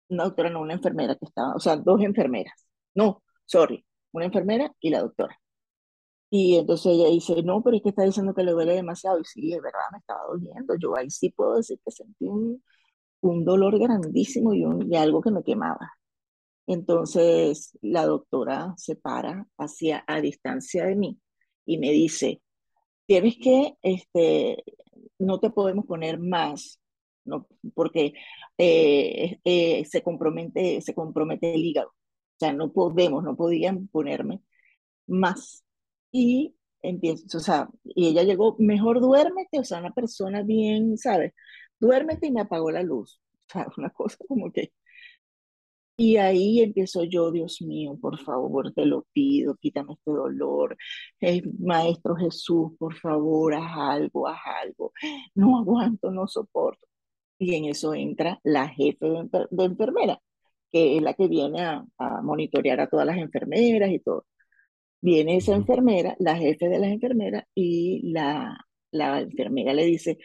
una 0.09 0.25
doctora, 0.25 0.51
no, 0.51 0.61
una 0.62 0.75
enfermera 0.75 1.16
que 1.16 1.27
estaba, 1.27 1.55
o 1.55 1.61
sea, 1.61 1.77
dos 1.77 2.03
enfermeras. 2.03 2.66
No, 2.95 3.23
sorry, 3.47 3.85
una 4.12 4.27
enfermera 4.27 4.73
y 4.81 4.91
la 4.91 5.01
doctora. 5.03 5.39
Y 6.35 6.57
entonces 6.57 6.95
ella 6.95 7.09
dice, 7.11 7.43
no, 7.43 7.62
pero 7.62 7.76
es 7.76 7.83
que 7.83 7.91
está 7.91 8.05
diciendo 8.05 8.35
que 8.35 8.43
le 8.43 8.53
duele 8.53 8.74
demasiado. 8.74 9.20
Y 9.20 9.24
sí, 9.24 9.53
es 9.53 9.61
verdad, 9.62 9.80
me 9.93 9.99
estaba 9.99 10.22
doliendo. 10.28 10.74
Yo 10.80 10.97
ahí 10.97 11.11
sí 11.11 11.30
puedo 11.30 11.57
decir 11.57 11.78
que 11.85 11.91
sentí 11.93 12.26
un, 12.26 12.62
un 13.20 13.45
dolor 13.45 13.78
grandísimo 13.78 14.55
y, 14.55 14.64
un, 14.64 14.93
y 14.93 14.97
algo 14.97 15.20
que 15.22 15.30
me 15.30 15.45
quemaba. 15.45 15.93
Entonces 16.66 17.76
la 17.83 18.07
doctora 18.07 18.74
se 18.78 18.97
para 18.97 19.47
hacia 19.59 20.05
a 20.07 20.20
distancia 20.20 20.87
de 20.87 20.97
mí 20.97 21.20
y 21.66 21.78
me 21.78 21.91
dice, 21.93 22.43
tienes 23.07 23.37
que, 23.39 23.76
este, 23.83 24.64
no 25.18 25.41
te 25.41 25.51
podemos 25.51 25.87
poner 25.87 26.18
más, 26.20 26.80
no, 27.24 27.47
porque 27.74 28.14
eh, 28.59 29.41
eh, 29.45 29.85
se 29.87 30.03
compromete, 30.03 30.80
se 30.83 30.95
compromete 30.95 31.55
el 31.55 31.64
hígado. 31.64 31.89
O 31.91 32.39
sea, 32.39 32.53
no 32.53 32.72
podemos, 32.72 33.24
no 33.24 33.37
podían 33.37 33.89
ponerme 33.89 34.43
más. 35.07 35.64
Y 36.12 36.54
empiezo, 36.82 37.38
o 37.38 37.40
sea, 37.40 37.68
y 37.84 38.08
ella 38.08 38.22
llegó, 38.24 38.56
mejor 38.58 39.00
duérmete, 39.00 39.58
o 39.60 39.64
sea, 39.64 39.80
una 39.80 39.92
persona 39.92 40.42
bien, 40.42 40.98
¿sabes? 40.98 41.32
Duérmete 41.80 42.28
y 42.28 42.32
me 42.32 42.42
apagó 42.42 42.70
la 42.70 42.82
luz. 42.82 43.20
O 43.48 43.54
sea, 43.54 43.66
una 43.76 43.90
cosa 43.90 44.16
como 44.28 44.50
que... 44.52 44.72
Y 45.96 46.16
ahí 46.16 46.60
empiezo 46.60 47.04
yo, 47.04 47.30
Dios 47.30 47.60
mío, 47.62 47.96
por 48.00 48.18
favor, 48.18 48.72
te 48.72 48.86
lo 48.86 49.06
pido, 49.12 49.56
quítame 49.56 49.92
este 49.94 50.10
dolor. 50.10 50.76
Eh, 51.20 51.42
Maestro 51.60 52.16
Jesús, 52.16 52.72
por 52.78 52.94
favor, 52.94 53.54
haz 53.54 53.72
algo, 53.76 54.26
haz 54.26 54.40
algo. 54.62 54.92
No 55.34 55.58
aguanto, 55.58 56.10
no 56.10 56.26
soporto. 56.26 56.86
Y 57.38 57.54
en 57.56 57.66
eso 57.66 57.94
entra 57.94 58.40
la 58.44 58.68
jefe 58.68 59.06
de, 59.06 59.64
enfermera, 59.64 60.20
que 60.70 60.96
es 60.96 61.02
la 61.02 61.14
que 61.14 61.28
viene 61.28 61.62
a, 61.62 61.84
a 61.98 62.22
monitorear 62.22 62.80
a 62.80 62.88
todas 62.88 63.06
las 63.06 63.18
enfermeras 63.18 63.90
y 63.90 64.00
todo. 64.00 64.26
Viene 65.03 65.36
esa 65.36 65.55
enfermera, 65.55 66.16
la 66.20 66.36
jefe 66.36 66.68
de 66.68 66.78
las 66.78 66.90
enfermeras, 66.90 67.44
y 67.55 68.12
la, 68.12 68.57
la 68.92 69.20
enfermera 69.20 69.74
le 69.74 69.84
dice, 69.84 70.18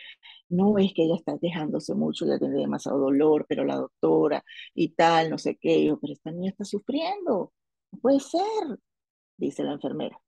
no 0.50 0.78
es 0.78 0.94
que 0.94 1.04
ella 1.04 1.16
está 1.16 1.38
quejándose 1.40 1.96
mucho, 1.96 2.26
ella 2.26 2.40
tiene 2.40 2.60
demasiado 2.60 3.00
dolor, 3.00 3.46
pero 3.50 3.66
la 3.66 3.76
doctora 3.78 4.44
y 4.74 4.90
tal, 4.90 5.30
no 5.30 5.38
sé 5.38 5.58
qué, 5.58 5.86
yo, 5.86 6.00
pero 6.00 6.14
esta 6.14 6.32
niña 6.32 6.52
está 6.52 6.64
sufriendo, 6.66 7.54
no 7.92 8.00
puede 8.00 8.20
ser, 8.20 8.80
dice 9.38 9.64
la 9.64 9.74
enfermera. 9.74 10.20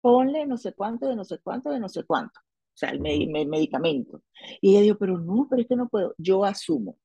Ponle 0.00 0.46
no 0.46 0.56
sé 0.58 0.72
cuánto, 0.74 1.08
de 1.08 1.16
no 1.16 1.24
sé 1.24 1.38
cuánto, 1.42 1.70
de 1.70 1.80
no 1.80 1.88
sé 1.88 2.04
cuánto, 2.04 2.38
o 2.40 2.78
sea, 2.78 2.90
el, 2.90 3.00
medicamento. 3.00 4.22
Y 4.60 4.72
ella 4.72 4.82
dijo, 4.82 4.98
pero 4.98 5.18
no, 5.18 5.46
pero 5.48 5.62
es 5.62 5.68
que 5.68 5.76
no 5.76 5.88
puedo, 5.88 6.14
yo 6.18 6.44
asumo, 6.44 6.98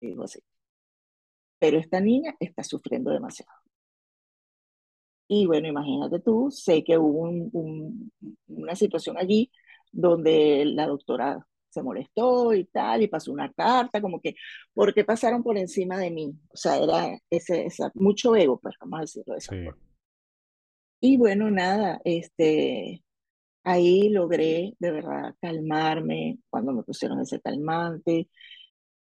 digo 0.00 0.24
así. 0.24 0.40
Pero 1.58 1.78
esta 1.78 2.00
niña 2.00 2.34
está 2.40 2.62
sufriendo 2.64 3.10
demasiado. 3.10 3.52
Y 5.28 5.46
bueno, 5.46 5.68
imagínate 5.68 6.20
tú, 6.20 6.50
sé 6.50 6.82
que 6.82 6.96
hubo 6.96 7.30
una 8.48 8.74
situación 8.74 9.18
allí 9.18 9.50
donde 9.92 10.64
la 10.64 10.86
doctora 10.86 11.46
se 11.68 11.82
molestó 11.82 12.54
y 12.54 12.64
tal, 12.64 13.02
y 13.02 13.08
pasó 13.08 13.30
una 13.32 13.52
carta, 13.52 14.00
como 14.00 14.20
que, 14.20 14.34
¿por 14.72 14.94
qué 14.94 15.04
pasaron 15.04 15.42
por 15.42 15.58
encima 15.58 15.98
de 15.98 16.10
mí? 16.10 16.34
O 16.50 16.56
sea, 16.56 16.76
era 16.78 17.18
ese, 17.30 17.68
mucho 17.94 18.34
ego, 18.34 18.58
pues 18.58 18.74
vamos 18.80 18.98
a 18.98 19.00
decirlo 19.02 19.34
de 19.34 19.38
esa 19.38 19.54
forma. 19.54 19.76
Y 21.00 21.16
bueno, 21.16 21.50
nada, 21.50 22.00
este, 22.04 23.04
ahí 23.64 24.08
logré 24.08 24.74
de 24.78 24.90
verdad 24.90 25.34
calmarme 25.40 26.38
cuando 26.50 26.72
me 26.72 26.82
pusieron 26.82 27.20
ese 27.20 27.40
calmante, 27.40 28.28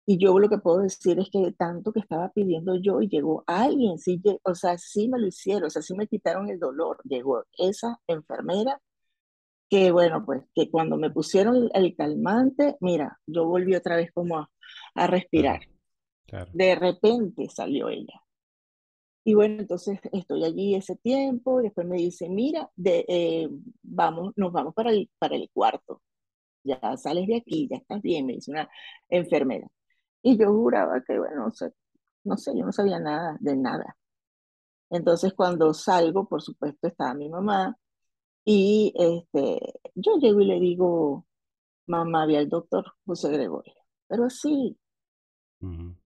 y 0.09 0.17
yo 0.17 0.39
lo 0.39 0.47
que 0.47 0.57
puedo 0.57 0.79
decir 0.79 1.19
es 1.19 1.29
que 1.29 1.51
tanto 1.51 1.91
que 1.91 1.99
estaba 1.99 2.29
pidiendo 2.31 2.77
yo 2.77 3.01
y 3.01 3.09
llegó 3.09 3.43
alguien, 3.45 3.99
sí, 3.99 4.21
o 4.43 4.55
sea, 4.55 4.77
sí 4.77 5.09
me 5.09 5.19
lo 5.19 5.27
hicieron, 5.27 5.65
o 5.65 5.69
sea, 5.69 5.81
sí 5.81 5.93
me 5.95 6.07
quitaron 6.07 6.49
el 6.49 6.59
dolor. 6.59 6.99
Llegó 7.03 7.43
esa 7.57 7.99
enfermera 8.07 8.81
que, 9.69 9.91
bueno, 9.91 10.25
pues 10.25 10.43
que 10.55 10.71
cuando 10.71 10.97
me 10.97 11.11
pusieron 11.11 11.69
el, 11.73 11.95
calmante, 11.97 12.77
mira, 12.79 13.19
yo 13.27 13.45
volví 13.47 13.75
otra 13.75 13.97
vez 13.97 14.11
como 14.13 14.37
a, 14.95 15.07
respirar. 15.07 15.61
De 16.53 16.75
repente 16.75 17.49
salió 17.49 17.89
ella. 17.89 18.21
Y 19.25 19.33
bueno, 19.33 19.59
entonces 19.61 19.99
estoy 20.13 20.45
allí 20.45 20.75
ese 20.75 20.95
tiempo, 20.95 21.59
y 21.59 21.65
después 21.65 21.85
me 21.85 21.97
dice, 21.97 22.29
mira, 22.29 22.71
de, 22.77 23.05
eh, 23.09 23.49
vamos, 23.83 24.33
nos 24.37 24.53
vamos 24.53 24.73
para 24.73 24.91
el, 24.91 25.09
para 25.19 25.35
el 25.35 25.49
cuarto. 25.51 26.01
Ya 26.63 26.79
sales 26.97 27.27
de 27.27 27.37
aquí, 27.37 27.67
ya 27.69 27.77
estás 27.77 28.01
bien, 28.01 28.25
me 28.25 28.33
dice 28.33 28.51
una 28.51 28.69
enfermera. 29.09 29.67
Y 30.21 30.37
yo 30.37 30.51
juraba 30.51 31.01
que, 31.01 31.17
bueno, 31.17 31.45
no 31.45 31.51
sé, 31.51 31.73
no 32.23 32.37
sé, 32.37 32.57
yo 32.57 32.65
no 32.65 32.71
sabía 32.71 32.99
nada 32.99 33.37
de 33.39 33.55
nada. 33.55 33.97
Entonces 34.89 35.33
cuando 35.33 35.73
salgo, 35.73 36.27
por 36.27 36.41
supuesto, 36.41 36.87
estaba 36.87 37.13
mi 37.13 37.29
mamá 37.29 37.77
y 38.45 38.93
este, 38.95 39.59
yo 39.95 40.17
llego 40.17 40.41
y 40.41 40.45
le 40.45 40.59
digo, 40.59 41.25
mamá, 41.87 42.25
vi 42.25 42.37
al 42.37 42.49
doctor 42.49 42.85
José 43.05 43.29
Gregorio, 43.31 43.73
pero 44.07 44.29
sí. 44.29 44.77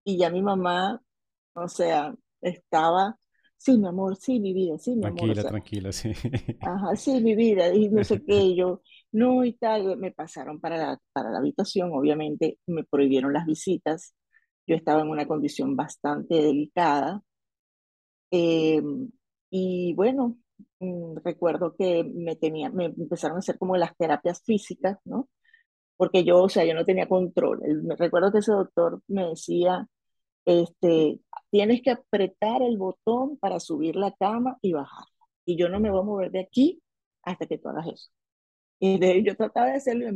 Y 0.03 0.17
ya 0.17 0.29
mi 0.29 0.41
mamá, 0.41 1.01
o 1.53 1.67
sea, 1.67 2.15
estaba, 2.41 3.17
sí, 3.61 3.77
mi 3.77 3.87
amor, 3.87 4.15
sí, 4.17 4.39
mi 4.39 4.53
vida, 4.53 4.77
sí, 4.79 4.95
mi 4.95 5.05
amor. 5.05 5.15
Tranquila, 5.17 5.43
tranquila, 5.43 5.91
sí. 5.91 6.11
Ajá, 6.61 6.95
sí, 6.95 7.21
mi 7.21 7.35
vida, 7.35 7.73
y 7.73 7.89
no 7.89 8.03
sé 8.03 8.21
qué, 8.23 8.55
yo, 8.55 8.81
no, 9.11 9.43
y 9.43 9.53
tal, 9.53 9.97
me 9.97 10.11
pasaron 10.11 10.59
para 10.59 10.77
la, 10.77 10.99
para 11.13 11.29
la 11.29 11.39
habitación, 11.39 11.91
obviamente 11.93 12.57
me 12.67 12.83
prohibieron 12.83 13.33
las 13.33 13.45
visitas, 13.45 14.15
yo 14.67 14.75
estaba 14.75 15.01
en 15.01 15.09
una 15.09 15.27
condición 15.27 15.75
bastante 15.75 16.35
delicada, 16.35 17.23
em, 18.31 19.09
y 19.49 19.93
bueno, 19.95 20.37
mm, 20.79 21.17
recuerdo 21.23 21.75
que 21.75 22.03
me, 22.03 22.35
tenía, 22.35 22.69
me 22.69 22.85
empezaron 22.85 23.37
a 23.37 23.39
hacer 23.39 23.57
como 23.57 23.77
las 23.77 23.95
terapias 23.97 24.41
físicas, 24.43 24.97
¿no? 25.05 25.29
Porque 25.97 26.23
yo, 26.25 26.43
o 26.43 26.49
sea, 26.49 26.65
yo 26.65 26.73
no 26.75 26.85
tenía 26.85 27.07
control. 27.09 27.61
Me 27.83 27.95
recuerdo 27.95 28.31
que 28.31 28.39
ese 28.39 28.51
doctor 28.53 29.01
me 29.07 29.29
decía, 29.29 29.87
este, 30.45 31.19
tienes 31.49 31.81
que 31.81 31.91
apretar 31.91 32.61
el 32.61 32.77
botón 32.77 33.37
para 33.37 33.59
subir 33.59 33.95
la 33.95 34.11
cama 34.13 34.57
y 34.61 34.73
bajar. 34.73 35.05
Y 35.45 35.57
yo 35.57 35.69
no 35.69 35.79
me 35.79 35.91
voy 35.91 36.01
a 36.01 36.03
mover 36.03 36.31
de 36.31 36.41
aquí 36.41 36.81
hasta 37.23 37.45
que 37.45 37.57
tú 37.57 37.69
hagas 37.69 37.87
eso. 37.87 38.09
Y 38.79 38.97
de, 38.99 39.23
yo 39.23 39.35
trataba 39.35 39.67
de 39.67 39.77
hacerlo, 39.77 40.07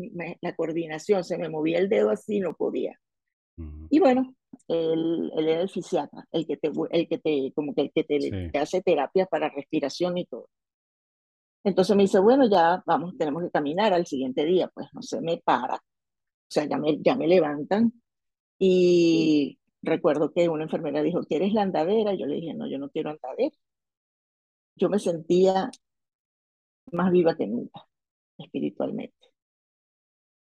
la 0.41 0.55
coordinación, 0.55 1.23
se 1.23 1.37
me 1.37 1.49
movía 1.49 1.77
el 1.77 1.89
dedo 1.89 2.09
así, 2.09 2.39
no 2.39 2.53
podía. 2.53 2.99
Y 3.89 3.99
bueno, 3.99 4.35
él, 4.67 5.31
él, 5.37 5.47
era 5.47 5.61
el 5.61 5.69
fisiatra, 5.69 6.27
el 6.31 6.45
que 6.45 6.57
te, 6.57 6.71
el 6.91 7.07
que 7.07 7.17
te, 7.19 7.53
como 7.53 7.73
que 7.73 7.81
el 7.83 7.91
que 7.93 8.03
te, 8.03 8.57
hace 8.57 8.81
terapia 8.81 9.25
para 9.27 9.49
respiración 9.49 10.17
y 10.17 10.25
todo. 10.25 10.49
Entonces 11.63 11.95
me 11.95 12.03
dice, 12.03 12.19
bueno, 12.19 12.49
ya 12.49 12.83
vamos, 12.85 13.17
tenemos 13.17 13.43
que 13.43 13.51
caminar 13.51 13.93
al 13.93 14.05
siguiente 14.05 14.45
día, 14.45 14.69
pues 14.73 14.87
no 14.93 15.01
se 15.01 15.21
me 15.21 15.37
para, 15.37 15.75
o 15.75 15.79
sea, 16.47 16.65
ya 16.65 16.77
me, 16.77 17.01
ya 17.01 17.15
me 17.15 17.27
levantan 17.27 17.93
y 18.59 19.57
recuerdo 19.85 20.31
que 20.33 20.49
una 20.49 20.63
enfermera 20.63 21.01
dijo, 21.01 21.23
¿quieres 21.23 21.53
la 21.53 21.61
andadera? 21.63 22.13
Yo 22.15 22.25
le 22.25 22.35
dije, 22.35 22.53
no, 22.53 22.67
yo 22.67 22.77
no 22.77 22.89
quiero 22.89 23.11
andadera. 23.11 23.55
Yo 24.75 24.89
me 24.89 24.99
sentía 24.99 25.71
más 26.91 27.11
viva 27.11 27.35
que 27.35 27.47
nunca 27.47 27.87
espiritualmente. 28.37 29.15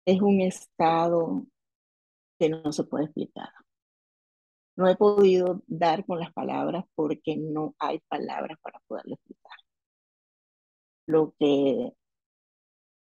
Es 0.06 0.22
un 0.22 0.42
estado 0.42 1.46
que 2.40 2.50
no 2.50 2.72
se 2.72 2.84
puede 2.84 3.06
explicar. 3.06 3.50
No 4.76 4.88
he 4.88 4.96
podido 4.96 5.62
dar 5.68 6.06
con 6.06 6.20
las 6.20 6.32
palabras 6.34 6.86
porque 6.96 7.36
no 7.38 7.76
hay 7.80 8.00
palabras 8.08 8.58
para 8.62 8.80
poderlo 8.88 9.16
explicar. 9.16 9.58
Lo 11.06 11.34
que, 11.38 11.92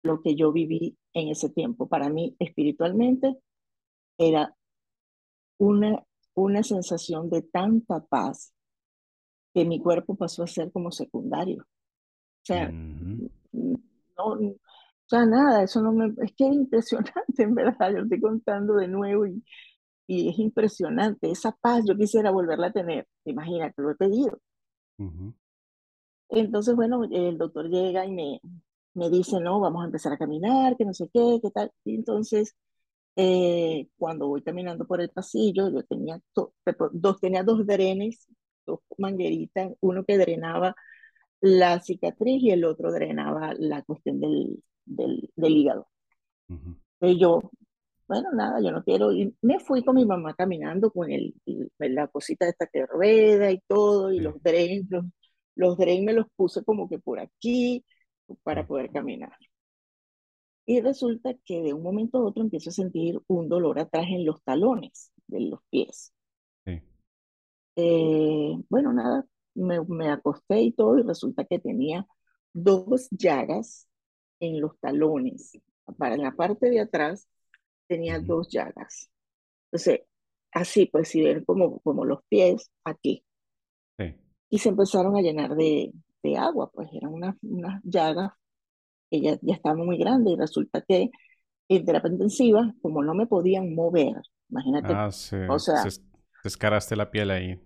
lo 0.02 0.22
que 0.22 0.34
yo 0.36 0.52
viví 0.52 0.96
en 1.12 1.28
ese 1.28 1.50
tiempo, 1.50 1.88
para 1.88 2.08
mí 2.08 2.34
espiritualmente, 2.38 3.36
era 4.16 4.56
una, 5.58 6.02
una 6.42 6.62
sensación 6.62 7.30
de 7.30 7.42
tanta 7.42 8.04
paz 8.04 8.52
que 9.52 9.64
mi 9.64 9.80
cuerpo 9.80 10.14
pasó 10.14 10.44
a 10.44 10.46
ser 10.46 10.70
como 10.72 10.90
secundario. 10.90 11.62
O 11.62 12.44
sea, 12.44 12.70
no, 12.70 14.24
o 14.24 14.56
sea, 15.06 15.26
nada, 15.26 15.64
eso 15.64 15.82
no 15.82 15.92
me, 15.92 16.06
es 16.22 16.32
que 16.36 16.46
es 16.46 16.54
impresionante, 16.54 17.12
en 17.38 17.54
verdad, 17.54 17.92
yo 17.92 18.02
estoy 18.02 18.20
contando 18.20 18.74
de 18.76 18.88
nuevo 18.88 19.26
y, 19.26 19.42
y 20.06 20.28
es 20.28 20.38
impresionante, 20.38 21.30
esa 21.30 21.52
paz 21.52 21.84
yo 21.86 21.96
quisiera 21.96 22.30
volverla 22.30 22.68
a 22.68 22.72
tener, 22.72 23.06
imagínate, 23.24 23.82
lo 23.82 23.90
he 23.90 23.96
pedido. 23.96 24.38
Entonces, 26.28 26.76
bueno, 26.76 27.02
el 27.10 27.38
doctor 27.38 27.68
llega 27.68 28.06
y 28.06 28.12
me, 28.12 28.40
me 28.94 29.10
dice, 29.10 29.40
no, 29.40 29.60
vamos 29.60 29.82
a 29.82 29.86
empezar 29.86 30.12
a 30.12 30.18
caminar, 30.18 30.76
que 30.76 30.84
no 30.84 30.94
sé 30.94 31.08
qué, 31.12 31.40
qué 31.42 31.50
tal. 31.50 31.72
Y 31.84 31.96
entonces, 31.96 32.54
eh, 33.16 33.88
cuando 33.96 34.28
voy 34.28 34.42
caminando 34.42 34.86
por 34.86 35.00
el 35.00 35.10
pasillo, 35.10 35.70
yo 35.70 35.82
tenía 35.84 36.20
dos, 36.34 37.20
tenía 37.20 37.42
dos 37.42 37.66
drenes, 37.66 38.26
dos 38.66 38.80
mangueritas, 38.98 39.72
uno 39.80 40.04
que 40.04 40.18
drenaba 40.18 40.74
la 41.40 41.80
cicatriz 41.80 42.42
y 42.42 42.50
el 42.50 42.64
otro 42.64 42.92
drenaba 42.92 43.54
la 43.58 43.82
cuestión 43.82 44.20
del, 44.20 44.62
del, 44.84 45.30
hígado. 45.36 45.88
y 47.00 47.18
yo, 47.18 47.40
bueno, 48.08 48.30
nada, 48.32 48.60
yo 48.60 48.72
no 48.72 48.82
quiero 48.84 49.12
ir. 49.12 49.34
Me 49.42 49.60
fui 49.60 49.84
con 49.84 49.96
mi 49.96 50.04
mamá 50.04 50.34
caminando 50.34 50.90
con 50.90 51.10
el, 51.10 51.34
la 51.78 52.08
cosita 52.08 52.44
de 52.44 52.52
esta 52.52 52.66
que 52.66 52.86
rueda 52.86 53.50
y 53.50 53.60
todo, 53.66 54.12
y 54.12 54.20
los 54.20 54.42
drenes, 54.42 54.86
los, 54.90 55.04
los 55.54 55.78
me 55.78 56.12
los 56.12 56.26
puse 56.36 56.64
como 56.64 56.88
que 56.88 56.98
por 56.98 57.20
aquí 57.20 57.84
para 58.42 58.66
poder 58.66 58.90
caminar. 58.90 59.32
Y 60.70 60.80
resulta 60.80 61.34
que 61.44 61.62
de 61.62 61.74
un 61.74 61.82
momento 61.82 62.18
a 62.18 62.24
otro 62.24 62.44
empiezo 62.44 62.70
a 62.70 62.72
sentir 62.72 63.20
un 63.26 63.48
dolor 63.48 63.80
atrás 63.80 64.06
en 64.08 64.24
los 64.24 64.40
talones 64.44 65.10
de 65.26 65.40
los 65.40 65.58
pies. 65.68 66.14
Eh, 67.74 68.56
bueno, 68.68 68.92
nada, 68.92 69.26
me, 69.54 70.10
acosté 70.10 70.62
y 70.62 70.70
todo 70.70 70.96
y 70.96 71.02
resulta 71.02 71.44
que 71.44 71.58
tenía 71.58 72.06
dos 72.52 73.08
llagas 73.10 73.88
en 74.38 74.60
los 74.60 74.78
talones. 74.78 75.58
Para 75.98 76.16
la 76.16 76.36
parte 76.36 76.70
de 76.70 76.78
atrás 76.78 77.28
tenía 77.88 78.20
dos 78.20 78.48
llagas. 78.48 79.10
Entonces, 79.72 80.02
así 80.52 80.86
pues, 80.86 81.08
si 81.08 81.20
ven 81.20 81.44
como, 81.44 81.80
como 81.80 82.04
los 82.04 82.20
pies 82.28 82.70
aquí. 82.84 83.24
y 84.48 84.58
se 84.58 84.68
empezaron 84.68 85.16
a 85.16 85.20
llenar 85.20 85.56
de, 85.56 85.92
de 86.22 86.36
agua, 86.36 86.70
pues 86.72 86.88
eran 86.92 87.12
unas, 87.12 87.34
unas 87.42 87.82
llagas 87.82 88.30
que 89.10 89.20
ya, 89.20 89.38
estaban 89.42 89.78
muy 89.86 89.98
grandes 89.98 90.34
y 90.34 90.36
resulta 90.36 90.82
que 90.82 91.10
en 91.68 91.84
terapia 91.86 92.12
intensiva, 92.12 92.74
como 92.82 93.02
no 93.04 93.14
me 93.14 93.26
podían 93.28 93.74
mover, 93.74 94.16
imagínate, 94.50 95.02
Ah, 95.02 95.10
se, 95.12 95.38
o 95.46 95.58
sea, 95.58 95.92
se 95.92 96.00
descaraste 96.42 96.96
la 96.96 97.10
piel 97.10 97.30
ahí. 97.30 97.58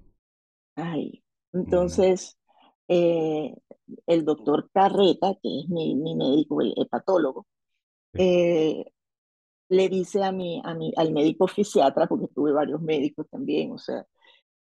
ay, 0.76 1.22
Mm, 1.66 1.99
entonces 1.99 2.38
eh, 2.88 3.55
el 4.07 4.24
doctor 4.24 4.70
Carreta, 4.72 5.34
que 5.42 5.61
es 5.61 5.68
mi, 5.68 5.95
mi 5.97 6.14
médico, 6.16 6.61
el 6.62 6.74
hepatólogo, 6.76 7.47
sí. 8.12 8.18
eh, 8.18 8.86
le 9.70 9.88
dice 9.88 10.24
a 10.24 10.32
mi, 10.32 10.62
a 10.64 10.74
mi, 10.74 10.92
al 10.97 11.12
médico 11.12 11.49
fisiatra, 11.49 12.07
porque 12.09 12.28
tuve 12.28 12.53
varios 12.53 12.82
médicos 12.82 13.28
también, 13.30 13.72
o 13.72 13.78
sea, 13.78 14.07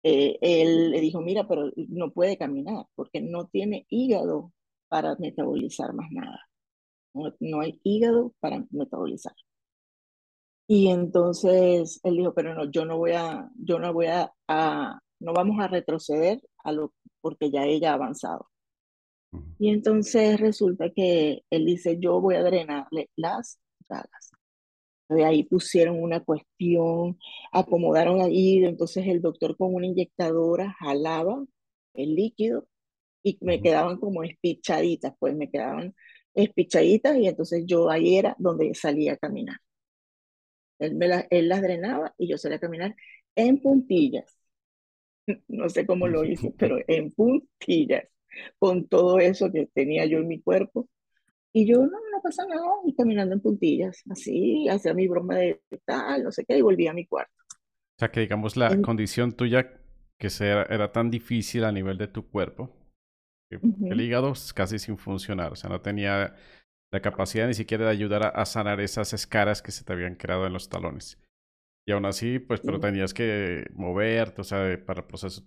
eh, 0.02 0.38
él 0.42 0.90
le 0.92 1.00
dijo, 1.00 1.20
mira, 1.22 1.46
pero 1.48 1.70
no 1.90 2.12
puede 2.12 2.38
caminar 2.38 2.86
porque 2.96 3.20
no 3.22 3.48
tiene 3.48 3.86
hígado 3.90 4.52
para 4.88 5.16
metabolizar 5.16 5.92
más 5.94 6.10
nada. 6.12 6.40
No, 7.14 7.34
no 7.40 7.60
hay 7.60 7.80
hígado 7.82 8.32
para 8.40 8.64
metabolizar. 8.70 9.34
Y 10.66 10.88
entonces 10.88 12.00
él 12.04 12.16
dijo, 12.16 12.34
pero 12.34 12.54
no, 12.54 12.70
yo 12.70 12.84
no 12.84 12.98
voy 12.98 13.12
a, 13.12 13.48
yo 13.56 13.78
no 13.78 13.92
voy 13.92 14.06
a, 14.06 14.30
a 14.48 15.00
no 15.20 15.32
vamos 15.32 15.60
a 15.60 15.68
retroceder 15.68 16.40
a 16.62 16.72
lo, 16.72 16.92
porque 17.20 17.50
ya 17.50 17.64
ella 17.64 17.92
ha 17.92 17.94
avanzado. 17.94 18.48
Y 19.58 19.70
entonces 19.70 20.38
resulta 20.40 20.90
que 20.90 21.42
él 21.50 21.66
dice, 21.66 21.98
yo 21.98 22.20
voy 22.20 22.36
a 22.36 22.42
drenarle 22.42 23.10
las 23.16 23.58
llagas. 23.88 24.30
De 25.08 25.24
ahí 25.24 25.44
pusieron 25.44 26.02
una 26.02 26.20
cuestión, 26.20 27.18
acomodaron 27.50 28.20
ahí, 28.20 28.62
entonces 28.64 29.06
el 29.06 29.22
doctor 29.22 29.56
con 29.56 29.74
una 29.74 29.86
inyectadora 29.86 30.76
jalaba 30.78 31.44
el 31.94 32.14
líquido 32.14 32.68
y 33.22 33.38
me 33.40 33.60
quedaban 33.62 33.98
como 33.98 34.22
espichaditas, 34.22 35.14
pues 35.18 35.34
me 35.34 35.50
quedaban 35.50 35.94
espichaditas 36.38 37.16
y 37.18 37.28
entonces 37.28 37.64
yo 37.66 37.90
ahí 37.90 38.16
era 38.18 38.36
donde 38.38 38.74
salía 38.74 39.14
a 39.14 39.16
caminar. 39.18 39.58
Él, 40.78 40.94
me 40.96 41.08
la- 41.08 41.26
él 41.30 41.48
las 41.48 41.62
drenaba 41.62 42.14
y 42.18 42.28
yo 42.28 42.38
salía 42.38 42.56
a 42.58 42.60
caminar 42.60 42.94
en 43.36 43.60
puntillas. 43.60 44.38
No 45.48 45.68
sé 45.68 45.86
cómo 45.86 46.08
lo 46.08 46.24
hice, 46.24 46.54
pero 46.58 46.78
en 46.88 47.12
puntillas, 47.12 48.04
con 48.58 48.88
todo 48.88 49.18
eso 49.20 49.50
que 49.52 49.66
tenía 49.74 50.06
yo 50.06 50.18
en 50.18 50.28
mi 50.28 50.40
cuerpo. 50.42 50.88
Y 51.54 51.66
yo, 51.66 51.78
no, 51.80 51.88
no 52.12 52.22
pasa 52.22 52.46
nada, 52.46 52.62
y 52.86 52.94
caminando 52.96 53.34
en 53.34 53.40
puntillas, 53.42 54.02
así, 54.10 54.68
hacía 54.68 54.94
mi 54.94 55.08
broma 55.08 55.36
de 55.38 55.60
tal, 55.86 56.24
no 56.24 56.32
sé 56.32 56.44
qué, 56.46 56.58
y 56.58 56.62
volví 56.62 56.86
a 56.88 56.94
mi 56.94 57.06
cuarto. 57.06 57.32
O 57.96 57.98
sea 57.98 58.10
que 58.10 58.20
digamos 58.20 58.56
la 58.56 58.70
En- 58.74 58.80
condición 58.80 59.32
tuya 59.32 59.80
que 60.18 60.28
era, 60.40 60.62
era 60.64 60.92
tan 60.92 61.10
difícil 61.10 61.64
a 61.64 61.72
nivel 61.72 61.98
de 61.98 62.08
tu 62.08 62.28
cuerpo, 62.30 62.74
el 63.50 64.00
hígado 64.00 64.32
casi 64.54 64.78
sin 64.78 64.98
funcionar, 64.98 65.52
o 65.52 65.56
sea, 65.56 65.70
no 65.70 65.80
tenía 65.80 66.34
la 66.92 67.02
capacidad 67.02 67.46
ni 67.46 67.54
siquiera 67.54 67.86
de 67.86 67.90
ayudar 67.90 68.22
a, 68.24 68.28
a 68.28 68.46
sanar 68.46 68.80
esas 68.80 69.12
escaras 69.12 69.62
que 69.62 69.72
se 69.72 69.84
te 69.84 69.92
habían 69.92 70.14
creado 70.14 70.46
en 70.46 70.52
los 70.52 70.68
talones. 70.68 71.18
Y 71.86 71.92
aún 71.92 72.04
así, 72.04 72.38
pues, 72.38 72.60
pero 72.60 72.80
tenías 72.80 73.14
que 73.14 73.66
moverte, 73.74 74.42
o 74.42 74.44
sea, 74.44 74.78
para 74.84 75.00
el 75.00 75.06
proceso 75.06 75.42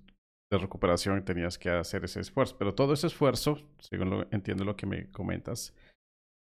de 0.51 0.57
recuperación 0.57 1.23
tenías 1.23 1.57
que 1.59 1.69
hacer 1.69 2.03
ese 2.03 2.19
esfuerzo. 2.19 2.57
Pero 2.57 2.73
todo 2.73 2.93
ese 2.93 3.07
esfuerzo, 3.07 3.59
según 3.79 4.09
lo, 4.09 4.27
entiendo 4.31 4.65
lo 4.65 4.75
que 4.75 4.87
me 4.87 5.11
comentas, 5.11 5.75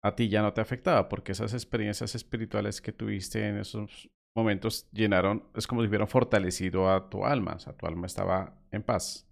a 0.04 0.14
ti 0.14 0.28
ya 0.28 0.42
no 0.42 0.52
te 0.52 0.60
afectaba, 0.60 1.08
porque 1.08 1.32
esas 1.32 1.52
experiencias 1.52 2.14
espirituales 2.14 2.80
que 2.80 2.92
tuviste 2.92 3.46
en 3.46 3.58
esos 3.58 4.08
momentos 4.36 4.88
llenaron, 4.92 5.48
es 5.56 5.66
como 5.66 5.82
si 5.82 5.88
hubieran 5.88 6.06
fortalecido 6.08 6.90
a 6.90 7.10
tu 7.10 7.24
alma, 7.24 7.54
o 7.54 7.58
sea, 7.58 7.72
tu 7.72 7.86
alma 7.86 8.06
estaba 8.06 8.56
en 8.70 8.84
paz, 8.84 9.28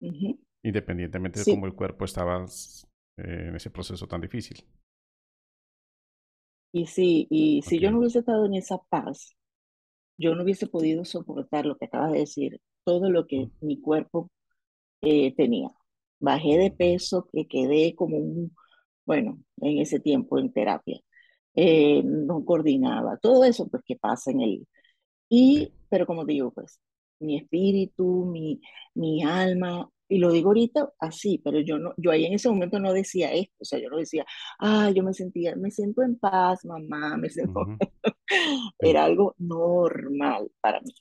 ujú, 0.00 0.40
independientemente 0.66 1.40
de 1.40 1.46
cómo 1.46 1.66
el 1.66 1.74
cuerpo 1.74 2.04
estaba 2.04 2.44
eh, 2.44 3.46
en 3.48 3.56
ese 3.56 3.70
proceso 3.70 4.06
tan 4.08 4.20
difícil. 4.20 4.64
y 6.72 6.86
sí, 6.86 7.26
y 7.30 7.62
si 7.62 7.78
yo 7.78 7.90
no 7.90 7.98
hubiese 7.98 8.18
estado 8.20 8.46
en 8.46 8.54
esa 8.54 8.78
paz, 8.90 9.36
yo 10.18 10.34
no 10.34 10.42
hubiese 10.44 10.66
podido 10.68 11.04
soportar 11.04 11.66
lo 11.66 11.76
que 11.78 11.86
acabas 11.86 12.12
de 12.12 12.20
decir, 12.20 12.60
todo 12.84 13.10
lo 13.10 13.26
que 13.26 13.50
mi 13.60 13.80
cuerpo 13.80 14.30
eh, 15.02 15.34
tenía. 15.36 15.70
Bajé 16.20 16.58
de 16.58 16.70
peso, 16.72 17.28
que 17.32 17.46
quedé 17.48 17.94
como 17.94 18.18
un, 18.18 18.56
bueno, 19.06 19.40
en 19.58 19.78
ese 19.78 20.00
tiempo 20.00 20.38
en 20.38 20.52
terapia. 20.52 21.00
Eh, 21.54 22.02
no 22.04 22.44
coordinaba, 22.44 23.18
todo 23.18 23.44
eso 23.44 23.68
pues 23.68 23.82
que 23.86 23.96
pasa 23.96 24.30
en 24.32 24.42
el, 24.42 24.68
sí. 25.52 25.68
Y, 25.68 25.74
pero 25.88 26.06
como 26.06 26.24
digo, 26.26 26.52
pues, 26.52 26.80
mi 27.20 27.36
espíritu, 27.38 28.26
mi, 28.26 28.60
mi 28.94 29.22
alma, 29.24 29.88
y 30.08 30.18
lo 30.18 30.30
digo 30.32 30.50
ahorita 30.50 30.92
así, 31.00 31.40
pero 31.44 31.60
yo 31.60 31.78
no, 31.78 31.92
yo 31.96 32.10
ahí 32.12 32.24
en 32.26 32.34
ese 32.34 32.48
momento 32.48 32.78
no 32.80 32.92
decía 32.92 33.32
esto, 33.32 33.54
o 33.60 33.64
sea, 33.64 33.78
yo 33.80 33.90
no 33.90 33.98
decía, 33.98 34.24
ah, 34.60 34.90
yo 34.94 35.02
me 35.02 35.14
sentía, 35.14 35.56
me 35.56 35.70
siento 35.70 36.02
en 36.02 36.18
paz, 36.18 36.64
mamá, 36.64 37.16
me 37.16 37.28
siento, 37.30 37.60
Ujú, 37.60 37.80
sí. 38.80 38.86
era 38.86 39.04
algo 39.04 39.34
normal 39.38 40.50
para 40.60 40.80
mí. 40.80 40.92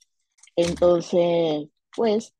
Entonces, 0.55 1.69
pues, 1.95 2.35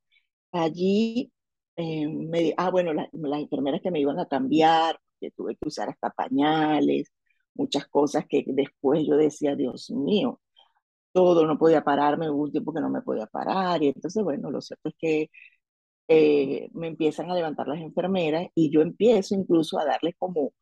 allí, 0.52 1.32
eh, 1.76 2.08
me, 2.08 2.54
ah, 2.58 2.70
bueno, 2.70 2.92
la- 2.94 3.08
las 3.12 3.40
enfermeras 3.40 3.80
que 3.82 3.90
me 3.90 4.00
iban 4.00 4.18
a 4.20 4.28
cambiar, 4.28 4.98
que 5.20 5.30
tuve 5.32 5.56
que 5.56 5.68
usar 5.68 5.88
hasta 5.90 6.10
pañales, 6.10 7.12
muchas 7.54 7.86
cosas 7.88 8.26
que 8.28 8.44
después 8.48 9.06
yo 9.06 9.16
decía, 9.16 9.56
Dios 9.56 9.90
mío, 9.90 10.40
todo, 11.12 11.46
no 11.46 11.58
podía 11.58 11.82
pararme, 11.84 12.30
hubo 12.30 12.44
un 12.44 12.52
tiempo 12.52 12.72
que 12.74 12.80
no 12.80 12.90
me 12.90 13.02
podía 13.02 13.26
parar, 13.26 13.82
y 13.82 13.88
entonces, 13.88 14.22
bueno, 14.22 14.50
lo 14.50 14.60
cierto 14.60 14.88
es 14.90 14.94
que 14.98 15.30
eh, 16.08 16.70
me 16.74 16.88
empiezan 16.88 17.30
a 17.30 17.34
levantar 17.34 17.68
las 17.68 17.80
enfermeras 17.80 18.48
y 18.54 18.70
yo 18.70 18.80
empiezo 18.82 19.34
incluso 19.34 19.78
a 19.78 19.84
darles 19.84 20.14
como, 20.18 20.52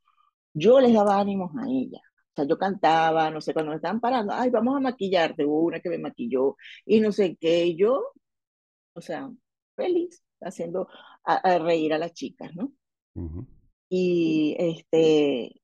yo 0.54 0.80
les 0.80 0.92
daba 0.94 1.18
ánimos 1.20 1.52
a 1.56 1.68
ellas. 1.68 2.02
O 2.32 2.34
sea, 2.36 2.46
yo 2.46 2.58
cantaba, 2.58 3.30
no 3.30 3.40
sé, 3.40 3.52
cuando 3.54 3.70
me 3.70 3.76
estaban 3.76 4.00
parando, 4.00 4.32
ay, 4.34 4.50
vamos 4.50 4.76
a 4.76 4.80
maquillarte, 4.80 5.44
hubo 5.44 5.62
una 5.62 5.80
que 5.80 5.90
me 5.90 5.98
maquilló 5.98 6.56
y 6.84 7.00
no 7.00 7.12
sé 7.12 7.36
qué, 7.40 7.66
y 7.66 7.76
yo, 7.76 8.02
o 8.94 9.00
sea, 9.00 9.30
feliz, 9.76 10.22
haciendo 10.40 10.88
a, 11.24 11.34
a 11.36 11.58
reír 11.58 11.92
a 11.94 11.98
las 11.98 12.12
chicas, 12.12 12.54
¿no? 12.56 12.72
Ujú. 13.14 13.46
Y 13.88 14.56
este, 14.58 15.60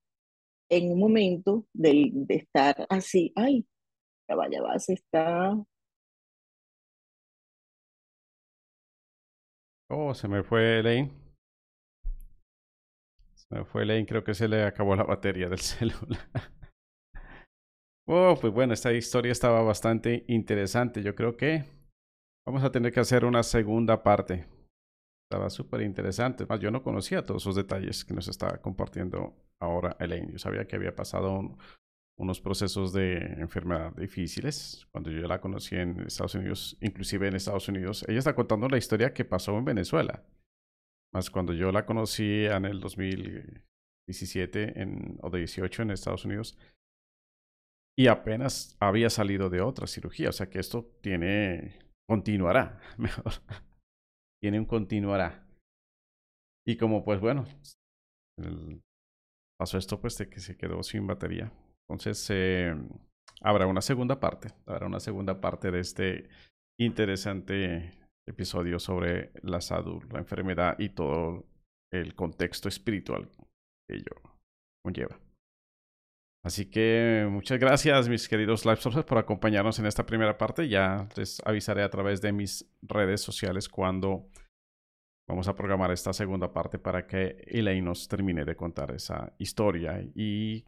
en 0.69 0.93
un 0.93 1.01
momento 1.01 1.67
de, 1.73 2.11
de 2.13 2.35
estar 2.37 2.87
así, 2.89 3.33
ay, 3.35 3.67
ya 4.29 4.37
va, 4.37 4.49
ya 4.51 4.63
va, 4.63 4.79
se 4.79 4.95
está, 4.95 5.57
Oh, 9.91 10.15
se 10.15 10.29
me 10.29 10.43
fue 10.43 10.83
Lane. 10.83 11.11
Se 13.35 13.55
me 13.55 13.65
fue 13.65 13.85
Lane, 13.85 14.07
creo 14.07 14.23
que 14.25 14.35
se 14.35 14.49
le 14.49 14.63
acabó 14.65 14.95
la 14.95 15.05
batería 15.05 15.49
del 15.49 15.59
celular. 15.61 16.29
Oh, 18.09 18.35
pues 18.41 18.53
bueno, 18.53 18.73
esta 18.73 18.93
historia 18.93 19.33
estaba 19.33 19.63
bastante 19.63 20.25
interesante. 20.29 21.03
Yo 21.03 21.15
creo 21.15 21.37
que 21.37 21.65
vamos 22.47 22.65
a 22.65 22.73
tener 22.73 22.93
que 22.93 23.01
hacer 23.01 23.25
una 23.25 23.43
segunda 23.43 24.03
parte. 24.03 24.47
Estaba 25.29 25.49
súper 25.51 25.83
interesante. 25.83 26.45
Más, 26.47 26.61
yo 26.61 26.71
no 26.71 26.83
conocía 26.83 27.25
todos 27.25 27.43
esos 27.43 27.55
detalles 27.57 28.05
que 28.05 28.15
nos 28.15 28.27
estaba 28.29 28.59
compartiendo 28.61 29.37
ahora 29.61 29.97
Elaine. 30.01 30.33
Yo 30.33 30.39
sabía 30.39 30.67
que 30.67 30.77
había 30.77 30.95
pasado 30.97 31.39
un- 31.39 31.59
unos 32.21 32.39
procesos 32.39 32.93
de 32.93 33.17
enfermedad 33.39 33.97
difíciles 33.97 34.87
cuando 34.93 35.11
yo 35.11 35.27
la 35.27 35.41
conocí 35.41 35.77
en 35.77 36.03
Estados 36.03 36.35
Unidos, 36.35 36.77
inclusive 36.83 37.27
en 37.27 37.35
Estados 37.35 37.67
Unidos. 37.69 38.05
Ella 38.09 38.19
está 38.19 38.35
contando 38.35 38.69
la 38.69 38.77
historia 38.77 39.15
que 39.15 39.25
pasó 39.25 39.57
en 39.57 39.65
Venezuela. 39.65 40.23
Más 41.15 41.31
cuando 41.31 41.55
yo 41.55 41.73
la 41.73 41.87
conocí 41.87 42.45
en 42.45 42.67
el 42.67 42.81
2017 42.81 44.83
en, 44.83 45.19
o 45.23 45.31
18 45.31 45.83
en 45.83 45.91
Estados 45.93 46.27
Unidos 46.27 46.59
y 47.97 48.09
apenas 48.09 48.77
había 48.81 49.09
salido 49.09 49.49
de 49.49 49.63
otra 49.63 49.87
cirugía. 49.87 50.29
O 50.29 50.33
sea 50.33 50.51
que 50.51 50.59
esto 50.59 50.93
tiene, 51.01 51.79
continuará, 52.07 52.81
mejor, 52.99 53.33
tiene 54.43 54.59
un 54.59 54.67
continuará. 54.67 55.49
Y 56.67 56.77
como 56.77 57.03
pues 57.03 57.19
bueno, 57.19 57.47
pasó 59.59 59.79
esto 59.79 59.99
pues 59.99 60.19
de 60.19 60.29
que 60.29 60.39
se 60.39 60.59
quedó 60.59 60.83
sin 60.83 61.07
batería. 61.07 61.51
Entonces 61.91 62.25
eh, 62.31 62.73
habrá 63.41 63.67
una 63.67 63.81
segunda 63.81 64.21
parte, 64.21 64.49
habrá 64.67 64.87
una 64.87 65.01
segunda 65.01 65.41
parte 65.41 65.73
de 65.73 65.81
este 65.81 66.29
interesante 66.79 67.93
episodio 68.29 68.79
sobre 68.79 69.33
la 69.43 69.61
salud, 69.61 70.05
la 70.13 70.21
enfermedad 70.21 70.77
y 70.79 70.91
todo 70.91 71.47
el 71.93 72.15
contexto 72.15 72.69
espiritual 72.69 73.29
que 73.89 73.97
ello 73.97 74.15
conlleva. 74.85 75.19
Así 76.45 76.71
que 76.71 77.27
muchas 77.29 77.59
gracias, 77.59 78.09
mis 78.09 78.29
queridos 78.29 78.65
live 78.65 78.77
sources, 78.77 79.05
por 79.05 79.19
acompañarnos 79.19 79.79
en 79.81 79.87
esta 79.87 80.07
primera 80.07 80.39
parte. 80.39 80.69
Ya 80.69 81.09
les 81.17 81.43
avisaré 81.45 81.83
a 81.83 81.91
través 81.91 82.23
de 82.23 82.33
mis 82.33 82.71
redes 82.83 83.21
sociales 83.21 83.69
cuando 83.69 84.31
vamos 85.29 85.49
a 85.49 85.57
programar 85.57 85.91
esta 85.91 86.13
segunda 86.13 86.53
parte 86.53 86.79
para 86.79 87.07
que 87.09 87.43
Elaine 87.49 87.85
nos 87.85 88.07
termine 88.07 88.45
de 88.45 88.55
contar 88.55 88.93
esa 88.93 89.35
historia 89.39 90.01
y 90.15 90.65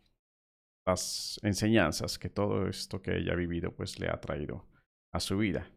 las 0.86 1.38
enseñanzas 1.42 2.18
que 2.18 2.28
todo 2.28 2.68
esto 2.68 3.00
que 3.00 3.16
ella 3.16 3.32
ha 3.32 3.36
vivido 3.36 3.74
pues 3.74 3.98
le 3.98 4.08
ha 4.08 4.20
traído 4.20 4.66
a 5.12 5.20
su 5.20 5.38
vida. 5.38 5.70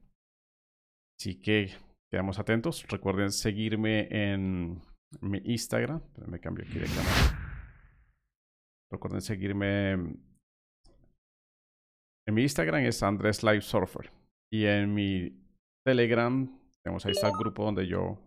Así 1.19 1.39
que 1.39 1.71
quedamos 2.11 2.39
atentos. 2.39 2.85
Recuerden 2.87 3.31
seguirme 3.31 4.07
en 4.11 4.81
mi 5.21 5.39
Instagram. 5.45 6.01
Me 6.27 6.39
cambio 6.39 6.65
aquí 6.67 6.79
de 6.79 6.87
cámara. 6.87 7.45
Recuerden 8.91 9.21
seguirme 9.21 9.91
en 12.27 12.33
mi 12.33 12.41
Instagram 12.41 12.81
es 12.85 13.03
Andrés 13.03 13.43
Live 13.43 13.61
Surfer. 13.61 14.11
Y 14.51 14.65
en 14.65 14.93
mi 14.93 15.45
Telegram, 15.85 16.59
tenemos 16.83 17.05
ahí 17.05 17.11
está 17.11 17.27
el 17.27 17.37
grupo 17.37 17.63
donde 17.63 17.87
yo 17.87 18.17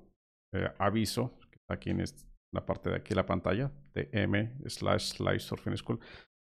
eh, 0.54 0.70
aviso, 0.78 1.38
aquí 1.68 1.90
en 1.90 2.04
la 2.52 2.64
parte 2.64 2.90
de 2.90 2.96
aquí 2.96 3.14
la 3.14 3.26
pantalla, 3.26 3.72
de 3.94 4.08
M 4.12 4.56
slash 4.66 5.18
Live 5.18 5.40
Surfing 5.40 5.76
School. 5.76 5.98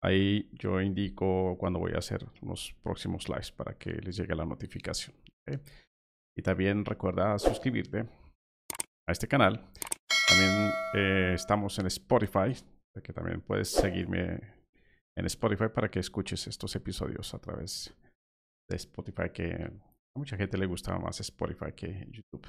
Ahí 0.02 0.48
yo 0.52 0.80
indico 0.80 1.56
cuando 1.58 1.78
voy 1.78 1.92
a 1.92 1.98
hacer 1.98 2.26
los 2.42 2.74
próximos 2.82 3.28
lives 3.28 3.52
para 3.52 3.76
que 3.76 3.92
les 3.92 4.16
llegue 4.16 4.34
la 4.34 4.46
notificación. 4.46 5.14
Y 6.36 6.42
también 6.42 6.84
recuerda 6.84 7.38
suscribirte 7.38 8.06
a 9.06 9.12
este 9.12 9.28
canal. 9.28 9.68
También 10.28 10.70
eh, 10.94 11.32
estamos 11.34 11.78
en 11.78 11.86
Spotify, 11.86 12.54
que 13.02 13.12
también 13.12 13.42
puedes 13.42 13.70
seguirme 13.70 14.40
en 15.16 15.26
Spotify 15.26 15.68
para 15.74 15.90
que 15.90 15.98
escuches 15.98 16.46
estos 16.46 16.74
episodios 16.76 17.34
a 17.34 17.38
través 17.38 17.94
de 18.68 18.76
Spotify, 18.76 19.30
que 19.34 19.52
a 19.52 19.70
mucha 20.18 20.36
gente 20.36 20.56
le 20.56 20.66
gusta 20.66 20.96
más 20.98 21.20
Spotify 21.20 21.72
que 21.74 22.06
YouTube. 22.10 22.46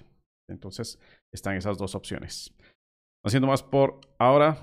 Entonces 0.49 0.99
están 1.33 1.55
esas 1.55 1.77
dos 1.77 1.95
opciones. 1.95 2.53
Haciendo 3.25 3.47
más 3.47 3.61
por 3.61 3.99
ahora, 4.19 4.57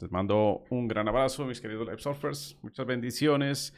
les 0.00 0.10
mando 0.10 0.64
un 0.70 0.86
gran 0.86 1.08
abrazo, 1.08 1.44
mis 1.44 1.60
queridos 1.60 1.86
Live 1.86 1.98
Surfers. 1.98 2.56
Muchas 2.62 2.86
bendiciones 2.86 3.74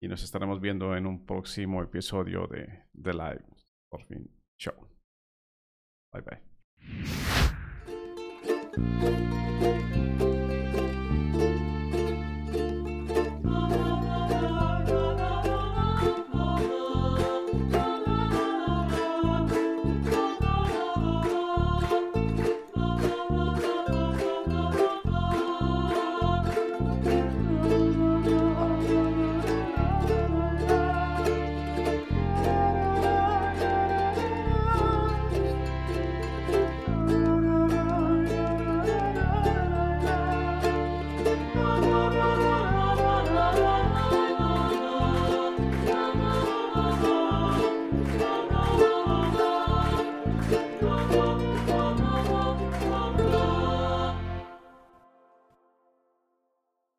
y 0.00 0.08
nos 0.08 0.22
estaremos 0.22 0.60
viendo 0.60 0.96
en 0.96 1.06
un 1.06 1.24
próximo 1.24 1.82
episodio 1.82 2.46
de 2.46 2.84
The 3.00 3.12
Live 3.12 3.44
Surfing 3.90 4.28
Show. 4.58 4.74
Bye 6.12 6.22
bye. 6.22 6.40